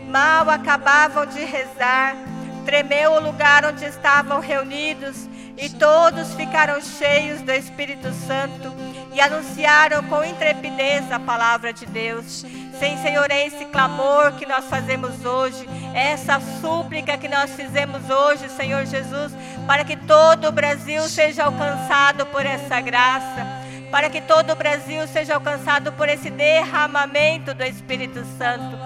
mal 0.09 0.49
acabavam 0.49 1.27
de 1.27 1.45
rezar, 1.45 2.17
tremeu 2.65 3.13
o 3.13 3.21
lugar 3.21 3.65
onde 3.65 3.85
estavam 3.85 4.41
reunidos 4.41 5.29
e 5.59 5.69
todos 5.71 6.35
ficaram 6.35 6.81
cheios 6.81 7.41
do 7.43 7.53
Espírito 7.53 8.13
Santo 8.13 8.75
e 9.13 9.21
anunciaram 9.21 10.03
com 10.05 10.23
intrepidez 10.23 11.11
a 11.11 11.19
palavra 11.19 11.73
de 11.73 11.87
Deus. 11.87 12.45
Sim, 12.79 12.99
Senhor, 13.01 13.31
é 13.31 13.47
esse 13.47 13.65
clamor 13.67 14.33
que 14.33 14.45
nós 14.45 14.67
fazemos 14.67 15.25
hoje, 15.25 15.67
é 15.95 16.09
essa 16.13 16.39
súplica 16.61 17.17
que 17.17 17.27
nós 17.27 17.51
fizemos 17.53 18.11
hoje, 18.11 18.51
Senhor 18.51 18.85
Jesus, 18.85 19.33
para 19.67 19.83
que 19.83 19.97
todo 19.97 20.49
o 20.49 20.53
Brasil 20.53 21.03
seja 21.05 21.45
alcançado 21.45 22.27
por 22.27 22.45
essa 22.45 22.79
graça, 22.81 23.47
para 23.91 24.11
que 24.11 24.21
todo 24.21 24.53
o 24.53 24.57
Brasil 24.57 25.09
seja 25.09 25.35
alcançado 25.35 25.91
por 25.93 26.07
esse 26.09 26.29
derramamento 26.29 27.55
do 27.55 27.65
Espírito 27.65 28.23
Santo. 28.37 28.77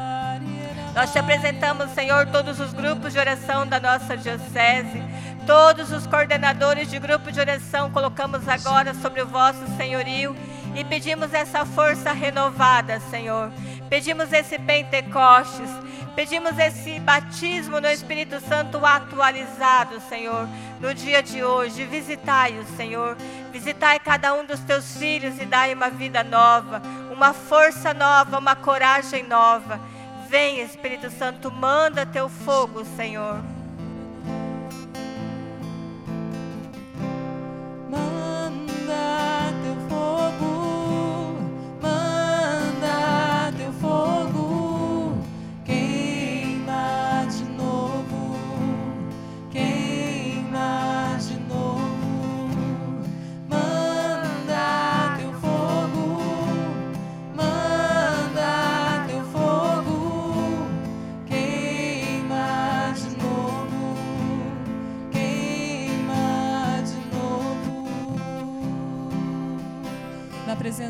Nós 0.94 1.12
te 1.12 1.18
apresentamos, 1.18 1.90
Senhor, 1.90 2.26
todos 2.26 2.60
os 2.60 2.72
grupos 2.72 3.12
de 3.12 3.18
oração 3.18 3.66
da 3.66 3.80
nossa 3.80 4.16
diocese, 4.16 5.02
todos 5.46 5.90
os 5.90 6.06
coordenadores 6.06 6.88
de 6.88 6.98
grupo 6.98 7.32
de 7.32 7.40
oração, 7.40 7.90
colocamos 7.90 8.48
agora 8.48 8.94
sobre 8.94 9.22
o 9.22 9.26
vosso 9.26 9.66
senhorio 9.76 10.36
e 10.74 10.84
pedimos 10.84 11.34
essa 11.34 11.64
força 11.64 12.12
renovada, 12.12 13.00
Senhor. 13.10 13.50
Pedimos 13.90 14.32
esse 14.32 14.56
Pentecostes, 14.56 15.68
pedimos 16.14 16.56
esse 16.60 17.00
batismo 17.00 17.80
no 17.80 17.88
Espírito 17.88 18.38
Santo 18.38 18.86
atualizado, 18.86 20.00
Senhor, 20.08 20.48
no 20.80 20.94
dia 20.94 21.20
de 21.20 21.42
hoje. 21.42 21.84
Visitai-o, 21.86 22.64
Senhor. 22.76 23.16
Visitai 23.52 23.98
cada 23.98 24.32
um 24.32 24.46
dos 24.46 24.60
teus 24.60 24.96
filhos 24.96 25.40
e 25.40 25.44
dai 25.44 25.74
uma 25.74 25.90
vida 25.90 26.22
nova, 26.22 26.80
uma 27.10 27.34
força 27.34 27.92
nova, 27.92 28.38
uma 28.38 28.54
coragem 28.54 29.24
nova. 29.24 29.80
Vem, 30.28 30.60
Espírito 30.60 31.10
Santo, 31.10 31.50
manda 31.50 32.06
teu 32.06 32.28
fogo, 32.28 32.84
Senhor. 32.96 33.40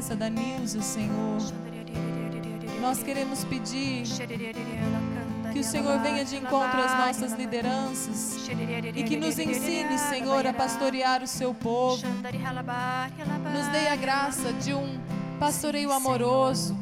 Presença 0.01 0.17
da 0.17 0.31
Nilza, 0.31 0.81
Senhor, 0.81 1.39
nós 2.81 3.03
queremos 3.03 3.45
pedir 3.45 4.05
que 5.53 5.59
o 5.59 5.65
Senhor 5.65 5.99
venha 6.01 6.25
de 6.25 6.37
encontro 6.37 6.81
às 6.81 7.07
nossas 7.07 7.39
lideranças 7.39 8.49
e 8.95 9.03
que 9.03 9.19
nos 9.19 9.39
ensine, 9.39 9.99
Senhor, 9.99 10.47
a 10.47 10.55
pastorear 10.55 11.23
o 11.23 11.27
seu 11.27 11.53
povo. 11.53 12.03
Nos 13.53 13.67
dê 13.69 13.89
a 13.89 13.97
graça 13.97 14.55
de 14.55 14.73
um 14.73 14.99
pastoreio 15.39 15.93
amoroso. 15.93 16.75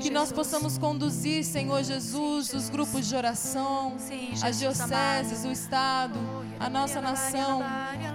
Que 0.00 0.10
nós 0.10 0.30
possamos 0.30 0.78
conduzir, 0.78 1.44
Senhor 1.44 1.82
Jesus, 1.82 2.52
os 2.52 2.68
grupos 2.68 3.08
de 3.08 3.16
oração, 3.16 3.96
as 4.42 4.58
dioceses, 4.58 5.44
o 5.44 5.50
Estado, 5.50 6.18
a 6.62 6.70
nossa 6.70 7.00
nação, 7.00 7.62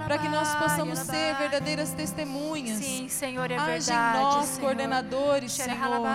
para 0.05 0.17
que 0.17 0.27
nós 0.29 0.55
possamos 0.55 0.99
ser 0.99 1.35
verdadeiras 1.35 1.91
testemunhas. 1.91 2.77
Sim, 2.77 3.09
Senhor, 3.09 3.51
é 3.51 3.57
Age 3.57 3.87
verdade. 3.87 4.17
em 4.17 4.21
nós, 4.21 4.45
Senhor. 4.45 4.61
coordenadores, 4.61 5.51
Senhor. 5.51 6.07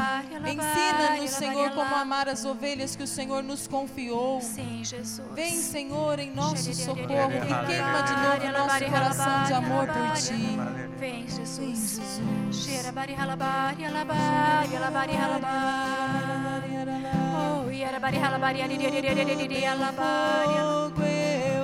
Ensina-nos, 0.47 1.31
Senhor, 1.31 1.71
como 1.71 1.95
amar 1.95 2.29
as 2.29 2.45
ovelhas 2.45 2.97
que 2.97 3.03
o 3.03 3.07
Senhor 3.07 3.43
nos 3.43 3.67
confiou. 3.67 4.41
Sim, 4.41 4.83
Jesus. 4.83 5.29
Vem, 5.35 5.53
Senhor, 5.61 6.19
em 6.19 6.31
nosso 6.35 6.73
socorro 6.75 7.33
e 7.35 7.67
queima 7.67 8.03
de 8.03 8.13
novo 8.13 8.47
o 8.47 8.53
nosso 8.53 8.85
coração 8.85 9.45
de 9.45 9.53
amor 9.53 9.87
por 9.87 10.13
Ti. 10.13 10.33
Vem, 10.99 11.27
Vem, 11.27 11.29
Jesus. 11.29 12.01
Jesus. 12.01 12.63
Oh. 19.99 20.83
Fogo 20.93 21.03
eu 21.03 21.62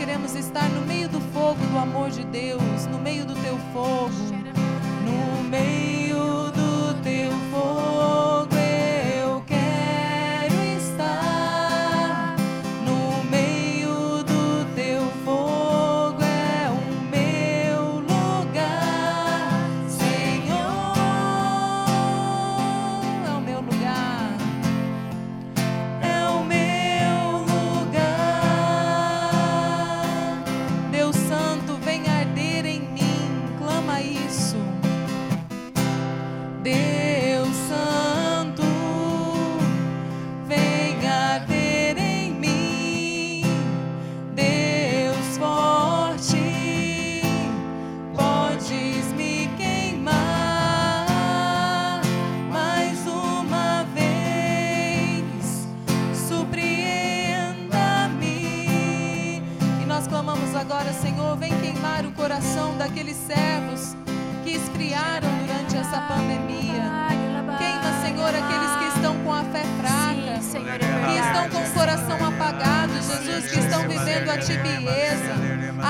queremos 0.00 0.34
estar 0.34 0.68
no 0.70 0.80
meio 0.86 1.08
do 1.10 1.20
fogo 1.32 1.60
do 1.70 1.78
amor 1.78 2.08
de 2.08 2.24
Deus, 2.24 2.86
no 2.90 2.98
meio 2.98 3.26
do 3.26 3.34
teu 3.34 3.58
fogo. 3.72 4.29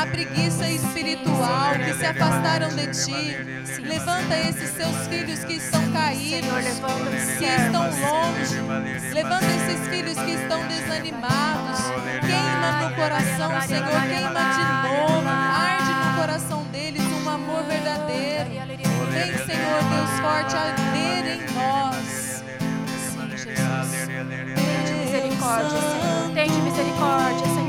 A 0.01 0.07
preguiça 0.07 0.67
espiritual, 0.67 1.75
que 1.85 1.93
se 1.95 2.07
afastaram 2.07 2.69
de 2.71 2.87
ti. 2.87 3.37
Levanta 3.83 4.39
esses 4.39 4.71
seus 4.71 4.97
filhos 5.09 5.45
que 5.45 5.55
estão 5.55 5.93
caídos, 5.93 6.49
que 7.39 7.45
estão 7.45 7.83
longe. 7.83 9.13
Levanta 9.13 9.47
esses 9.47 9.89
filhos 9.89 10.19
que 10.19 10.31
estão 10.33 10.67
desanimados. 10.67 11.81
Queima 12.21 12.89
no 12.89 12.97
coração, 12.97 13.61
Senhor, 13.61 14.01
queima 14.09 14.41
de 14.55 14.65
novo. 14.89 15.29
Arde 15.29 15.93
no 15.93 16.21
coração 16.21 16.65
deles 16.73 17.03
um 17.03 17.29
amor 17.29 17.63
verdadeiro. 17.65 18.51
Vem, 19.11 19.37
Senhor 19.45 19.83
Deus 19.91 20.21
forte, 20.21 20.57
arder 20.57 21.27
em 21.27 21.55
nós. 21.55 22.43
Sim, 23.13 23.31
Jesus. 23.37 24.07
Tende 24.55 24.93
misericórdia, 24.95 25.71
Senhor. 25.71 26.31
Tende 26.33 26.61
misericórdia, 26.63 27.47
Senhor 27.47 27.60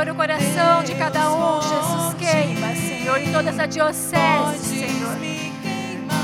Senhor, 0.00 0.14
o 0.14 0.14
coração 0.14 0.82
de 0.82 0.94
cada 0.94 1.30
um, 1.30 1.60
Jesus. 1.60 2.14
Queima, 2.18 2.74
Senhor, 2.74 3.18
em 3.18 3.32
toda 3.32 3.50
essa 3.50 3.66
diocese, 3.66 4.58
Senhor. 4.58 5.18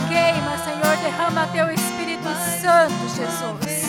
Queima, 0.09 0.59
Senhor, 0.65 0.97
derrama 1.03 1.47
teu 1.49 1.71
Espírito 1.71 2.29
Santo, 2.63 3.15
Jesus. 3.15 3.86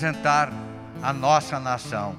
Apresentar 0.00 0.50
a 1.02 1.12
nossa 1.12 1.60
nação. 1.60 2.18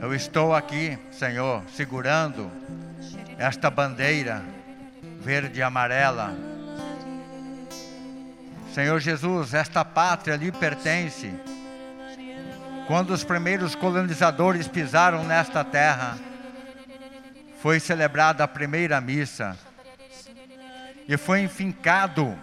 Eu 0.00 0.14
estou 0.14 0.54
aqui, 0.54 0.96
Senhor, 1.10 1.64
segurando 1.74 2.48
esta 3.36 3.68
bandeira 3.68 4.44
verde 5.20 5.58
e 5.58 5.62
amarela. 5.64 6.36
Senhor 8.72 9.00
Jesus, 9.00 9.54
esta 9.54 9.84
pátria 9.84 10.36
lhe 10.36 10.52
pertence. 10.52 11.34
Quando 12.86 13.10
os 13.10 13.24
primeiros 13.24 13.74
colonizadores 13.74 14.68
pisaram 14.68 15.24
nesta 15.24 15.64
terra, 15.64 16.16
foi 17.60 17.80
celebrada 17.80 18.44
a 18.44 18.48
primeira 18.48 19.00
missa 19.00 19.56
e 21.08 21.16
foi 21.16 21.40
enfincado 21.40 22.38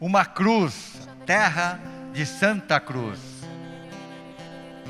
uma 0.00 0.24
cruz, 0.24 1.06
terra 1.26 1.78
de 2.14 2.24
Santa 2.24 2.80
Cruz. 2.80 3.31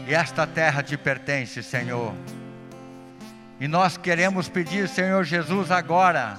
E 0.06 0.14
esta 0.14 0.46
terra 0.46 0.82
te 0.82 0.96
pertence, 0.96 1.62
Senhor. 1.62 2.12
E 3.60 3.68
nós 3.68 3.96
queremos 3.96 4.48
pedir, 4.48 4.88
Senhor 4.88 5.24
Jesus, 5.24 5.70
agora, 5.70 6.36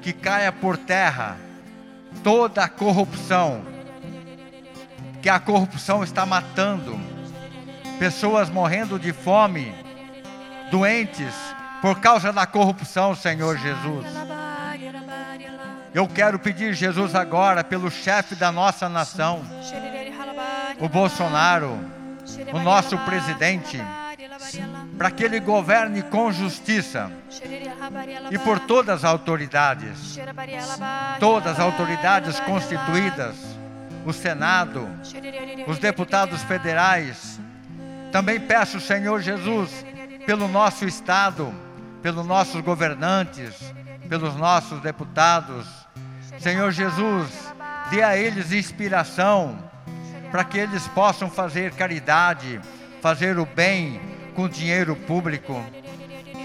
que 0.00 0.12
caia 0.12 0.52
por 0.52 0.76
terra 0.76 1.36
toda 2.22 2.62
a 2.62 2.68
corrupção, 2.68 3.62
que 5.20 5.28
a 5.28 5.40
corrupção 5.40 6.04
está 6.04 6.24
matando, 6.24 6.98
pessoas 7.98 8.48
morrendo 8.48 8.98
de 8.98 9.12
fome, 9.12 9.74
doentes, 10.70 11.34
por 11.82 11.98
causa 11.98 12.32
da 12.32 12.46
corrupção, 12.46 13.14
Senhor 13.14 13.58
Jesus. 13.58 14.06
Eu 15.92 16.06
quero 16.06 16.38
pedir, 16.38 16.74
Jesus, 16.74 17.14
agora, 17.14 17.64
pelo 17.64 17.90
chefe 17.90 18.34
da 18.34 18.52
nossa 18.52 18.88
nação, 18.88 19.42
o 20.78 20.88
Bolsonaro, 20.88 21.95
o 22.52 22.58
nosso 22.58 22.98
presidente, 22.98 23.80
para 24.96 25.10
que 25.10 25.24
ele 25.24 25.40
governe 25.40 26.02
com 26.02 26.32
justiça 26.32 27.10
e 28.30 28.38
por 28.38 28.60
todas 28.60 28.96
as 28.96 29.04
autoridades, 29.04 30.18
todas 31.20 31.52
as 31.52 31.60
autoridades 31.60 32.40
constituídas, 32.40 33.36
o 34.04 34.12
Senado, 34.12 34.88
os 35.66 35.78
deputados 35.78 36.42
federais. 36.42 37.40
Também 38.12 38.40
peço, 38.40 38.80
Senhor 38.80 39.20
Jesus, 39.20 39.84
pelo 40.24 40.48
nosso 40.48 40.86
Estado, 40.86 41.52
pelos 42.02 42.26
nossos 42.26 42.60
governantes, 42.60 43.74
pelos 44.08 44.36
nossos 44.36 44.80
deputados. 44.80 45.66
Senhor 46.38 46.70
Jesus, 46.70 47.30
dê 47.90 48.02
a 48.02 48.16
eles 48.16 48.52
inspiração 48.52 49.65
para 50.36 50.44
que 50.44 50.58
eles 50.58 50.86
possam 50.88 51.30
fazer 51.30 51.72
caridade, 51.72 52.60
fazer 53.00 53.38
o 53.38 53.46
bem 53.46 53.98
com 54.34 54.46
dinheiro 54.46 54.94
público. 54.94 55.64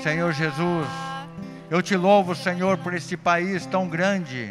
Senhor 0.01 0.31
Jesus, 0.31 0.87
eu 1.69 1.81
te 1.81 1.97
louvo, 1.97 2.33
Senhor, 2.33 2.77
por 2.77 2.93
esse 2.93 3.17
país 3.17 3.65
tão 3.65 3.89
grande, 3.89 4.49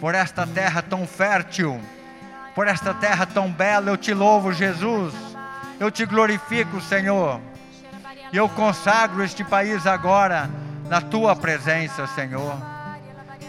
por 0.00 0.14
esta 0.14 0.46
terra 0.46 0.80
tão 0.80 1.06
fértil, 1.06 1.78
por 2.54 2.66
esta 2.66 2.94
terra 2.94 3.26
tão 3.26 3.52
bela. 3.52 3.90
Eu 3.90 3.98
te 3.98 4.14
louvo, 4.14 4.50
Jesus. 4.50 5.12
Eu 5.78 5.90
te 5.90 6.06
glorifico, 6.06 6.80
Senhor. 6.80 7.42
E 8.32 8.36
eu 8.38 8.48
consagro 8.48 9.22
este 9.22 9.44
país 9.44 9.86
agora 9.86 10.48
na 10.88 11.02
tua 11.02 11.36
presença, 11.36 12.06
Senhor. 12.06 12.56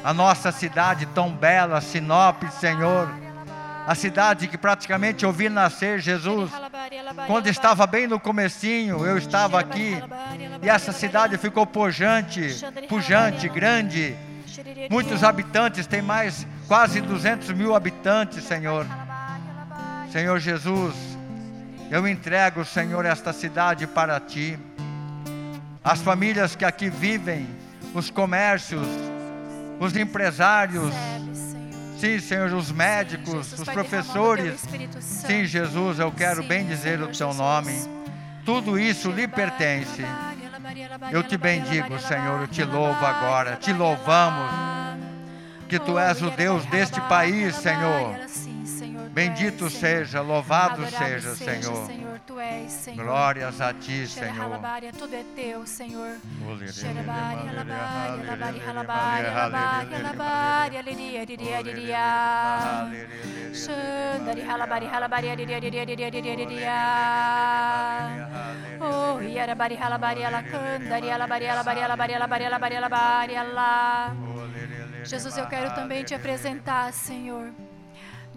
A 0.04 0.14
nossa 0.14 0.52
cidade 0.52 1.06
tão 1.06 1.32
bela, 1.32 1.80
Sinop, 1.80 2.44
Senhor. 2.60 3.29
A 3.90 3.96
cidade 3.96 4.48
que 4.48 4.56
praticamente 4.56 5.26
eu 5.26 5.32
vi 5.32 5.50
nascer 5.50 6.00
Jesus. 6.00 6.52
Quando 7.26 7.48
estava 7.48 7.88
bem 7.88 8.06
no 8.06 8.20
comecinho, 8.20 9.04
eu 9.04 9.18
estava 9.18 9.60
aqui. 9.60 9.96
E 10.62 10.70
essa 10.70 10.92
cidade 10.92 11.40
ficou 11.40 11.66
pujante, 11.66 12.56
pujante, 12.88 13.50
grande. 13.50 14.16
Muitos 14.92 15.24
habitantes, 15.24 15.88
tem 15.88 16.04
mais 16.04 16.46
quase 16.68 17.02
200 17.02 17.50
mil 17.54 17.74
habitantes, 17.74 18.44
Senhor. 18.44 18.86
Senhor 20.12 20.38
Jesus, 20.38 20.94
eu 21.90 22.08
entrego, 22.08 22.64
Senhor, 22.64 23.04
esta 23.08 23.34
cidade 23.34 23.88
para 23.88 24.20
Ti 24.20 24.60
as 25.84 26.00
famílias 26.00 26.56
que 26.56 26.64
aqui 26.64 26.92
vivem, 26.92 27.48
os 27.96 28.12
comércios, 28.12 28.88
os 29.80 29.96
empresários. 29.96 30.94
Sim, 32.00 32.18
Senhor, 32.20 32.54
os 32.54 32.72
médicos, 32.72 33.52
os 33.60 33.68
professores. 33.68 34.66
Sim, 35.02 35.44
Jesus, 35.44 36.00
eu 36.00 36.10
quero 36.10 36.42
bem 36.42 36.66
dizer 36.66 37.02
o 37.02 37.08
teu 37.08 37.34
nome. 37.34 37.74
Tudo 38.46 38.80
isso 38.80 39.12
lhe 39.12 39.28
pertence. 39.28 40.06
Eu 41.12 41.22
te 41.22 41.36
bendigo, 41.36 42.00
Senhor, 42.00 42.40
eu 42.40 42.48
te 42.48 42.64
louvo 42.64 43.06
agora. 43.06 43.58
Te 43.58 43.74
louvamos. 43.74 44.50
Que 45.68 45.78
tu 45.78 46.00
és 46.00 46.22
o 46.22 46.30
Deus 46.32 46.66
deste 46.68 47.02
país, 47.02 47.54
Senhor. 47.56 48.16
Bendito 49.20 49.70
seja, 49.70 50.22
louvado 50.22 50.86
seja, 50.88 51.36
Senhor. 51.36 52.20
Tu 52.26 52.40
és, 52.40 52.72
Senhor. 52.72 53.04
Glórias 53.04 53.60
a 53.60 53.74
ti, 53.74 54.08
Senhor. 54.08 54.60
Tudo 54.98 55.14
é 55.14 55.24
teu, 55.36 55.68
Senhor. 55.68 56.16
Oh, 68.82 69.20
yarabari 69.22 69.76
halabari 69.76 70.24
alacandari 70.24 71.10
alabari 71.12 71.48
alabari 71.48 71.82
alabari 71.82 72.14
alabari 72.14 72.46
alabari 72.46 72.76
alabari 72.78 73.36
alá. 73.36 74.16
Jesus, 75.04 75.38
eu 75.38 75.48
quero 75.48 75.76
também 75.76 76.06
te 76.06 76.16
apresentar, 76.16 76.94
Senhor. 76.94 77.52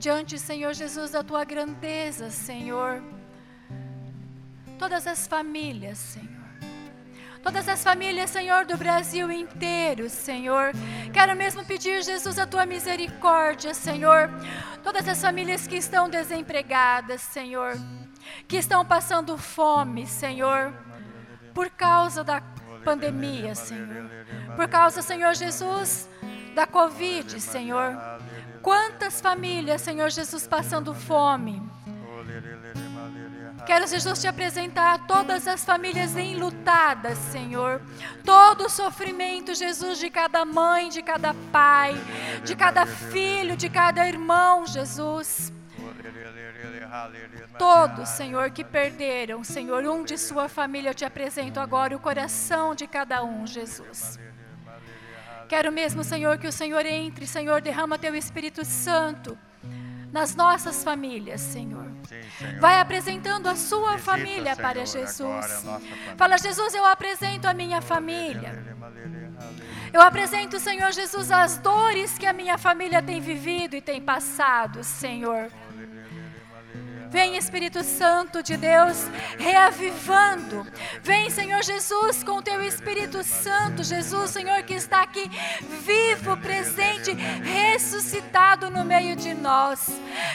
Diante, 0.03 0.39
Senhor 0.39 0.75
Jesus, 0.75 1.13
da 1.13 1.23
tua 1.23 1.45
grandeza, 1.45 2.29
Senhor 2.29 3.01
todas 4.83 5.07
as 5.07 5.29
famílias, 5.29 5.97
Senhor. 5.97 6.43
Todas 7.41 7.69
as 7.69 7.85
famílias, 7.85 8.31
Senhor, 8.31 8.65
do 8.65 8.77
Brasil 8.77 9.31
inteiro, 9.31 10.11
Senhor. 10.11 10.73
Quero 11.13 11.37
mesmo 11.37 11.65
pedir, 11.65 12.03
Jesus, 12.03 12.37
a 12.37 12.49
tua 12.49 12.67
misericórdia, 12.67 13.75
Senhor. 13.75 14.29
Todas 14.83 15.07
as 15.07 15.23
famílias 15.23 15.69
que 15.69 15.77
estão 15.77 16.11
desempregadas, 16.11 17.21
Senhor. 17.21 17.75
Que 18.49 18.57
estão 18.57 18.85
passando 18.85 19.39
fome, 19.39 20.05
Senhor. 20.05 20.75
Por 21.55 21.71
causa 21.71 22.25
da 22.25 22.43
pandemia, 22.85 23.55
Senhor. 23.55 24.11
Por 24.57 24.67
causa, 24.67 25.01
Senhor 25.01 25.33
Jesus, 25.37 26.09
da 26.55 26.67
Covid, 26.67 27.41
Senhor. 27.41 27.97
Quantas 28.61 29.21
famílias, 29.21 29.81
Senhor 29.81 30.11
Jesus, 30.11 30.47
passando 30.47 30.95
fome. 30.95 31.61
Quero, 33.67 33.87
Jesus, 33.87 34.21
te 34.21 34.27
apresentar 34.27 35.07
todas 35.07 35.47
as 35.47 35.65
famílias 35.65 36.17
enlutadas, 36.17 37.17
Senhor. 37.19 37.81
Todo 38.25 38.67
o 38.67 38.69
sofrimento, 38.69 39.55
Jesus, 39.55 39.99
de 39.99 40.11
cada 40.11 40.45
mãe, 40.45 40.89
de 40.89 41.01
cada 41.03 41.33
pai, 41.53 41.95
de 42.45 42.57
cada 42.57 42.85
filho, 42.87 43.57
de 43.57 43.69
cada 43.69 44.07
irmão, 44.07 44.67
Jesus. 44.67 45.53
Todos, 47.57 48.09
Senhor, 48.09 48.51
que 48.51 48.65
perderam, 48.65 49.45
Senhor, 49.45 49.85
um 49.85 50.05
de 50.05 50.19
sua 50.19 50.49
família, 50.49 50.91
eu 50.91 50.95
te 50.95 51.05
apresento 51.05 51.61
agora 51.61 51.97
o 51.97 52.01
coração 52.01 52.75
de 52.75 52.87
cada 52.87 53.23
um, 53.23 53.47
Jesus. 53.47 54.19
Quero 55.53 55.71
mesmo, 55.71 56.03
Senhor, 56.03 56.39
que 56.39 56.47
o 56.47 56.51
Senhor 56.51 56.87
entre, 56.87 57.27
Senhor, 57.27 57.61
derrama 57.61 57.99
teu 57.99 58.15
Espírito 58.17 58.65
Santo 58.65 59.37
nas 60.11 60.35
nossas 60.35 60.83
famílias, 60.83 61.43
Senhor. 61.43 61.93
Sim, 62.09 62.23
Senhor. 62.39 62.59
Vai 62.59 62.81
apresentando 62.81 63.47
a 63.49 63.55
sua 63.55 63.97
Visita, 63.97 64.03
família 64.03 64.55
Senhor, 64.55 64.67
para 64.67 64.87
Jesus. 64.87 65.67
Fala, 66.17 66.39
Jesus, 66.39 66.75
eu 66.75 66.87
apresento 66.87 67.47
a 67.47 67.53
minha 67.53 67.83
família. 67.83 68.65
Eu 69.93 70.01
apresento, 70.01 70.59
Senhor 70.59 70.91
Jesus, 70.91 71.31
as 71.31 71.59
dores 71.59 72.17
que 72.17 72.25
a 72.25 72.33
minha 72.33 72.57
família 72.57 73.03
tem 73.03 73.21
vivido 73.21 73.77
e 73.77 73.83
tem 73.83 74.01
passado, 74.01 74.83
Senhor. 74.83 75.51
Vem 77.13 77.37
Espírito 77.37 77.85
Santo 77.85 78.43
de 78.43 78.57
Deus, 78.57 79.07
reavivando. 79.39 80.67
Vem, 81.03 81.29
Senhor 81.29 81.63
Jesus, 81.63 82.25
com 82.25 82.39
o 82.39 82.43
teu 82.43 82.63
Espírito 82.63 83.23
Santo, 83.23 83.85
Jesus, 83.85 84.31
Senhor, 84.31 84.63
que 84.63 84.73
está 84.73 85.03
aqui 85.03 85.31
vivo, 85.85 86.39
presente, 86.39 87.13
ressuscitado 87.13 88.71
no 88.71 88.83
meio 88.83 89.15
de 89.15 89.35
nós. 89.35 89.91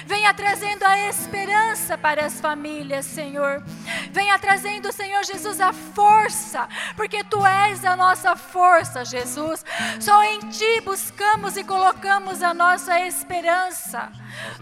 Venha 0.06 0.32
trazendo 0.36 0.84
a 0.84 1.00
esperança 1.10 1.98
para 1.98 2.28
as 2.28 2.40
famílias, 2.40 3.08
Senhor. 3.08 3.64
Venha 4.12 4.38
trazendo, 4.38 4.92
Senhor 4.92 5.24
Jesus, 5.24 5.60
a 5.60 5.74
força, 5.74 6.70
porque 6.96 7.24
tu 7.24 7.44
és 7.44 7.84
a 7.86 7.96
nossa 7.96 8.36
força, 8.36 9.04
Jesus. 9.04 9.66
Só 10.00 10.24
em 10.24 10.42
ti 10.50 10.82
buscamos 10.82 11.58
e 11.58 11.64
colocamos 11.64 12.44
a 12.44 12.54
nossa 12.54 13.00
esperança. 13.00 14.12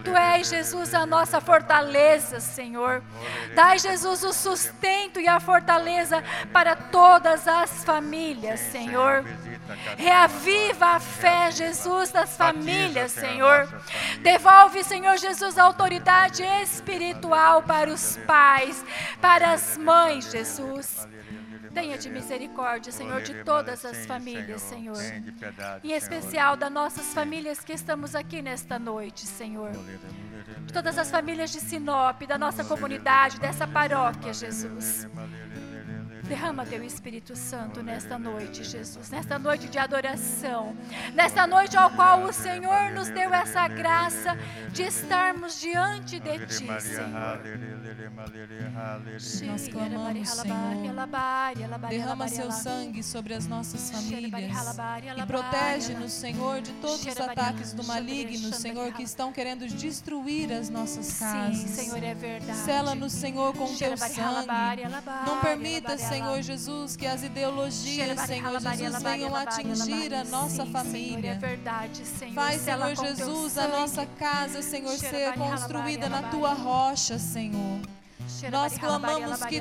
Tu 0.02 0.16
és, 0.16 0.48
Jesus, 0.48 0.94
a 0.94 1.04
nossa 1.04 1.40
fortaleza, 1.42 2.05
Senhor. 2.42 3.02
Dai, 3.54 3.78
Jesus, 3.78 4.22
o 4.22 4.32
sustento 4.32 5.20
e 5.20 5.28
a 5.28 5.40
fortaleza 5.40 6.22
para 6.52 6.76
todas 6.76 7.46
as 7.46 7.84
famílias, 7.84 8.60
Senhor. 8.60 9.24
Reaviva 9.96 10.86
a 10.86 11.00
fé, 11.00 11.50
Jesus, 11.50 12.10
das 12.10 12.36
famílias, 12.36 13.12
Senhor. 13.12 13.68
Devolve, 14.22 14.84
Senhor 14.84 15.16
Jesus, 15.16 15.58
a 15.58 15.64
autoridade 15.64 16.42
espiritual 16.62 17.62
para 17.62 17.90
os 17.90 18.16
pais, 18.26 18.84
para 19.20 19.52
as 19.52 19.76
mães, 19.76 20.30
Jesus. 20.30 21.08
Tenha 21.76 21.98
de 21.98 22.08
misericórdia, 22.08 22.90
Senhor, 22.90 23.20
de 23.20 23.44
todas 23.44 23.84
as 23.84 24.06
famílias, 24.06 24.62
Senhor. 24.62 24.96
Em 25.84 25.92
especial 25.92 26.56
das 26.56 26.72
nossas 26.72 27.12
famílias 27.12 27.60
que 27.60 27.74
estamos 27.74 28.14
aqui 28.14 28.40
nesta 28.40 28.78
noite, 28.78 29.26
Senhor. 29.26 29.72
De 30.64 30.72
todas 30.72 30.96
as 30.96 31.10
famílias 31.10 31.50
de 31.50 31.60
Sinop, 31.60 32.22
da 32.26 32.38
nossa 32.38 32.64
comunidade, 32.64 33.38
dessa 33.38 33.68
paróquia, 33.68 34.32
Jesus. 34.32 35.06
Derrama 36.28 36.66
teu 36.66 36.82
Espírito 36.82 37.36
Santo 37.36 37.84
nesta 37.84 38.18
noite, 38.18 38.64
Jesus, 38.64 39.10
nesta 39.10 39.38
noite 39.38 39.68
de 39.68 39.78
adoração, 39.78 40.76
nesta 41.14 41.46
noite 41.46 41.76
ao 41.76 41.88
qual 41.90 42.24
o 42.24 42.32
Senhor 42.32 42.90
nos 42.90 43.08
deu 43.08 43.32
essa 43.32 43.68
graça 43.68 44.36
de 44.72 44.82
estarmos 44.82 45.60
diante 45.60 46.18
de 46.18 46.46
Ti, 46.46 46.66
Senhor. 46.80 47.40
Nós 49.46 49.68
clamamos, 49.68 50.28
Senhor, 50.28 51.88
derrama 51.88 52.26
seu 52.28 52.50
sangue 52.50 53.04
sobre 53.04 53.34
as 53.34 53.46
nossas 53.46 53.88
famílias 53.90 54.76
e 55.16 55.26
protege-nos, 55.26 56.12
Senhor, 56.12 56.60
de 56.60 56.72
todos 56.74 57.06
os 57.06 57.20
ataques 57.20 57.72
do 57.72 57.84
maligno, 57.84 58.52
Senhor, 58.52 58.92
que 58.92 59.04
estão 59.04 59.32
querendo 59.32 59.66
destruir 59.68 60.52
as 60.52 60.68
nossas 60.68 61.20
casas. 61.20 61.56
Sim, 61.56 61.68
Senhor, 61.68 62.02
é 62.02 62.14
verdade. 62.14 62.58
Sela-nos, 62.58 63.12
Senhor, 63.12 63.54
com 63.54 63.72
teu 63.76 63.96
sangue. 63.96 64.82
Não 65.24 65.40
permita, 65.40 65.96
Senhor 65.96 66.15
Jesus, 66.42 66.96
que 66.96 67.06
as 67.06 67.22
ideologias, 67.22 68.20
Senhor 68.20 68.60
Jesus, 68.60 69.02
venham 69.02 69.34
atingir 69.34 70.14
a 70.14 70.24
nossa 70.24 70.66
família. 70.66 71.34
Senhor, 71.34 71.44
é 71.44 71.48
verdade, 71.48 72.04
Senhor. 72.04 72.34
Faz, 72.34 72.62
Senhor 72.62 72.94
Jesus, 72.94 73.58
a 73.58 73.68
nossa 73.68 74.06
casa, 74.06 74.62
Senhor, 74.62 74.96
ser 74.96 75.34
construída 75.34 76.08
na 76.08 76.22
tua 76.24 76.52
rocha, 76.54 77.18
Senhor. 77.18 77.80
Nós 78.50 78.76
clamamos 78.76 79.44
que 79.44 79.60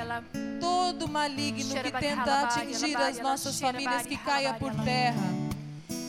todo 0.60 1.08
maligno 1.08 1.76
que 1.76 1.92
tenta 1.92 2.42
atingir 2.42 2.98
as 2.98 3.20
nossas 3.20 3.60
famílias 3.60 4.06
que 4.06 4.18
caia 4.18 4.54
por 4.54 4.74
terra 4.84 5.34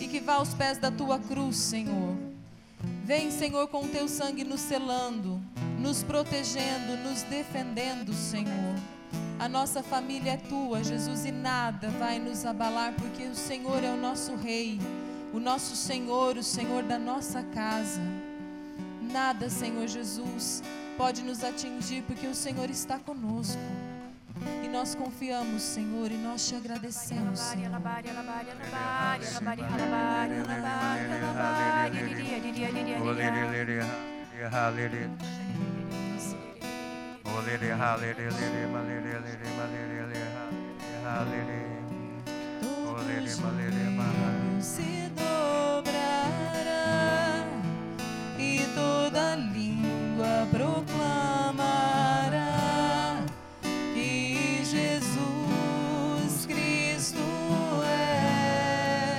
e 0.00 0.08
que 0.08 0.20
vá 0.20 0.34
aos 0.34 0.54
pés 0.54 0.78
da 0.78 0.90
tua 0.90 1.18
cruz, 1.18 1.56
Senhor. 1.56 2.16
Vem, 3.04 3.30
Senhor, 3.30 3.68
com 3.68 3.84
o 3.84 3.88
teu 3.88 4.08
sangue 4.08 4.42
nos 4.42 4.60
selando, 4.60 5.40
nos 5.78 6.02
protegendo, 6.02 6.96
nos 7.04 7.22
defendendo, 7.22 8.12
Senhor. 8.12 8.95
A 9.38 9.48
nossa 9.48 9.82
família 9.82 10.32
é 10.32 10.36
tua, 10.38 10.82
Jesus, 10.82 11.26
e 11.26 11.30
nada 11.30 11.90
vai 11.90 12.18
nos 12.18 12.46
abalar, 12.46 12.94
porque 12.94 13.24
o 13.24 13.34
Senhor 13.34 13.84
é 13.84 13.90
o 13.90 13.96
nosso 13.96 14.34
Rei, 14.34 14.80
o 15.32 15.38
nosso 15.38 15.76
Senhor, 15.76 16.38
o 16.38 16.42
Senhor 16.42 16.82
da 16.82 16.98
nossa 16.98 17.42
casa. 17.42 18.00
Nada, 19.02 19.50
Senhor 19.50 19.86
Jesus, 19.86 20.62
pode 20.96 21.22
nos 21.22 21.44
atingir, 21.44 22.02
porque 22.02 22.26
o 22.26 22.34
Senhor 22.34 22.70
está 22.70 22.98
conosco. 22.98 23.60
E 24.64 24.68
nós 24.68 24.94
confiamos, 24.94 25.62
Senhor, 25.62 26.10
e 26.10 26.16
nós 26.16 26.48
te 26.48 26.54
agradecemos, 26.54 27.38
Senhor. 27.38 27.70
Se 44.60 45.10
dobrará 45.14 45.84
e 48.38 48.60
toda 48.74 49.34
língua 49.36 50.48
proclamará 50.50 50.86
que 53.92 54.62
Jesus 54.64 56.46
Cristo 56.46 57.18
é 57.84 59.18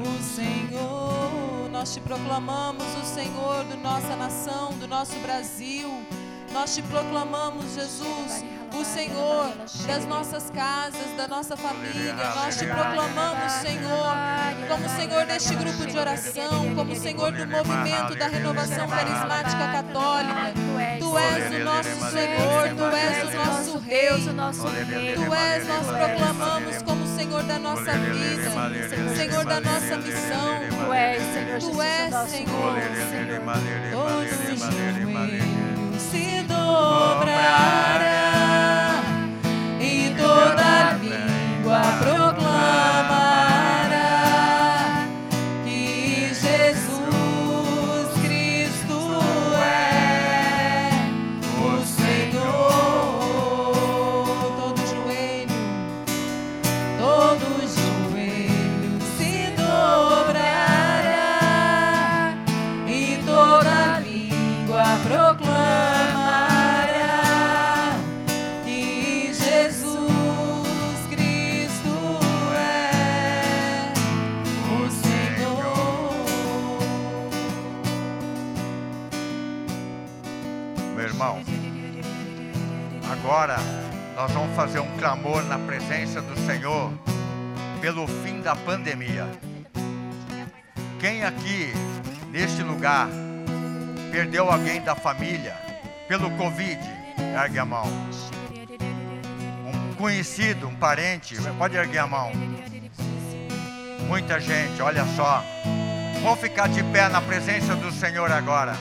o 0.00 0.22
Senhor. 0.22 1.70
Nós 1.70 1.94
te 1.94 2.00
proclamamos 2.00 2.84
o 3.00 3.04
Senhor 3.04 3.64
da 3.64 3.76
nossa 3.76 4.16
nação, 4.16 4.72
do 4.78 4.88
nosso 4.88 5.16
Brasil. 5.20 6.15
Nós 6.58 6.74
te 6.74 6.80
proclamamos, 6.80 7.74
Jesus, 7.74 8.42
o 8.72 8.82
Senhor 8.82 9.52
das 9.86 10.06
nossas 10.06 10.48
casas, 10.48 11.14
da 11.14 11.28
nossa 11.28 11.54
família. 11.54 12.14
Nós 12.14 12.56
te 12.56 12.64
proclamamos, 12.64 13.52
Senhor, 13.52 14.16
como 14.66 14.88
Senhor 14.88 15.26
deste 15.26 15.54
grupo 15.54 15.84
de 15.86 15.98
oração, 15.98 16.74
como 16.74 16.96
Senhor 16.96 17.30
do 17.32 17.46
movimento 17.46 18.14
da 18.16 18.26
renovação 18.28 18.88
carismática 18.88 19.68
católica. 19.70 20.54
Tu 20.98 21.18
és 21.18 21.54
o 21.54 21.58
nosso 21.62 22.10
Senhor, 22.10 22.68
tu 22.74 22.96
és 22.96 24.26
o 24.26 24.32
nosso 24.32 24.66
Rei. 24.66 25.14
Tu 25.14 25.34
és, 25.34 25.68
nós 25.68 25.86
proclamamos 25.86 26.82
como 26.82 27.06
Senhor 27.18 27.42
da 27.42 27.58
nossa 27.58 27.92
vida, 27.92 29.14
Senhor 29.14 29.44
da 29.44 29.60
nossa 29.60 29.98
missão. 29.98 30.60
Tu 30.70 30.92
és, 30.94 31.22
Senhor 31.22 31.60
Tu 31.60 31.82
és. 31.82 32.30
Senhor. 32.30 32.56
Todo 36.66 38.05
fazer 84.56 84.80
um 84.80 84.96
clamor 84.96 85.44
na 85.44 85.58
presença 85.58 86.22
do 86.22 86.34
Senhor 86.46 86.90
pelo 87.78 88.06
fim 88.06 88.40
da 88.40 88.56
pandemia. 88.56 89.28
Quem 90.98 91.22
aqui, 91.22 91.74
neste 92.30 92.62
lugar, 92.62 93.06
perdeu 94.10 94.50
alguém 94.50 94.80
da 94.80 94.94
família 94.94 95.54
pelo 96.08 96.30
Covid? 96.38 96.80
Ergue 97.38 97.58
a 97.58 97.66
mão. 97.66 97.84
Um 99.66 99.94
conhecido, 99.96 100.66
um 100.66 100.74
parente, 100.74 101.36
pode 101.58 101.76
erguer 101.76 101.98
a 101.98 102.06
mão. 102.06 102.32
Muita 104.08 104.40
gente, 104.40 104.80
olha 104.80 105.04
só. 105.16 105.44
Vamos 106.22 106.40
ficar 106.40 106.66
de 106.70 106.82
pé 106.84 107.10
na 107.10 107.20
presença 107.20 107.76
do 107.76 107.92
Senhor 107.92 108.32
agora. 108.32 108.74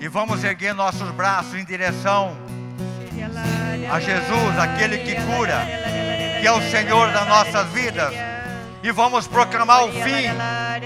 E 0.00 0.08
vamos 0.08 0.42
erguer 0.42 0.74
nossos 0.74 1.12
braços 1.12 1.54
em 1.54 1.64
direção 1.64 2.36
a 3.90 4.00
Jesus, 4.00 4.58
aquele 4.58 4.98
que 4.98 5.14
cura, 5.22 5.66
que 6.40 6.46
é 6.46 6.52
o 6.52 6.62
Senhor 6.70 7.10
das 7.12 7.26
nossas 7.26 7.68
vidas. 7.68 8.12
e 8.84 8.92
vamos 8.92 9.26
proclamar 9.26 9.84
o 9.84 9.92
fim 9.92 10.28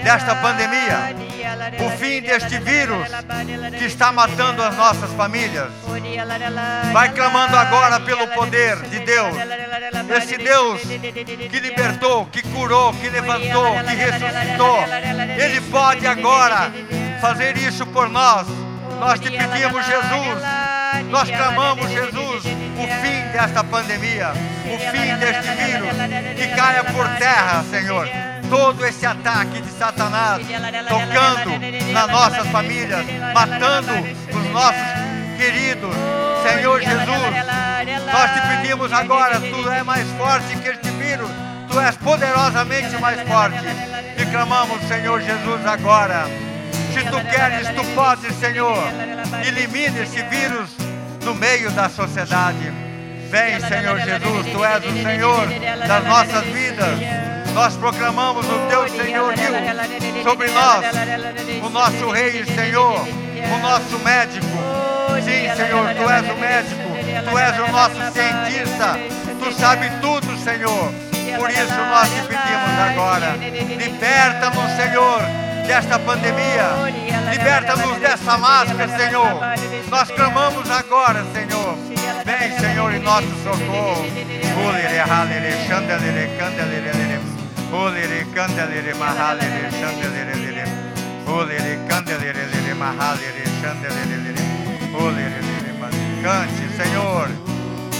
desta 0.01 0.33
pandemia, 0.35 1.13
o 1.85 1.89
fim 1.97 2.21
deste 2.21 2.57
vírus 2.59 3.05
que 3.77 3.83
está 3.83 4.09
matando 4.09 4.63
as 4.63 4.73
nossas 4.77 5.11
famílias. 5.15 5.67
Vai 6.93 7.09
clamando 7.09 7.57
agora 7.57 7.99
pelo 7.99 8.25
poder 8.29 8.77
de 8.83 8.99
Deus, 8.99 9.35
esse 10.17 10.37
Deus 10.37 10.79
que 10.81 11.59
libertou, 11.59 12.25
que 12.27 12.41
curou, 12.41 12.93
que 12.93 13.09
levantou, 13.09 13.73
que 13.83 13.95
ressuscitou. 13.95 14.79
Ele 15.37 15.59
pode 15.69 16.07
agora 16.07 16.71
fazer 17.19 17.57
isso 17.57 17.85
por 17.87 18.07
nós. 18.07 18.47
Nós 18.97 19.19
te 19.19 19.29
pedimos, 19.29 19.85
Jesus, 19.85 20.41
nós 21.09 21.29
clamamos, 21.29 21.89
Jesus, 21.89 22.45
o 22.45 22.87
fim 23.01 23.31
desta 23.33 23.63
pandemia, 23.63 24.31
o 24.65 24.77
fim 24.91 25.15
deste 25.17 25.49
vírus, 25.55 25.89
que 26.37 26.47
caia 26.55 26.83
por 26.83 27.07
terra, 27.17 27.63
Senhor. 27.69 28.07
Todo 28.49 28.85
esse 28.85 29.05
ataque 29.05 29.61
de 29.61 29.69
Satanás 29.71 30.41
tocando 30.87 31.91
nas 31.91 32.07
nossas 32.07 32.47
famílias, 32.47 33.05
matando 33.33 33.91
os 34.33 34.51
nossos 34.51 35.09
queridos. 35.37 35.95
Senhor 36.43 36.79
Jesus, 36.79 37.31
nós 38.11 38.31
te 38.31 38.41
pedimos 38.47 38.93
agora, 38.93 39.39
tu 39.39 39.69
és 39.69 39.83
mais 39.83 40.07
forte 40.11 40.55
que 40.57 40.69
este 40.69 40.89
vírus, 40.91 41.29
tu 41.69 41.79
és 41.79 41.95
poderosamente 41.97 42.97
mais 42.97 43.21
forte. 43.27 43.65
E 44.17 44.25
clamamos, 44.27 44.81
Senhor 44.87 45.21
Jesus, 45.21 45.65
agora. 45.65 46.25
Se 46.93 47.03
tu 47.03 47.17
queres, 47.29 47.67
tu 47.75 47.83
podes, 47.93 48.33
Senhor. 48.35 48.83
Elimine 49.45 50.01
esse 50.01 50.21
vírus 50.23 50.88
no 51.23 51.35
meio 51.35 51.71
da 51.71 51.89
sociedade. 51.89 52.71
Vem, 53.29 53.59
Senhor 53.59 53.99
Jesus, 53.99 54.47
tu 54.51 54.65
és 54.65 54.85
o 54.85 55.03
Senhor 55.03 55.47
das 55.87 56.03
nossas 56.05 56.43
vidas. 56.45 56.99
Nós 57.53 57.75
proclamamos 57.77 58.45
o 58.45 58.59
teu 58.69 58.89
senhorio 58.89 60.23
sobre 60.23 60.49
nós, 60.51 60.85
o 61.63 61.69
nosso 61.69 62.09
Rei 62.11 62.41
e 62.41 62.45
Senhor, 62.45 63.01
o 63.01 63.57
nosso 63.59 63.99
médico. 63.99 64.47
Sim, 65.23 65.55
Senhor, 65.55 65.93
tu 65.95 66.09
és 66.09 66.29
o 66.29 66.37
médico, 66.37 67.29
tu 67.29 67.37
és 67.37 67.59
o 67.59 67.71
nosso 67.71 68.13
cientista, 68.13 68.97
tu 69.43 69.53
sabes 69.53 69.91
tudo, 70.01 70.37
Senhor. 70.37 70.91
Por 71.37 71.49
isso 71.49 71.75
nós 71.75 72.09
te 72.09 72.21
pedimos 72.21 72.79
agora, 72.89 73.35
liberta-nos, 73.77 74.71
Senhor, 74.75 75.21
desta 75.69 75.99
pandemia, 75.99 76.65
liberta-nos 77.29 77.99
dessa 77.99 78.39
máscara, 78.39 78.87
Senhor. 78.97 79.39
Nós 79.91 80.09
clamamos 80.09 80.67
agora, 80.71 81.23
Senhor. 81.31 81.77
Vem, 82.25 82.59
Senhor, 82.59 82.91
em 82.91 82.99
nosso 82.99 83.27
socorro. 83.43 84.03
Cante, 96.23 96.67
Senhor, 96.75 97.29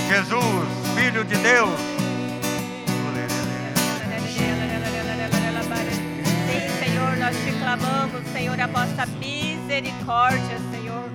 Jesus, 0.09 0.67
Filho 0.95 1.23
de 1.23 1.37
Deus. 1.37 1.98
Nós 7.29 7.37
te 7.43 7.51
clamamos, 7.51 8.27
Senhor, 8.33 8.59
a 8.59 8.65
vossa 8.65 9.05
misericórdia, 9.19 10.57
Senhor. 10.71 11.05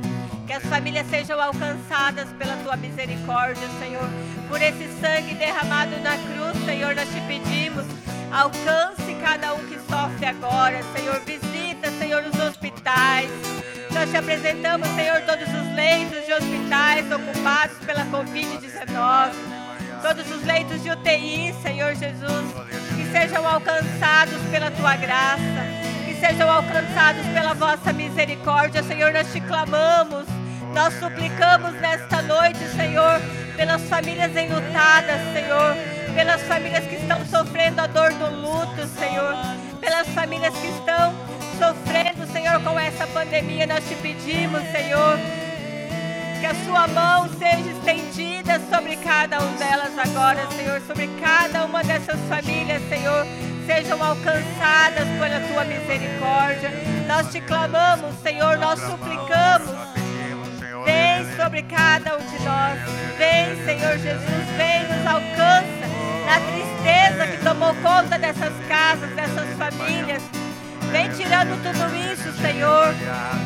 Que 0.46 0.52
as 0.52 0.62
famílias 0.62 1.04
sejam 1.08 1.40
alcançadas 1.40 2.28
pela 2.38 2.56
tua 2.58 2.76
misericórdia, 2.76 3.66
Senhor. 3.80 4.08
Por 4.48 4.62
esse 4.62 4.88
sangue 5.00 5.34
derramado 5.34 5.98
na 6.02 6.16
cruz, 6.16 6.64
Senhor, 6.64 6.94
nós 6.94 7.08
te 7.08 7.20
pedimos. 7.22 7.84
Alcance 8.30 9.12
cada 9.20 9.54
um 9.54 9.66
que 9.66 9.76
sofre 9.90 10.26
agora, 10.26 10.80
Senhor. 10.96 11.18
Visita, 11.26 11.90
Senhor, 11.98 12.22
os 12.22 12.38
hospitais. 12.38 13.28
Nós 13.92 14.08
te 14.08 14.16
apresentamos, 14.16 14.86
Senhor, 14.90 15.20
todos 15.22 15.48
os 15.48 15.74
leitos 15.74 16.24
de 16.26 16.32
hospitais 16.32 17.10
ocupados 17.10 17.76
pela 17.78 18.04
Covid-19. 18.06 19.32
Todos 20.00 20.30
os 20.30 20.44
leitos 20.44 20.80
de 20.80 20.90
UTI, 20.90 21.52
Senhor 21.60 21.92
Jesus. 21.96 22.54
Que 22.94 23.10
sejam 23.10 23.44
alcançados 23.48 24.40
pela 24.52 24.70
tua 24.70 24.94
graça. 24.94 25.83
Sejam 26.26 26.50
alcançados 26.50 27.26
pela 27.34 27.52
vossa 27.52 27.92
misericórdia, 27.92 28.82
Senhor. 28.82 29.12
Nós 29.12 29.30
te 29.30 29.42
clamamos. 29.42 30.24
Nós 30.72 30.94
suplicamos 30.94 31.74
nesta 31.82 32.22
noite, 32.22 32.60
Senhor, 32.74 33.20
pelas 33.54 33.82
famílias 33.82 34.34
enlutadas, 34.34 35.20
Senhor, 35.34 35.76
pelas 36.14 36.40
famílias 36.44 36.82
que 36.86 36.94
estão 36.94 37.22
sofrendo 37.26 37.82
a 37.82 37.86
dor 37.86 38.10
do 38.14 38.40
luto, 38.40 38.86
Senhor, 38.98 39.36
pelas 39.78 40.08
famílias 40.08 40.54
que 40.54 40.68
estão 40.68 41.12
sofrendo, 41.58 42.26
Senhor, 42.32 42.58
com 42.62 42.80
essa 42.80 43.06
pandemia. 43.08 43.66
Nós 43.66 43.86
te 43.86 43.94
pedimos, 43.96 44.62
Senhor, 44.72 45.18
que 46.40 46.46
a 46.46 46.54
sua 46.64 46.88
mão 46.88 47.28
seja 47.38 47.70
estendida 47.70 48.58
sobre 48.72 48.96
cada 48.96 49.40
uma 49.40 49.58
delas 49.58 49.92
agora, 49.98 50.48
Senhor, 50.56 50.80
sobre 50.86 51.06
cada 51.20 51.66
uma 51.66 51.84
dessas 51.84 52.18
famílias, 52.30 52.82
Senhor, 52.88 53.26
sejam 53.66 54.02
alcançadas 54.02 55.08
pela 55.18 55.40
tua 55.48 55.64
misericórdia. 55.64 56.70
Nós 57.06 57.30
te 57.30 57.40
clamamos, 57.40 58.14
Senhor, 58.22 58.58
nós 58.58 58.80
suplicamos. 58.80 59.94
Vem 60.84 61.36
sobre 61.36 61.62
cada 61.62 62.16
um 62.16 62.20
de 62.20 62.44
nós. 62.44 62.78
Vem, 63.18 63.64
Senhor 63.64 63.98
Jesus, 63.98 64.46
vem, 64.56 64.82
nos 64.84 65.06
alcança 65.06 65.84
na 66.26 66.40
tristeza 66.40 67.26
que 67.26 67.44
tomou 67.44 67.74
conta 67.76 68.18
dessas 68.18 68.52
casas, 68.68 69.10
dessas 69.14 69.48
famílias. 69.56 70.22
Vem 70.90 71.08
tirando 71.10 71.60
tudo 71.62 71.94
isso, 72.12 72.32
Senhor. 72.40 72.94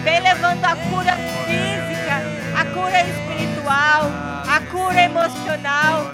Vem 0.02 0.20
levando 0.20 0.64
a 0.64 0.76
cura 0.76 1.12
física, 1.46 2.22
a 2.58 2.64
cura 2.74 3.00
espiritual, 3.02 4.10
a 4.46 4.60
cura 4.70 5.02
emocional. 5.02 6.12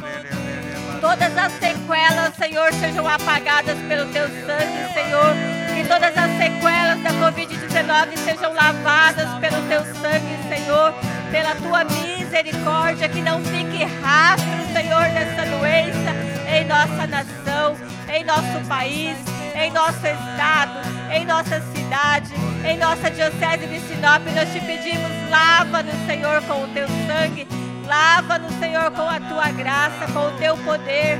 Todas 1.05 1.37
as 1.37 1.53
sequelas, 1.61 2.35
Senhor, 2.35 2.73
sejam 2.73 3.07
apagadas 3.07 3.77
pelo 3.87 4.11
teu 4.11 4.27
sangue, 4.27 4.95
Senhor. 4.95 5.35
Que 5.77 5.87
todas 5.87 6.17
as 6.17 6.31
sequelas 6.39 6.99
da 7.03 7.11
Covid-19 7.11 8.17
sejam 8.17 8.55
lavadas 8.55 9.29
pelo 9.39 9.61
teu 9.69 9.85
sangue, 10.01 10.39
Senhor. 10.49 10.95
Pela 11.31 11.55
tua 11.57 11.85
misericórdia, 11.85 13.07
que 13.11 13.21
não 13.21 13.39
fique 13.45 13.85
rastro, 14.03 14.49
Senhor, 14.73 15.03
dessa 15.11 15.45
doença 15.45 16.15
em 16.51 16.65
nossa 16.65 17.07
nação, 17.07 17.77
em 18.09 18.25
nosso 18.25 18.67
país, 18.67 19.19
em 19.55 19.71
nosso 19.73 20.07
estado, 20.07 20.81
em 21.13 21.27
nossa 21.27 21.61
cidade, 21.75 22.33
em 22.65 22.79
nossa 22.79 23.11
diocese 23.11 23.67
de 23.67 23.79
Sinop. 23.81 24.23
Nós 24.35 24.51
te 24.51 24.61
pedimos, 24.61 25.11
lava-nos, 25.29 26.07
Senhor, 26.07 26.41
com 26.45 26.65
o 26.65 26.69
teu 26.69 26.89
sangue. 27.07 27.54
Lava-nos, 27.87 28.53
Senhor, 28.59 28.91
com 28.93 29.09
a 29.09 29.21
tua 29.21 29.51
graça, 29.51 30.07
com 30.13 30.27
o 30.27 30.31
teu 30.39 30.57
poder. 30.59 31.19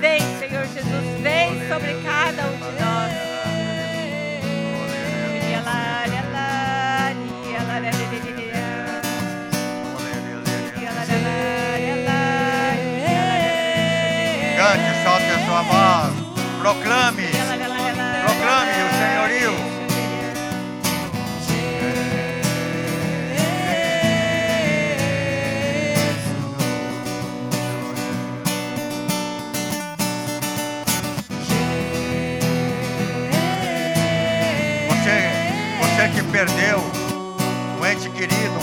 Vem, 0.00 0.20
Senhor 0.38 0.66
Jesus, 0.66 1.20
vem 1.22 1.68
sobre 1.68 1.94
cada 2.02 2.42
um 2.46 2.56
de 2.56 2.82
nós. 2.82 3.28
Cante, 14.58 15.04
solte 15.04 15.30
a 15.30 15.46
sua 15.46 15.62
voz. 15.62 16.12
Proclame, 16.60 17.26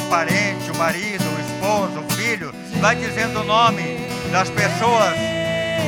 parente, 0.10 0.72
um 0.72 0.78
marido, 0.78 1.24
um 1.24 1.40
esposo, 1.40 2.00
um 2.00 2.10
filho, 2.16 2.54
vai 2.80 2.96
dizendo 2.96 3.42
o 3.42 3.44
nome 3.44 4.08
das 4.32 4.50
pessoas 4.50 5.14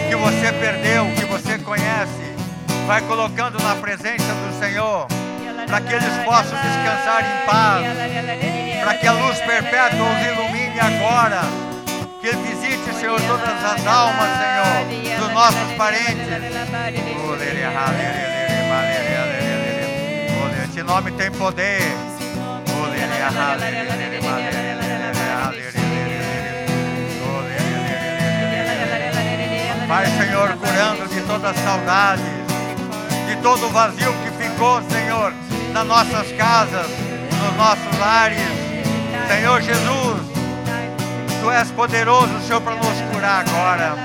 que 0.09 0.15
você 0.15 0.51
perdeu, 0.53 1.05
que 1.15 1.25
você 1.25 1.57
conhece, 1.59 2.35
vai 2.85 3.01
colocando 3.01 3.61
na 3.61 3.75
presença 3.75 4.33
do 4.33 4.59
Senhor, 4.59 5.07
para 5.67 5.81
que 5.81 5.93
eles 5.93 6.13
possam 6.23 6.57
descansar 6.61 7.21
em 7.21 7.45
paz, 7.45 7.85
para 8.83 8.93
que 8.95 9.07
a 9.07 9.11
luz 9.11 9.37
perpétua 9.39 10.05
os 10.05 10.25
ilumine 10.25 10.79
agora, 10.79 11.41
que 12.21 12.35
visite, 12.35 12.93
Senhor, 12.99 13.19
todas 13.21 13.63
as 13.63 13.85
almas, 13.85 14.29
Senhor, 14.37 15.19
dos 15.19 15.33
nossos 15.33 15.73
parentes. 15.77 16.27
Esse 20.63 20.83
nome 20.83 21.11
tem 21.13 21.31
poder. 21.31 22.06
Vai, 29.87 30.05
Senhor, 30.05 30.49
curando 30.57 31.07
de 31.07 31.21
todas 31.21 31.55
as 31.55 31.63
saudades. 31.63 32.25
todo 33.41 33.67
o 33.67 33.69
vazio 33.69 34.13
que 34.23 34.43
ficou, 34.43 34.81
Senhor, 34.89 35.33
nas 35.71 35.85
nossas 35.85 36.31
casas, 36.33 36.87
nos 37.41 37.55
nossos 37.55 37.99
lares. 37.99 38.37
Senhor 39.27 39.61
Jesus, 39.61 40.37
Tu 41.41 41.51
és 41.51 41.71
poderoso, 41.71 42.41
Senhor, 42.45 42.61
para 42.61 42.75
nos 42.75 43.01
curar 43.13 43.45
agora. 43.47 43.95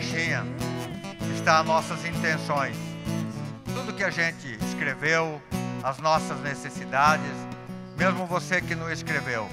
Caixinha 0.00 0.44
está 1.34 1.62
nossas 1.62 2.04
intenções. 2.04 2.76
Tudo 3.74 3.92
que 3.92 4.04
a 4.04 4.10
gente 4.10 4.56
escreveu, 4.64 5.42
as 5.82 5.98
nossas 5.98 6.40
necessidades, 6.40 7.32
mesmo 7.96 8.24
você 8.24 8.60
que 8.60 8.74
não 8.74 8.90
escreveu. 8.90 9.48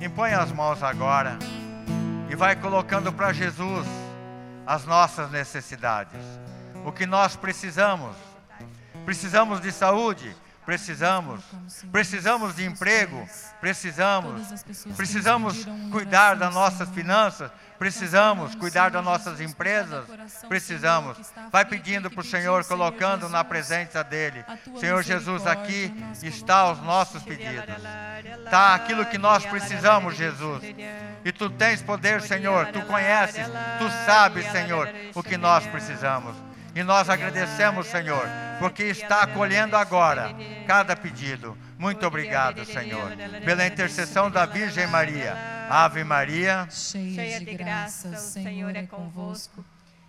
Impõe 0.00 0.32
as 0.32 0.52
mãos 0.52 0.82
agora 0.82 1.38
e 2.28 2.36
vai 2.36 2.54
colocando 2.54 3.12
para 3.12 3.32
Jesus 3.32 3.86
as 4.66 4.84
nossas 4.84 5.30
necessidades. 5.30 6.20
O 6.84 6.92
que 6.92 7.06
nós 7.06 7.36
precisamos. 7.36 8.14
Precisamos 9.04 9.60
de 9.60 9.72
saúde, 9.72 10.36
precisamos. 10.64 11.40
Precisamos 11.90 12.54
de 12.54 12.64
emprego, 12.64 13.26
precisamos. 13.60 14.42
Precisamos 14.96 15.66
cuidar 15.90 16.36
das 16.36 16.54
nossas 16.54 16.88
finanças, 16.90 17.50
Precisamos 17.80 18.54
cuidar 18.54 18.90
das 18.90 19.02
nossas 19.02 19.40
empresas. 19.40 20.04
Precisamos. 20.46 21.16
Vai 21.50 21.64
pedindo 21.64 22.10
para 22.10 22.20
o 22.20 22.24
Senhor, 22.24 22.62
colocando 22.66 23.26
na 23.30 23.42
presença 23.42 24.04
dele. 24.04 24.44
Senhor 24.78 25.02
Jesus, 25.02 25.46
aqui 25.46 25.90
está 26.22 26.70
os 26.70 26.82
nossos 26.82 27.22
pedidos. 27.22 27.74
Está 28.44 28.74
aquilo 28.74 29.06
que 29.06 29.16
nós 29.16 29.46
precisamos, 29.46 30.14
Jesus. 30.14 30.62
E 31.24 31.32
tu 31.32 31.48
tens 31.48 31.80
poder, 31.80 32.20
Senhor. 32.20 32.66
Tu 32.66 32.82
conheces, 32.82 33.46
tu 33.78 33.88
sabes, 34.04 34.44
Senhor, 34.52 34.86
o 35.14 35.22
que 35.22 35.38
nós 35.38 35.66
precisamos. 35.66 36.36
E 36.74 36.82
nós 36.82 37.08
agradecemos, 37.08 37.86
Senhor, 37.86 38.28
porque 38.58 38.82
está 38.84 39.22
acolhendo 39.22 39.74
agora 39.74 40.36
cada 40.66 40.94
pedido. 40.94 41.56
Muito 41.80 42.06
obrigado, 42.06 42.62
Senhor, 42.66 43.10
pela 43.42 43.66
intercessão 43.66 44.30
da 44.30 44.44
Virgem 44.44 44.86
Maria. 44.86 45.34
Ave 45.70 46.04
Maria, 46.04 46.68
cheia 46.70 47.40
de 47.40 47.54
graça, 47.54 48.10
o 48.10 48.16
Senhor 48.16 48.76
é 48.76 48.84
convosco. 48.84 49.64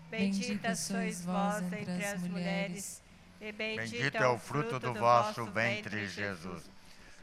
Bendita 0.09 0.75
sois 0.75 1.23
vós 1.23 1.63
entre 1.63 2.05
as 2.05 2.21
mulheres, 2.23 3.01
e 3.39 3.53
bendito 3.53 4.17
é 4.17 4.27
o 4.27 4.37
fruto 4.37 4.79
do 4.79 4.93
vosso 4.93 5.45
ventre, 5.45 6.09
Jesus. 6.09 6.61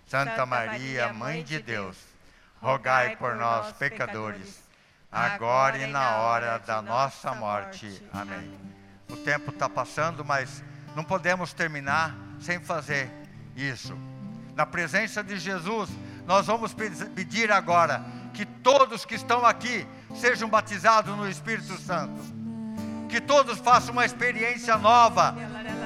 Santa 0.07 0.47
Maria, 0.47 1.13
Mãe 1.13 1.45
de 1.45 1.61
Deus, 1.61 1.99
rogai 2.59 3.17
por 3.17 3.37
nós, 3.37 3.73
pecadores, 3.73 4.63
agora 5.13 5.77
e 5.77 5.87
na 5.87 6.21
hora 6.21 6.57
da 6.57 6.81
nossa 6.81 7.35
morte. 7.35 8.03
Amém. 8.11 8.51
O 9.11 9.17
tempo 9.19 9.51
está 9.51 9.69
passando, 9.69 10.25
mas 10.25 10.65
não 10.97 11.05
podemos 11.05 11.53
terminar 11.53 12.17
sem 12.41 12.59
fazer 12.59 13.11
isso. 13.55 13.95
Na 14.59 14.67
presença 14.67 15.23
de 15.23 15.39
Jesus, 15.39 15.89
nós 16.27 16.49
vamos 16.49 16.75
pedir 16.75 17.53
agora 17.53 18.05
que 18.35 18.45
todos 18.45 19.05
que 19.05 19.15
estão 19.15 19.47
aqui 19.47 19.87
sejam 20.17 20.49
batizados 20.49 21.17
no 21.17 21.29
Espírito 21.29 21.81
Santo. 21.81 22.21
Que 23.09 23.21
todos 23.21 23.61
façam 23.61 23.93
uma 23.93 24.05
experiência 24.05 24.77
nova. 24.77 25.37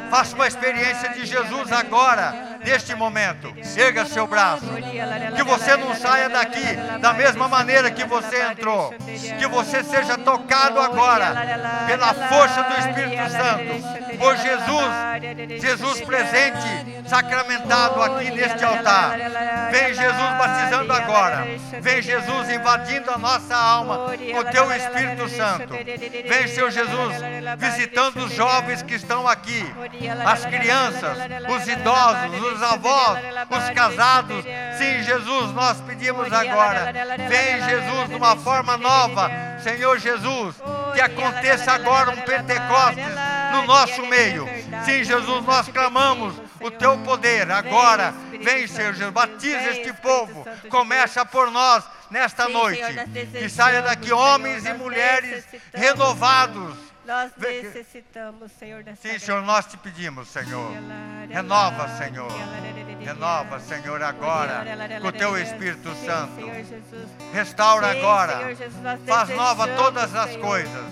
Façam 0.08 0.36
uma 0.36 0.46
experiência 0.48 1.10
de 1.10 1.26
Jesus 1.26 1.70
agora, 1.70 2.51
neste 2.64 2.94
momento. 2.94 3.52
Erga 3.76 4.04
seu 4.06 4.26
braço. 4.26 4.66
Que 5.36 5.42
você 5.42 5.76
não 5.76 5.94
saia 5.94 6.28
daqui 6.28 6.76
da 7.00 7.12
mesma 7.12 7.48
maneira 7.48 7.90
que 7.90 8.04
você 8.04 8.42
entrou. 8.42 8.94
Que 9.38 9.46
você 9.46 9.82
seja 9.82 10.16
tocado 10.18 10.80
agora 10.80 11.34
pela 11.86 12.14
força 12.14 12.62
do 12.62 12.78
Espírito 12.78 13.30
Santo 13.30 14.12
por 14.22 14.36
Jesus, 14.36 15.60
Jesus 15.60 16.00
presente, 16.02 17.08
sacramentado 17.08 18.00
aqui 18.02 18.30
neste 18.30 18.64
altar. 18.64 19.16
Vem 19.70 19.94
Jesus 19.94 20.30
batizando 20.38 20.92
agora. 20.92 21.46
Vem 21.80 22.00
Jesus 22.00 22.48
invadindo 22.48 23.10
a 23.10 23.18
nossa 23.18 23.56
alma 23.56 24.12
com 24.32 24.44
teu 24.44 24.72
Espírito 24.72 25.28
Santo. 25.28 25.74
Vem, 26.28 26.46
Senhor 26.46 26.70
Jesus, 26.70 27.16
visitando 27.58 28.24
os 28.24 28.32
jovens 28.32 28.82
que 28.82 28.94
estão 28.94 29.26
aqui, 29.26 29.64
as 30.24 30.46
crianças, 30.46 31.18
os 31.48 31.68
idosos, 31.68 32.51
os 32.51 32.51
avós, 32.60 33.18
os 33.48 33.70
casados. 33.70 34.44
Sim, 34.78 35.02
Jesus, 35.02 35.52
nós 35.52 35.80
pedimos 35.80 36.32
agora. 36.32 36.92
Vem, 37.28 37.62
Jesus, 37.64 38.08
de 38.08 38.14
uma 38.16 38.36
forma 38.36 38.76
nova. 38.76 39.30
Senhor 39.62 39.98
Jesus, 39.98 40.56
que 40.92 41.00
aconteça 41.00 41.72
agora 41.72 42.10
um 42.10 42.16
Pentecostes 42.16 43.06
no 43.52 43.66
nosso 43.66 44.04
meio. 44.06 44.48
Sim, 44.84 45.04
Jesus, 45.04 45.44
nós 45.44 45.68
clamamos 45.68 46.34
o 46.60 46.70
teu 46.70 46.98
poder 46.98 47.50
agora. 47.50 48.12
Vem, 48.42 48.66
Senhor 48.66 48.92
Jesus, 48.92 49.12
batiza 49.12 49.70
este 49.70 49.92
povo. 49.94 50.46
Começa 50.68 51.24
por 51.24 51.50
nós 51.50 51.84
nesta 52.10 52.48
noite. 52.48 52.82
Que 53.32 53.48
saia 53.48 53.82
daqui 53.82 54.12
homens 54.12 54.66
e 54.66 54.72
mulheres 54.74 55.44
renovados. 55.72 56.91
Nós 57.06 57.32
necessitamos, 57.36 58.52
Senhor, 58.52 58.82
dessa 58.84 59.08
Sim, 59.08 59.18
Senhor, 59.18 59.42
nós 59.42 59.66
te 59.66 59.76
pedimos, 59.76 60.28
Senhor. 60.28 60.72
Renova, 61.28 61.88
Senhor. 61.96 62.30
Renova, 63.00 63.58
Senhor, 63.58 64.02
agora 64.02 64.64
com 65.00 65.08
o 65.08 65.12
teu 65.12 65.36
Espírito 65.36 65.92
Santo. 65.96 66.40
Restaura 67.32 67.90
agora. 67.90 68.56
Faz 69.06 69.28
nova 69.30 69.66
todas 69.68 70.14
as 70.14 70.36
coisas 70.36 70.84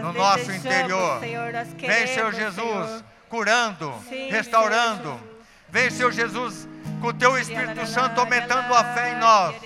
no 0.00 0.12
nosso 0.12 0.50
interior. 0.50 1.20
Vem, 1.20 2.06
Senhor 2.06 2.32
Jesus, 2.32 3.04
curando, 3.28 3.92
restaurando. 4.30 5.20
Vem, 5.68 5.90
Senhor 5.90 6.12
Jesus, 6.12 6.66
com 7.00 7.08
o 7.08 7.12
teu 7.12 7.36
Espírito 7.36 7.86
Santo 7.86 8.20
aumentando 8.20 8.72
a 8.74 8.84
fé 8.94 9.12
em 9.12 9.18
nós 9.18 9.56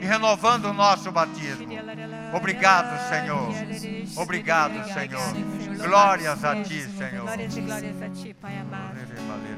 e 0.00 0.06
renovando 0.06 0.66
o 0.66 0.72
nosso 0.72 1.12
batismo. 1.12 1.68
Obrigado, 2.32 3.08
Senhor. 3.08 3.48
Obrigado, 4.16 4.74
Senhor. 4.92 5.34
Glórias 5.84 6.44
a 6.44 6.62
ti, 6.62 6.82
Senhor. 6.82 7.22
Glórias 7.22 7.56
e 7.56 7.60
glórias 7.60 8.02
a 8.02 8.08
ti, 8.08 8.34
Pai 8.40 8.58
amado. 8.58 8.96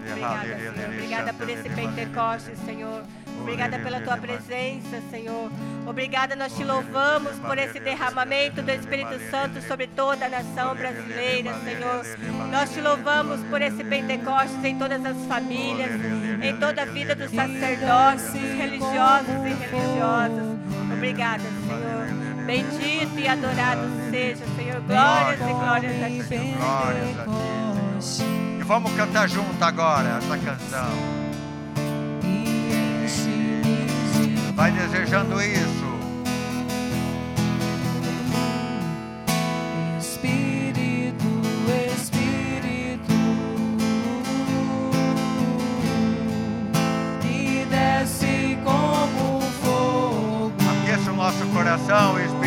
Obrigada, 0.08 0.42
Senhor. 0.42 0.88
Obrigada 0.88 1.32
por 1.34 1.50
esse 1.50 1.68
Pentecostes, 1.68 2.58
Senhor. 2.64 3.02
Obrigada 3.40 3.78
pela 3.78 4.00
tua 4.00 4.16
presença, 4.16 5.02
Senhor. 5.10 5.50
Obrigada, 5.86 6.34
nós 6.34 6.56
te 6.56 6.64
louvamos 6.64 7.38
por 7.40 7.58
esse 7.58 7.78
derramamento 7.78 8.62
do 8.62 8.70
Espírito 8.70 9.18
Santo 9.30 9.60
sobre 9.62 9.86
toda 9.88 10.26
a 10.26 10.28
nação 10.28 10.74
brasileira, 10.74 11.52
Senhor. 11.62 12.04
Nós 12.50 12.72
te 12.72 12.80
louvamos 12.80 13.40
por 13.50 13.60
esse 13.60 13.84
Pentecostes 13.84 14.64
em 14.64 14.78
todas 14.78 15.04
as 15.04 15.16
famílias, 15.26 15.90
em 16.42 16.56
toda 16.58 16.82
a 16.82 16.86
vida 16.86 17.14
dos 17.14 17.30
sacerdotes, 17.30 18.32
religiosos 18.32 19.34
e 19.44 19.66
religiosas. 19.66 20.58
Obrigada, 20.92 21.42
Senhor. 21.42 22.23
Bendito 22.46 23.18
e 23.18 23.28
adorado 23.28 23.82
seja, 24.10 24.44
Senhor. 24.56 24.80
Glórias 24.82 25.40
e 25.40 25.52
glórias 25.52 26.02
a 26.02 26.06
Ti. 26.08 26.54
Glórias 26.56 27.18
a 27.18 27.24
Ti. 27.24 28.24
E 28.60 28.62
vamos 28.62 28.92
cantar 28.94 29.28
junto 29.28 29.62
agora 29.62 30.18
essa 30.18 30.38
canção. 30.38 31.24
Vai 34.54 34.70
desejando 34.72 35.42
isso. 35.42 35.93
Coração, 51.74 52.20
Espírito 52.20 52.43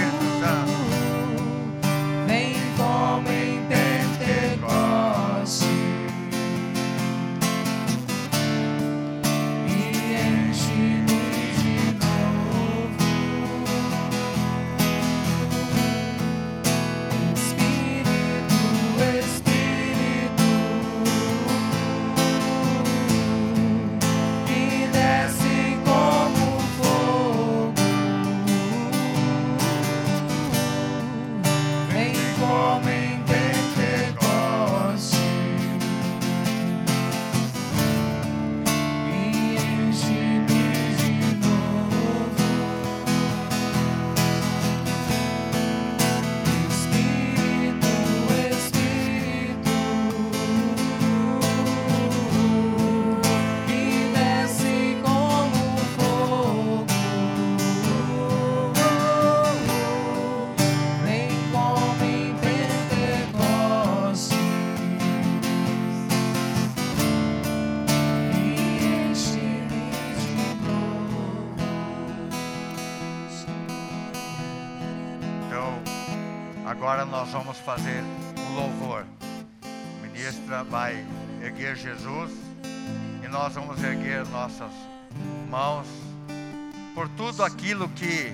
aquilo 87.67 87.89
que 87.89 88.33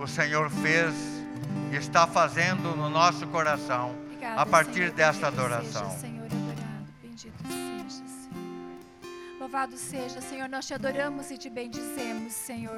o 0.00 0.06
Senhor 0.08 0.50
fez 0.50 0.92
e 1.70 1.76
está 1.76 2.08
fazendo 2.08 2.74
no 2.76 2.90
nosso 2.90 3.24
coração 3.28 3.94
Obrigada, 4.06 4.40
a 4.40 4.44
partir 4.44 4.72
Senhor, 4.72 4.94
desta 4.94 5.28
adoração. 5.28 5.88
Seja, 5.92 6.17
Louvado 9.48 9.78
seja, 9.78 10.20
Senhor, 10.20 10.46
nós 10.46 10.66
te 10.66 10.74
adoramos 10.74 11.30
e 11.30 11.38
te 11.38 11.48
bendizemos, 11.48 12.34
Senhor, 12.34 12.76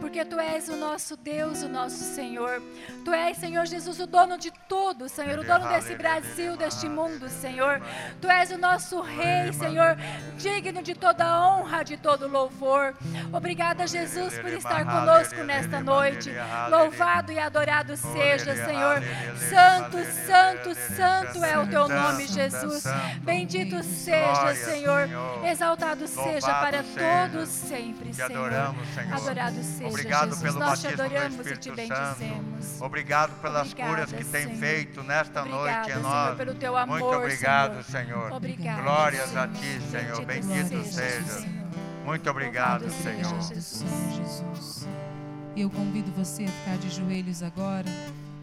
porque 0.00 0.24
tu 0.24 0.40
és 0.40 0.66
o 0.66 0.74
nosso 0.74 1.14
Deus, 1.14 1.62
o 1.62 1.68
nosso 1.68 2.02
Senhor. 2.14 2.62
Tu 3.04 3.12
és, 3.12 3.36
Senhor 3.36 3.66
Jesus, 3.66 4.00
o 4.00 4.06
dono 4.06 4.38
de 4.38 4.50
tudo, 4.66 5.10
Senhor, 5.10 5.38
o 5.40 5.44
dono 5.44 5.68
desse 5.68 5.94
Brasil, 5.94 6.56
deste 6.56 6.88
mundo, 6.88 7.28
Senhor. 7.28 7.82
Tu 8.18 8.30
és 8.30 8.50
o 8.50 8.56
nosso 8.56 9.02
Rei, 9.02 9.52
Senhor, 9.52 9.94
digno 10.38 10.82
de 10.82 10.94
toda 10.94 11.38
honra, 11.38 11.84
de 11.84 11.98
todo 11.98 12.26
louvor. 12.26 12.94
Obrigada, 13.30 13.86
Jesus, 13.86 14.38
por 14.38 14.54
estar 14.54 14.86
conosco 14.86 15.42
nesta 15.42 15.80
noite. 15.80 16.32
Louvado 16.70 17.30
e 17.30 17.38
adorado 17.38 17.94
seja, 17.94 18.56
Senhor. 18.56 19.02
Santo, 19.50 19.98
santo, 20.26 20.74
santo 20.96 21.44
é 21.44 21.58
o 21.58 21.66
teu 21.66 21.86
nome, 21.86 22.26
Jesus. 22.26 22.84
Bendito 23.20 23.82
seja, 23.82 24.54
Senhor. 24.54 25.10
Exaltado 25.44 26.05
seja 26.06 26.54
para 26.60 26.82
todos 26.82 27.48
sempre, 27.48 28.10
Te 28.10 28.16
Senhor. 28.16 28.30
adoramos, 28.32 28.88
Senhor. 28.94 29.14
Adorado 29.14 29.62
seja, 29.62 29.86
Obrigado 29.88 30.24
Jesus. 30.30 30.42
pelo 30.42 30.58
Nós 30.58 30.80
te 30.80 30.82
batismo 30.86 30.96
do 30.96 31.02
adoramos 31.16 31.34
e 31.38 31.42
te 31.42 31.50
Espírito 31.52 31.74
bendizemos. 31.76 32.64
Santo. 32.64 32.84
Obrigado 32.84 33.40
pelas 33.40 33.62
Obrigada, 33.72 33.90
curas 33.90 34.12
que 34.12 34.24
tem 34.24 34.44
Senhor. 34.46 34.58
feito 34.58 35.02
nesta 35.02 35.40
Obrigada, 35.40 35.62
noite 35.64 35.90
em 35.90 35.94
Senhor, 35.94 36.02
nós. 36.02 36.36
pelo 36.36 36.54
teu 36.54 36.76
amor, 36.76 37.00
Muito 37.00 37.16
obrigado, 37.16 37.82
Senhor. 37.84 38.06
Senhor. 38.06 38.32
Obrigada, 38.32 38.82
Glórias 38.82 39.28
Senhor. 39.28 39.42
a 39.42 39.48
ti, 39.48 39.80
Senhor. 39.90 40.24
Bendito 40.24 40.48
Bendito 40.48 40.84
seja, 40.84 41.22
seja. 41.24 41.40
Senhor. 41.40 41.66
Muito 42.04 42.30
obrigado, 42.30 42.82
Louvado 42.82 43.02
seja 43.02 43.24
Senhor. 43.24 43.42
Jesus. 43.42 43.84
Jesus. 44.16 44.88
Eu 45.56 45.70
convido 45.70 46.12
você 46.12 46.44
a 46.44 46.48
ficar 46.48 46.76
de 46.78 46.90
joelhos 46.90 47.42
agora 47.42 47.88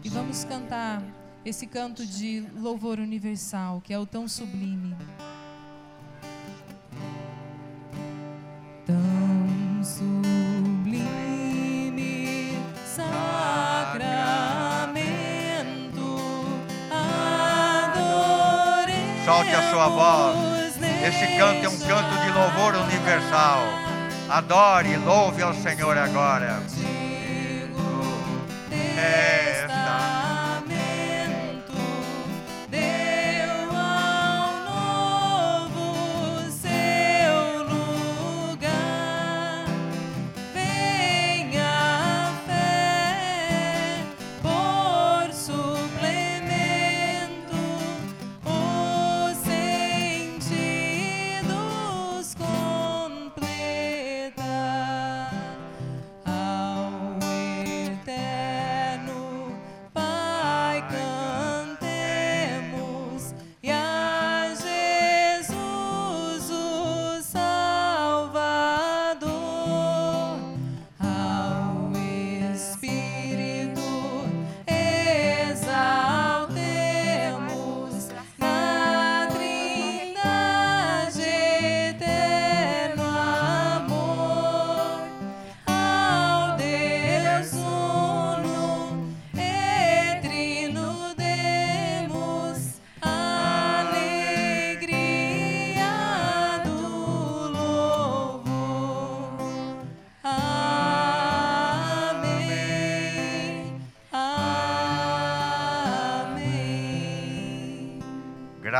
e 0.02 0.08
vamos 0.08 0.44
cantar 0.44 1.02
esse 1.44 1.66
canto 1.66 2.04
de 2.06 2.44
louvor 2.56 2.98
universal, 2.98 3.80
que 3.82 3.92
é 3.92 3.98
o 3.98 4.04
tão 4.06 4.26
sublime. 4.26 4.96
Solte 19.24 19.54
a 19.54 19.70
sua 19.70 19.88
voz. 19.88 20.74
Esse 21.06 21.26
canto 21.36 21.66
é 21.66 21.68
um 21.68 21.78
canto 21.78 22.18
de 22.22 22.30
louvor 22.30 22.74
universal. 22.76 23.62
Adore 24.30 24.88
e 24.88 24.96
louve 24.96 25.42
ao 25.42 25.52
Senhor 25.52 25.98
agora. 25.98 26.62
Testamento 28.94 29.33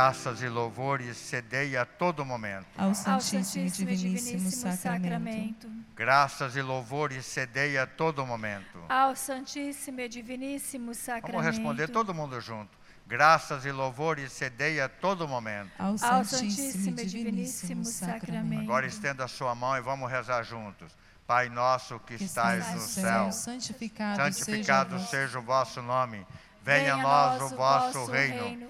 Graças 0.05 0.43
e 0.43 0.47
louvores 0.47 1.17
cedei 1.17 1.75
a 1.75 1.83
todo 1.83 2.23
momento. 2.23 2.67
Ao 2.77 2.89
Ao 2.89 2.93
Santíssimo 2.93 3.89
e 3.89 3.95
Diviníssimo 3.95 4.51
Sacramento. 4.51 5.67
Graças 5.95 6.55
e 6.55 6.61
louvores 6.61 7.25
cedei 7.25 7.75
a 7.75 7.87
todo 7.87 8.23
momento. 8.23 8.83
Ao 8.87 9.15
Santíssimo 9.15 10.01
e 10.01 10.07
Diviníssimo 10.07 10.93
Sacramento. 10.93 11.31
Vamos 11.31 11.45
responder 11.47 11.87
todo 11.89 12.13
mundo 12.13 12.39
junto. 12.39 12.69
Graças 13.07 13.65
e 13.65 13.71
louvores 13.71 14.31
cedei 14.31 14.79
a 14.79 14.87
todo 14.87 15.27
momento. 15.27 15.71
Ao 15.79 15.97
Santíssimo 15.97 16.99
e 16.99 17.05
Diviníssimo 17.07 17.83
Sacramento. 17.83 18.61
Agora 18.61 18.85
estenda 18.85 19.23
a 19.23 19.27
sua 19.27 19.55
mão 19.55 19.75
e 19.75 19.81
vamos 19.81 20.11
rezar 20.11 20.43
juntos. 20.43 20.95
Pai 21.25 21.49
nosso 21.49 21.99
que 22.01 22.15
Que 22.19 22.25
estais 22.25 22.75
no 22.75 22.81
céu, 22.81 23.31
santificado, 23.31 24.17
santificado 24.17 24.99
seja 24.99 25.09
seja 25.09 25.39
o 25.39 25.41
vosso 25.41 25.81
nome. 25.81 26.23
Venha 26.61 26.93
a 26.93 26.97
nós 26.97 27.41
o 27.41 27.55
vosso 27.55 28.05
reino. 28.05 28.69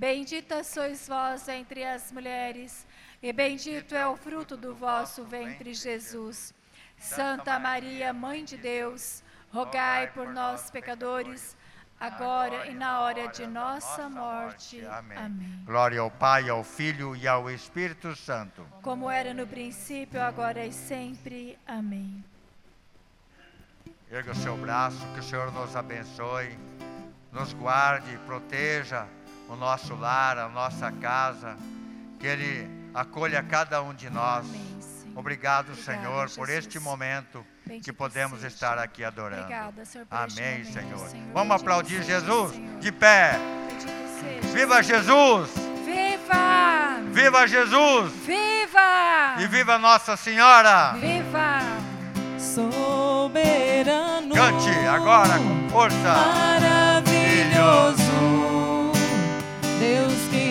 Bendita 0.00 0.64
sois 0.64 1.06
vós 1.06 1.46
entre 1.46 1.84
as 1.84 2.10
mulheres, 2.10 2.86
e 3.22 3.30
bendito 3.34 3.94
é 3.94 4.06
o 4.06 4.16
fruto 4.16 4.56
do 4.56 4.74
vosso 4.74 5.24
ventre, 5.24 5.74
Jesus. 5.74 6.54
Santa 6.96 7.58
Maria, 7.58 8.10
Mãe 8.10 8.42
de 8.42 8.56
Deus, 8.56 9.22
rogai 9.52 10.06
por 10.06 10.26
nós, 10.28 10.70
pecadores, 10.70 11.54
agora 12.00 12.66
e 12.68 12.72
na 12.72 13.00
hora 13.00 13.28
de 13.28 13.46
nossa 13.46 14.08
morte. 14.08 14.82
Amém. 14.86 15.18
Amém. 15.18 15.62
Glória 15.66 16.00
ao 16.00 16.10
Pai, 16.10 16.48
ao 16.48 16.64
Filho 16.64 17.14
e 17.14 17.28
ao 17.28 17.50
Espírito 17.50 18.16
Santo. 18.16 18.66
Como 18.80 19.10
era 19.10 19.34
no 19.34 19.46
princípio, 19.46 20.22
agora 20.22 20.64
e 20.64 20.72
sempre. 20.72 21.58
Amém. 21.66 22.24
Erga 24.10 24.32
o 24.32 24.34
seu 24.34 24.56
braço, 24.56 25.06
que 25.12 25.20
o 25.20 25.22
Senhor 25.22 25.52
nos 25.52 25.76
abençoe, 25.76 26.58
nos 27.30 27.52
guarde, 27.52 28.16
proteja 28.24 29.06
o 29.50 29.56
nosso 29.56 29.94
lar, 29.96 30.38
a 30.38 30.48
nossa 30.48 30.90
casa, 30.92 31.56
que 32.18 32.26
Ele 32.26 32.70
acolha 32.94 33.42
cada 33.42 33.82
um 33.82 33.92
de 33.92 34.08
nós. 34.08 34.46
Amém, 34.46 34.60
Senhor. 34.80 35.18
Obrigado, 35.18 35.72
Obrigada, 35.72 35.98
Senhor, 35.98 36.30
por 36.30 36.46
Jesus. 36.46 36.64
este 36.64 36.78
momento 36.78 37.44
que 37.82 37.92
podemos 37.92 38.40
seja. 38.40 38.54
estar 38.54 38.78
aqui 38.78 39.02
adorando. 39.04 39.42
Obrigada, 39.42 39.84
Senhor, 39.84 40.06
por 40.06 40.16
Amém, 40.16 40.64
Senhor. 40.64 41.08
Senhor. 41.08 41.08
Vamos 41.34 41.48
Bendito 41.48 41.52
aplaudir 41.54 42.04
seja, 42.04 42.20
Jesus 42.20 42.52
Senhor. 42.52 42.78
de 42.78 42.92
pé. 42.92 43.32
Viva 44.54 44.82
Jesus! 44.82 45.50
Viva! 45.84 47.00
Viva 47.12 47.46
Jesus! 47.48 48.12
Viva! 48.24 49.34
E 49.40 49.46
viva 49.46 49.78
Nossa 49.78 50.16
Senhora! 50.16 50.92
Viva! 50.92 51.60
soberano. 52.54 54.34
Cante 54.34 54.70
agora 54.88 55.38
com 55.38 55.68
força. 55.70 56.14
Maravilhoso, 56.14 57.99
Deus 59.80 60.28
que 60.30 60.49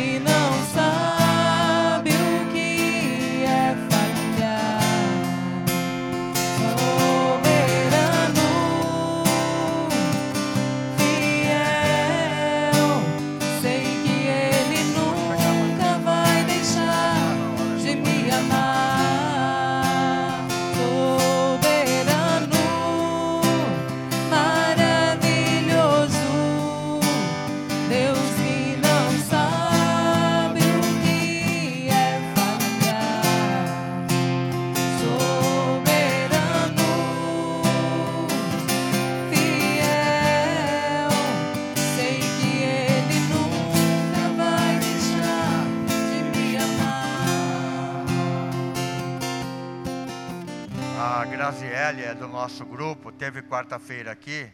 nosso 52.40 52.66
grupo, 52.66 53.12
teve 53.12 53.42
quarta-feira 53.42 54.14
aqui 54.14 54.50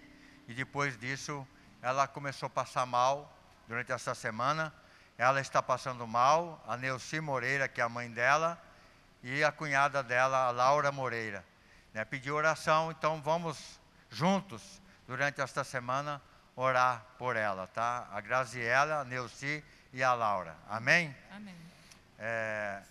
e 0.48 0.56
depois 0.56 0.98
disso 0.98 1.48
ela 1.84 2.08
começou 2.08 2.48
a 2.48 2.50
passar 2.50 2.84
mal 2.84 3.32
durante 3.68 3.92
essa 3.92 4.16
semana. 4.16 4.74
Ela 5.20 5.40
está 5.40 5.62
passando 5.62 6.08
mal, 6.08 6.64
a 6.68 6.76
Neuci 6.76 7.20
Moreira, 7.20 7.68
que 7.68 7.80
é 7.80 7.84
a 7.84 7.88
mãe 7.88 8.10
dela, 8.10 8.60
e 9.22 9.44
a 9.44 9.52
cunhada 9.52 10.02
dela, 10.02 10.48
a 10.48 10.50
Laura 10.50 10.92
Moreira. 10.92 11.46
Né, 11.94 12.04
pediu 12.04 12.34
oração, 12.34 12.90
então 12.90 13.22
vamos 13.22 13.80
juntos, 14.10 14.82
durante 15.08 15.40
esta 15.40 15.64
semana, 15.64 16.20
orar 16.56 17.06
por 17.20 17.36
ela, 17.36 17.68
tá? 17.68 18.08
A 18.12 18.20
Graziela, 18.20 19.02
a 19.02 19.06
Neuci 19.06 19.64
e 19.94 20.04
a 20.04 20.12
Laura. 20.16 20.56
Amém? 20.68 21.16
Amém. 21.32 21.56
É, 22.18 22.82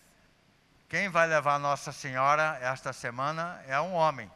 quem 0.89 1.09
vai 1.09 1.27
levar 1.27 1.59
Nossa 1.59 1.91
Senhora 1.91 2.61
esta 2.63 2.93
semana 2.93 3.61
é 3.67 3.81
um 3.81 3.93
homem, 3.93 4.31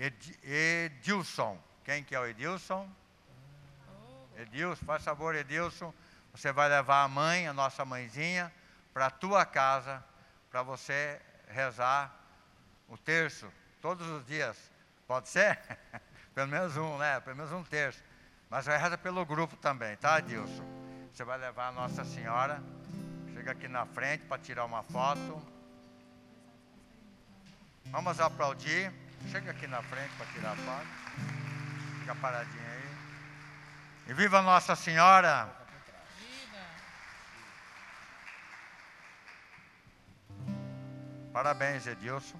Ed- 0.00 0.38
Edilson. 0.42 1.58
Quem 1.84 2.02
que 2.02 2.14
é 2.14 2.20
o 2.20 2.26
Edilson? 2.26 2.88
Edilson, 4.38 4.82
faz 4.86 5.04
favor, 5.04 5.34
Edilson. 5.34 5.92
Você 6.34 6.50
vai 6.52 6.70
levar 6.70 7.02
a 7.02 7.08
mãe, 7.08 7.46
a 7.46 7.52
nossa 7.52 7.84
mãezinha, 7.84 8.50
para 8.94 9.06
a 9.06 9.10
tua 9.10 9.44
casa, 9.44 10.02
para 10.50 10.62
você 10.62 11.20
rezar 11.48 12.14
o 12.88 12.96
terço 12.96 13.52
todos 13.82 14.08
os 14.08 14.24
dias. 14.24 14.56
Pode 15.06 15.28
ser? 15.28 15.58
Pelo 16.34 16.48
menos 16.48 16.78
um, 16.78 16.96
né? 16.96 17.20
Pelo 17.20 17.36
menos 17.36 17.52
um 17.52 17.62
terço. 17.62 18.02
Mas 18.48 18.66
reza 18.66 18.96
pelo 18.96 19.24
grupo 19.26 19.54
também, 19.56 19.96
tá, 19.98 20.18
Edilson? 20.18 20.64
Você 21.12 21.24
vai 21.24 21.36
levar 21.36 21.68
a 21.68 21.72
Nossa 21.72 22.04
Senhora. 22.04 22.62
Chega 23.34 23.52
aqui 23.52 23.68
na 23.68 23.84
frente 23.84 24.24
para 24.24 24.38
tirar 24.38 24.64
uma 24.64 24.82
foto. 24.82 25.42
Vamos 27.86 28.18
aplaudir. 28.18 28.92
Chega 29.28 29.50
aqui 29.50 29.66
na 29.66 29.82
frente 29.82 30.10
para 30.16 30.26
tirar 30.26 30.52
a 30.52 30.56
foto. 30.56 30.86
Fica 32.00 32.14
paradinho 32.16 32.62
aí. 32.62 32.90
E 34.08 34.14
viva 34.14 34.42
Nossa 34.42 34.74
Senhora! 34.74 35.48
Parabéns, 41.32 41.86
Edilson, 41.86 42.38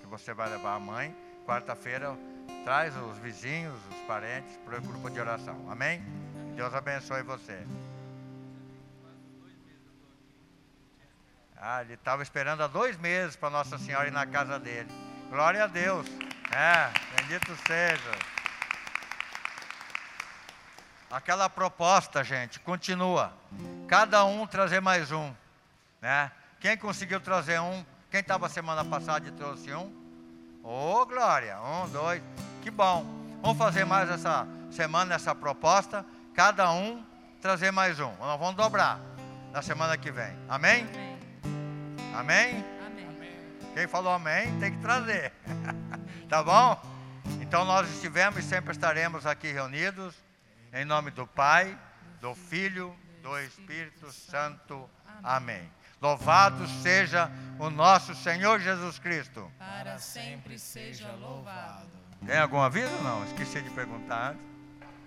que 0.00 0.06
você 0.06 0.32
vai 0.32 0.48
levar 0.48 0.74
a 0.76 0.80
mãe. 0.80 1.14
Quarta-feira, 1.46 2.16
traz 2.64 2.96
os 2.96 3.18
vizinhos, 3.18 3.78
os 3.90 4.00
parentes 4.06 4.56
para 4.64 4.78
o 4.78 4.80
grupo 4.80 5.10
de 5.10 5.20
oração. 5.20 5.70
Amém? 5.70 6.02
Deus 6.56 6.74
abençoe 6.74 7.22
você. 7.22 7.66
Ah, 11.56 11.82
ele 11.82 11.92
estava 11.92 12.22
esperando 12.22 12.62
há 12.62 12.66
dois 12.66 12.96
meses 12.96 13.36
para 13.36 13.50
Nossa 13.50 13.76
Senhora 13.76 14.08
ir 14.08 14.12
na 14.12 14.26
casa 14.26 14.58
dele. 14.58 14.88
Glória 15.30 15.62
a 15.62 15.66
Deus. 15.68 16.08
É, 16.50 16.90
bendito 17.14 17.56
seja. 17.64 18.10
Aquela 21.08 21.48
proposta, 21.48 22.24
gente, 22.24 22.58
continua. 22.58 23.32
Cada 23.86 24.24
um 24.24 24.44
trazer 24.44 24.80
mais 24.80 25.12
um. 25.12 25.32
Né? 26.02 26.32
Quem 26.58 26.76
conseguiu 26.76 27.20
trazer 27.20 27.60
um? 27.60 27.84
Quem 28.10 28.18
estava 28.18 28.48
semana 28.48 28.84
passada 28.84 29.28
e 29.28 29.30
trouxe 29.30 29.72
um? 29.72 29.92
Ô, 30.64 31.06
Glória! 31.06 31.60
Um, 31.60 31.88
dois. 31.88 32.20
Que 32.60 32.70
bom. 32.70 33.04
Vamos 33.40 33.56
fazer 33.56 33.84
mais 33.84 34.10
essa 34.10 34.48
semana 34.72 35.14
essa 35.14 35.32
proposta. 35.32 36.04
Cada 36.34 36.72
um 36.72 37.06
trazer 37.40 37.70
mais 37.70 38.00
um. 38.00 38.12
Nós 38.16 38.38
vamos 38.38 38.56
dobrar 38.56 38.98
na 39.52 39.62
semana 39.62 39.96
que 39.96 40.10
vem. 40.10 40.36
Amém? 40.48 40.88
Amém? 42.16 42.79
Quem 43.74 43.86
falou 43.86 44.12
amém 44.12 44.58
tem 44.58 44.72
que 44.72 44.78
trazer. 44.78 45.32
tá 46.28 46.42
bom? 46.42 46.80
Então 47.40 47.64
nós 47.64 47.88
estivemos 47.90 48.38
e 48.38 48.42
sempre 48.42 48.72
estaremos 48.72 49.26
aqui 49.26 49.52
reunidos 49.52 50.14
em 50.72 50.84
nome 50.84 51.10
do 51.10 51.26
Pai, 51.26 51.78
do 52.20 52.34
Filho, 52.34 52.94
do 53.22 53.38
Espírito 53.40 54.10
Santo. 54.12 54.88
Amém. 55.22 55.70
Louvado 56.00 56.66
seja 56.82 57.30
o 57.58 57.68
nosso 57.68 58.14
Senhor 58.14 58.58
Jesus 58.60 58.98
Cristo. 58.98 59.50
Para 59.58 59.98
sempre 59.98 60.58
seja 60.58 61.12
louvado. 61.12 61.90
Tem 62.24 62.38
algum 62.38 62.60
aviso? 62.60 62.94
Não, 63.02 63.24
esqueci 63.24 63.60
de 63.60 63.70
perguntar 63.70 64.32
antes. 64.32 64.50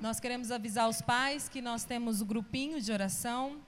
Nós 0.02 0.19
queremos 0.19 0.52
avisar 0.52 0.90
os 0.90 1.02
pais 1.02 1.48
que 1.48 1.61
nós 1.61 1.84
temos 1.84 2.22
o 2.22 2.26
grupinho 2.26 2.81
de 2.81 2.91
oração 2.91 3.61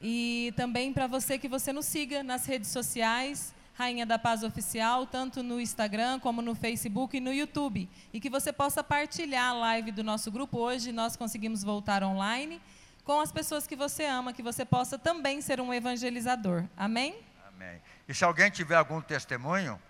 e 0.00 0.52
também 0.56 0.92
para 0.92 1.06
você 1.06 1.38
que 1.38 1.48
você 1.48 1.72
nos 1.72 1.86
siga 1.86 2.22
nas 2.22 2.44
redes 2.46 2.70
sociais, 2.70 3.54
Rainha 3.74 4.04
da 4.04 4.18
Paz 4.18 4.42
Oficial, 4.42 5.06
tanto 5.06 5.42
no 5.42 5.60
Instagram 5.60 6.20
como 6.20 6.42
no 6.42 6.54
Facebook 6.54 7.16
e 7.16 7.20
no 7.20 7.32
YouTube. 7.32 7.88
E 8.12 8.20
que 8.20 8.28
você 8.28 8.52
possa 8.52 8.84
partilhar 8.84 9.50
a 9.50 9.52
live 9.52 9.92
do 9.92 10.04
nosso 10.04 10.30
grupo. 10.30 10.58
Hoje 10.58 10.92
nós 10.92 11.16
conseguimos 11.16 11.64
voltar 11.64 12.02
online 12.02 12.60
com 13.04 13.20
as 13.20 13.32
pessoas 13.32 13.66
que 13.66 13.74
você 13.74 14.04
ama, 14.04 14.32
que 14.32 14.42
você 14.42 14.64
possa 14.64 14.98
também 14.98 15.40
ser 15.40 15.60
um 15.60 15.72
evangelizador. 15.72 16.64
Amém? 16.76 17.16
Amém. 17.48 17.80
E 18.08 18.14
se 18.14 18.24
alguém 18.24 18.50
tiver 18.50 18.76
algum 18.76 19.00
testemunho, 19.00 19.80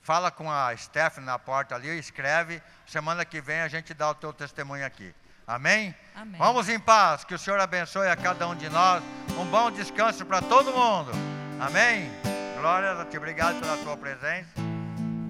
fala 0.00 0.30
com 0.30 0.50
a 0.50 0.74
Stephanie 0.76 1.26
na 1.26 1.38
porta 1.38 1.74
ali, 1.74 1.88
escreve. 1.98 2.62
Semana 2.86 3.24
que 3.24 3.40
vem 3.40 3.60
a 3.60 3.68
gente 3.68 3.92
dá 3.92 4.10
o 4.10 4.14
teu 4.14 4.32
testemunho 4.32 4.86
aqui. 4.86 5.12
Amém? 5.46 5.94
Amém. 6.14 6.38
Vamos 6.38 6.68
em 6.68 6.78
paz. 6.78 7.24
Que 7.24 7.34
o 7.34 7.38
Senhor 7.38 7.58
abençoe 7.60 8.08
a 8.08 8.16
cada 8.16 8.48
um 8.48 8.54
de 8.54 8.68
nós. 8.68 9.02
Um 9.38 9.44
bom 9.46 9.70
descanso 9.70 10.24
para 10.24 10.40
todo 10.42 10.72
mundo. 10.72 11.12
Amém? 11.60 12.35
Glória 12.58 12.92
a 12.92 13.04
Ti. 13.04 13.18
Obrigado 13.18 13.60
pela 13.60 13.76
tua 13.76 13.96
presença. 13.96 14.48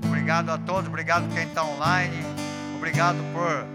Obrigado 0.04 0.50
a 0.50 0.58
todos. 0.58 0.86
Obrigado 0.86 1.28
quem 1.34 1.44
está 1.44 1.64
online. 1.64 2.24
Obrigado 2.76 3.18
por 3.32 3.66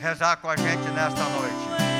rezar 0.00 0.36
com 0.36 0.48
a 0.48 0.56
gente 0.56 0.88
nesta 0.90 1.22
noite. 1.24 1.95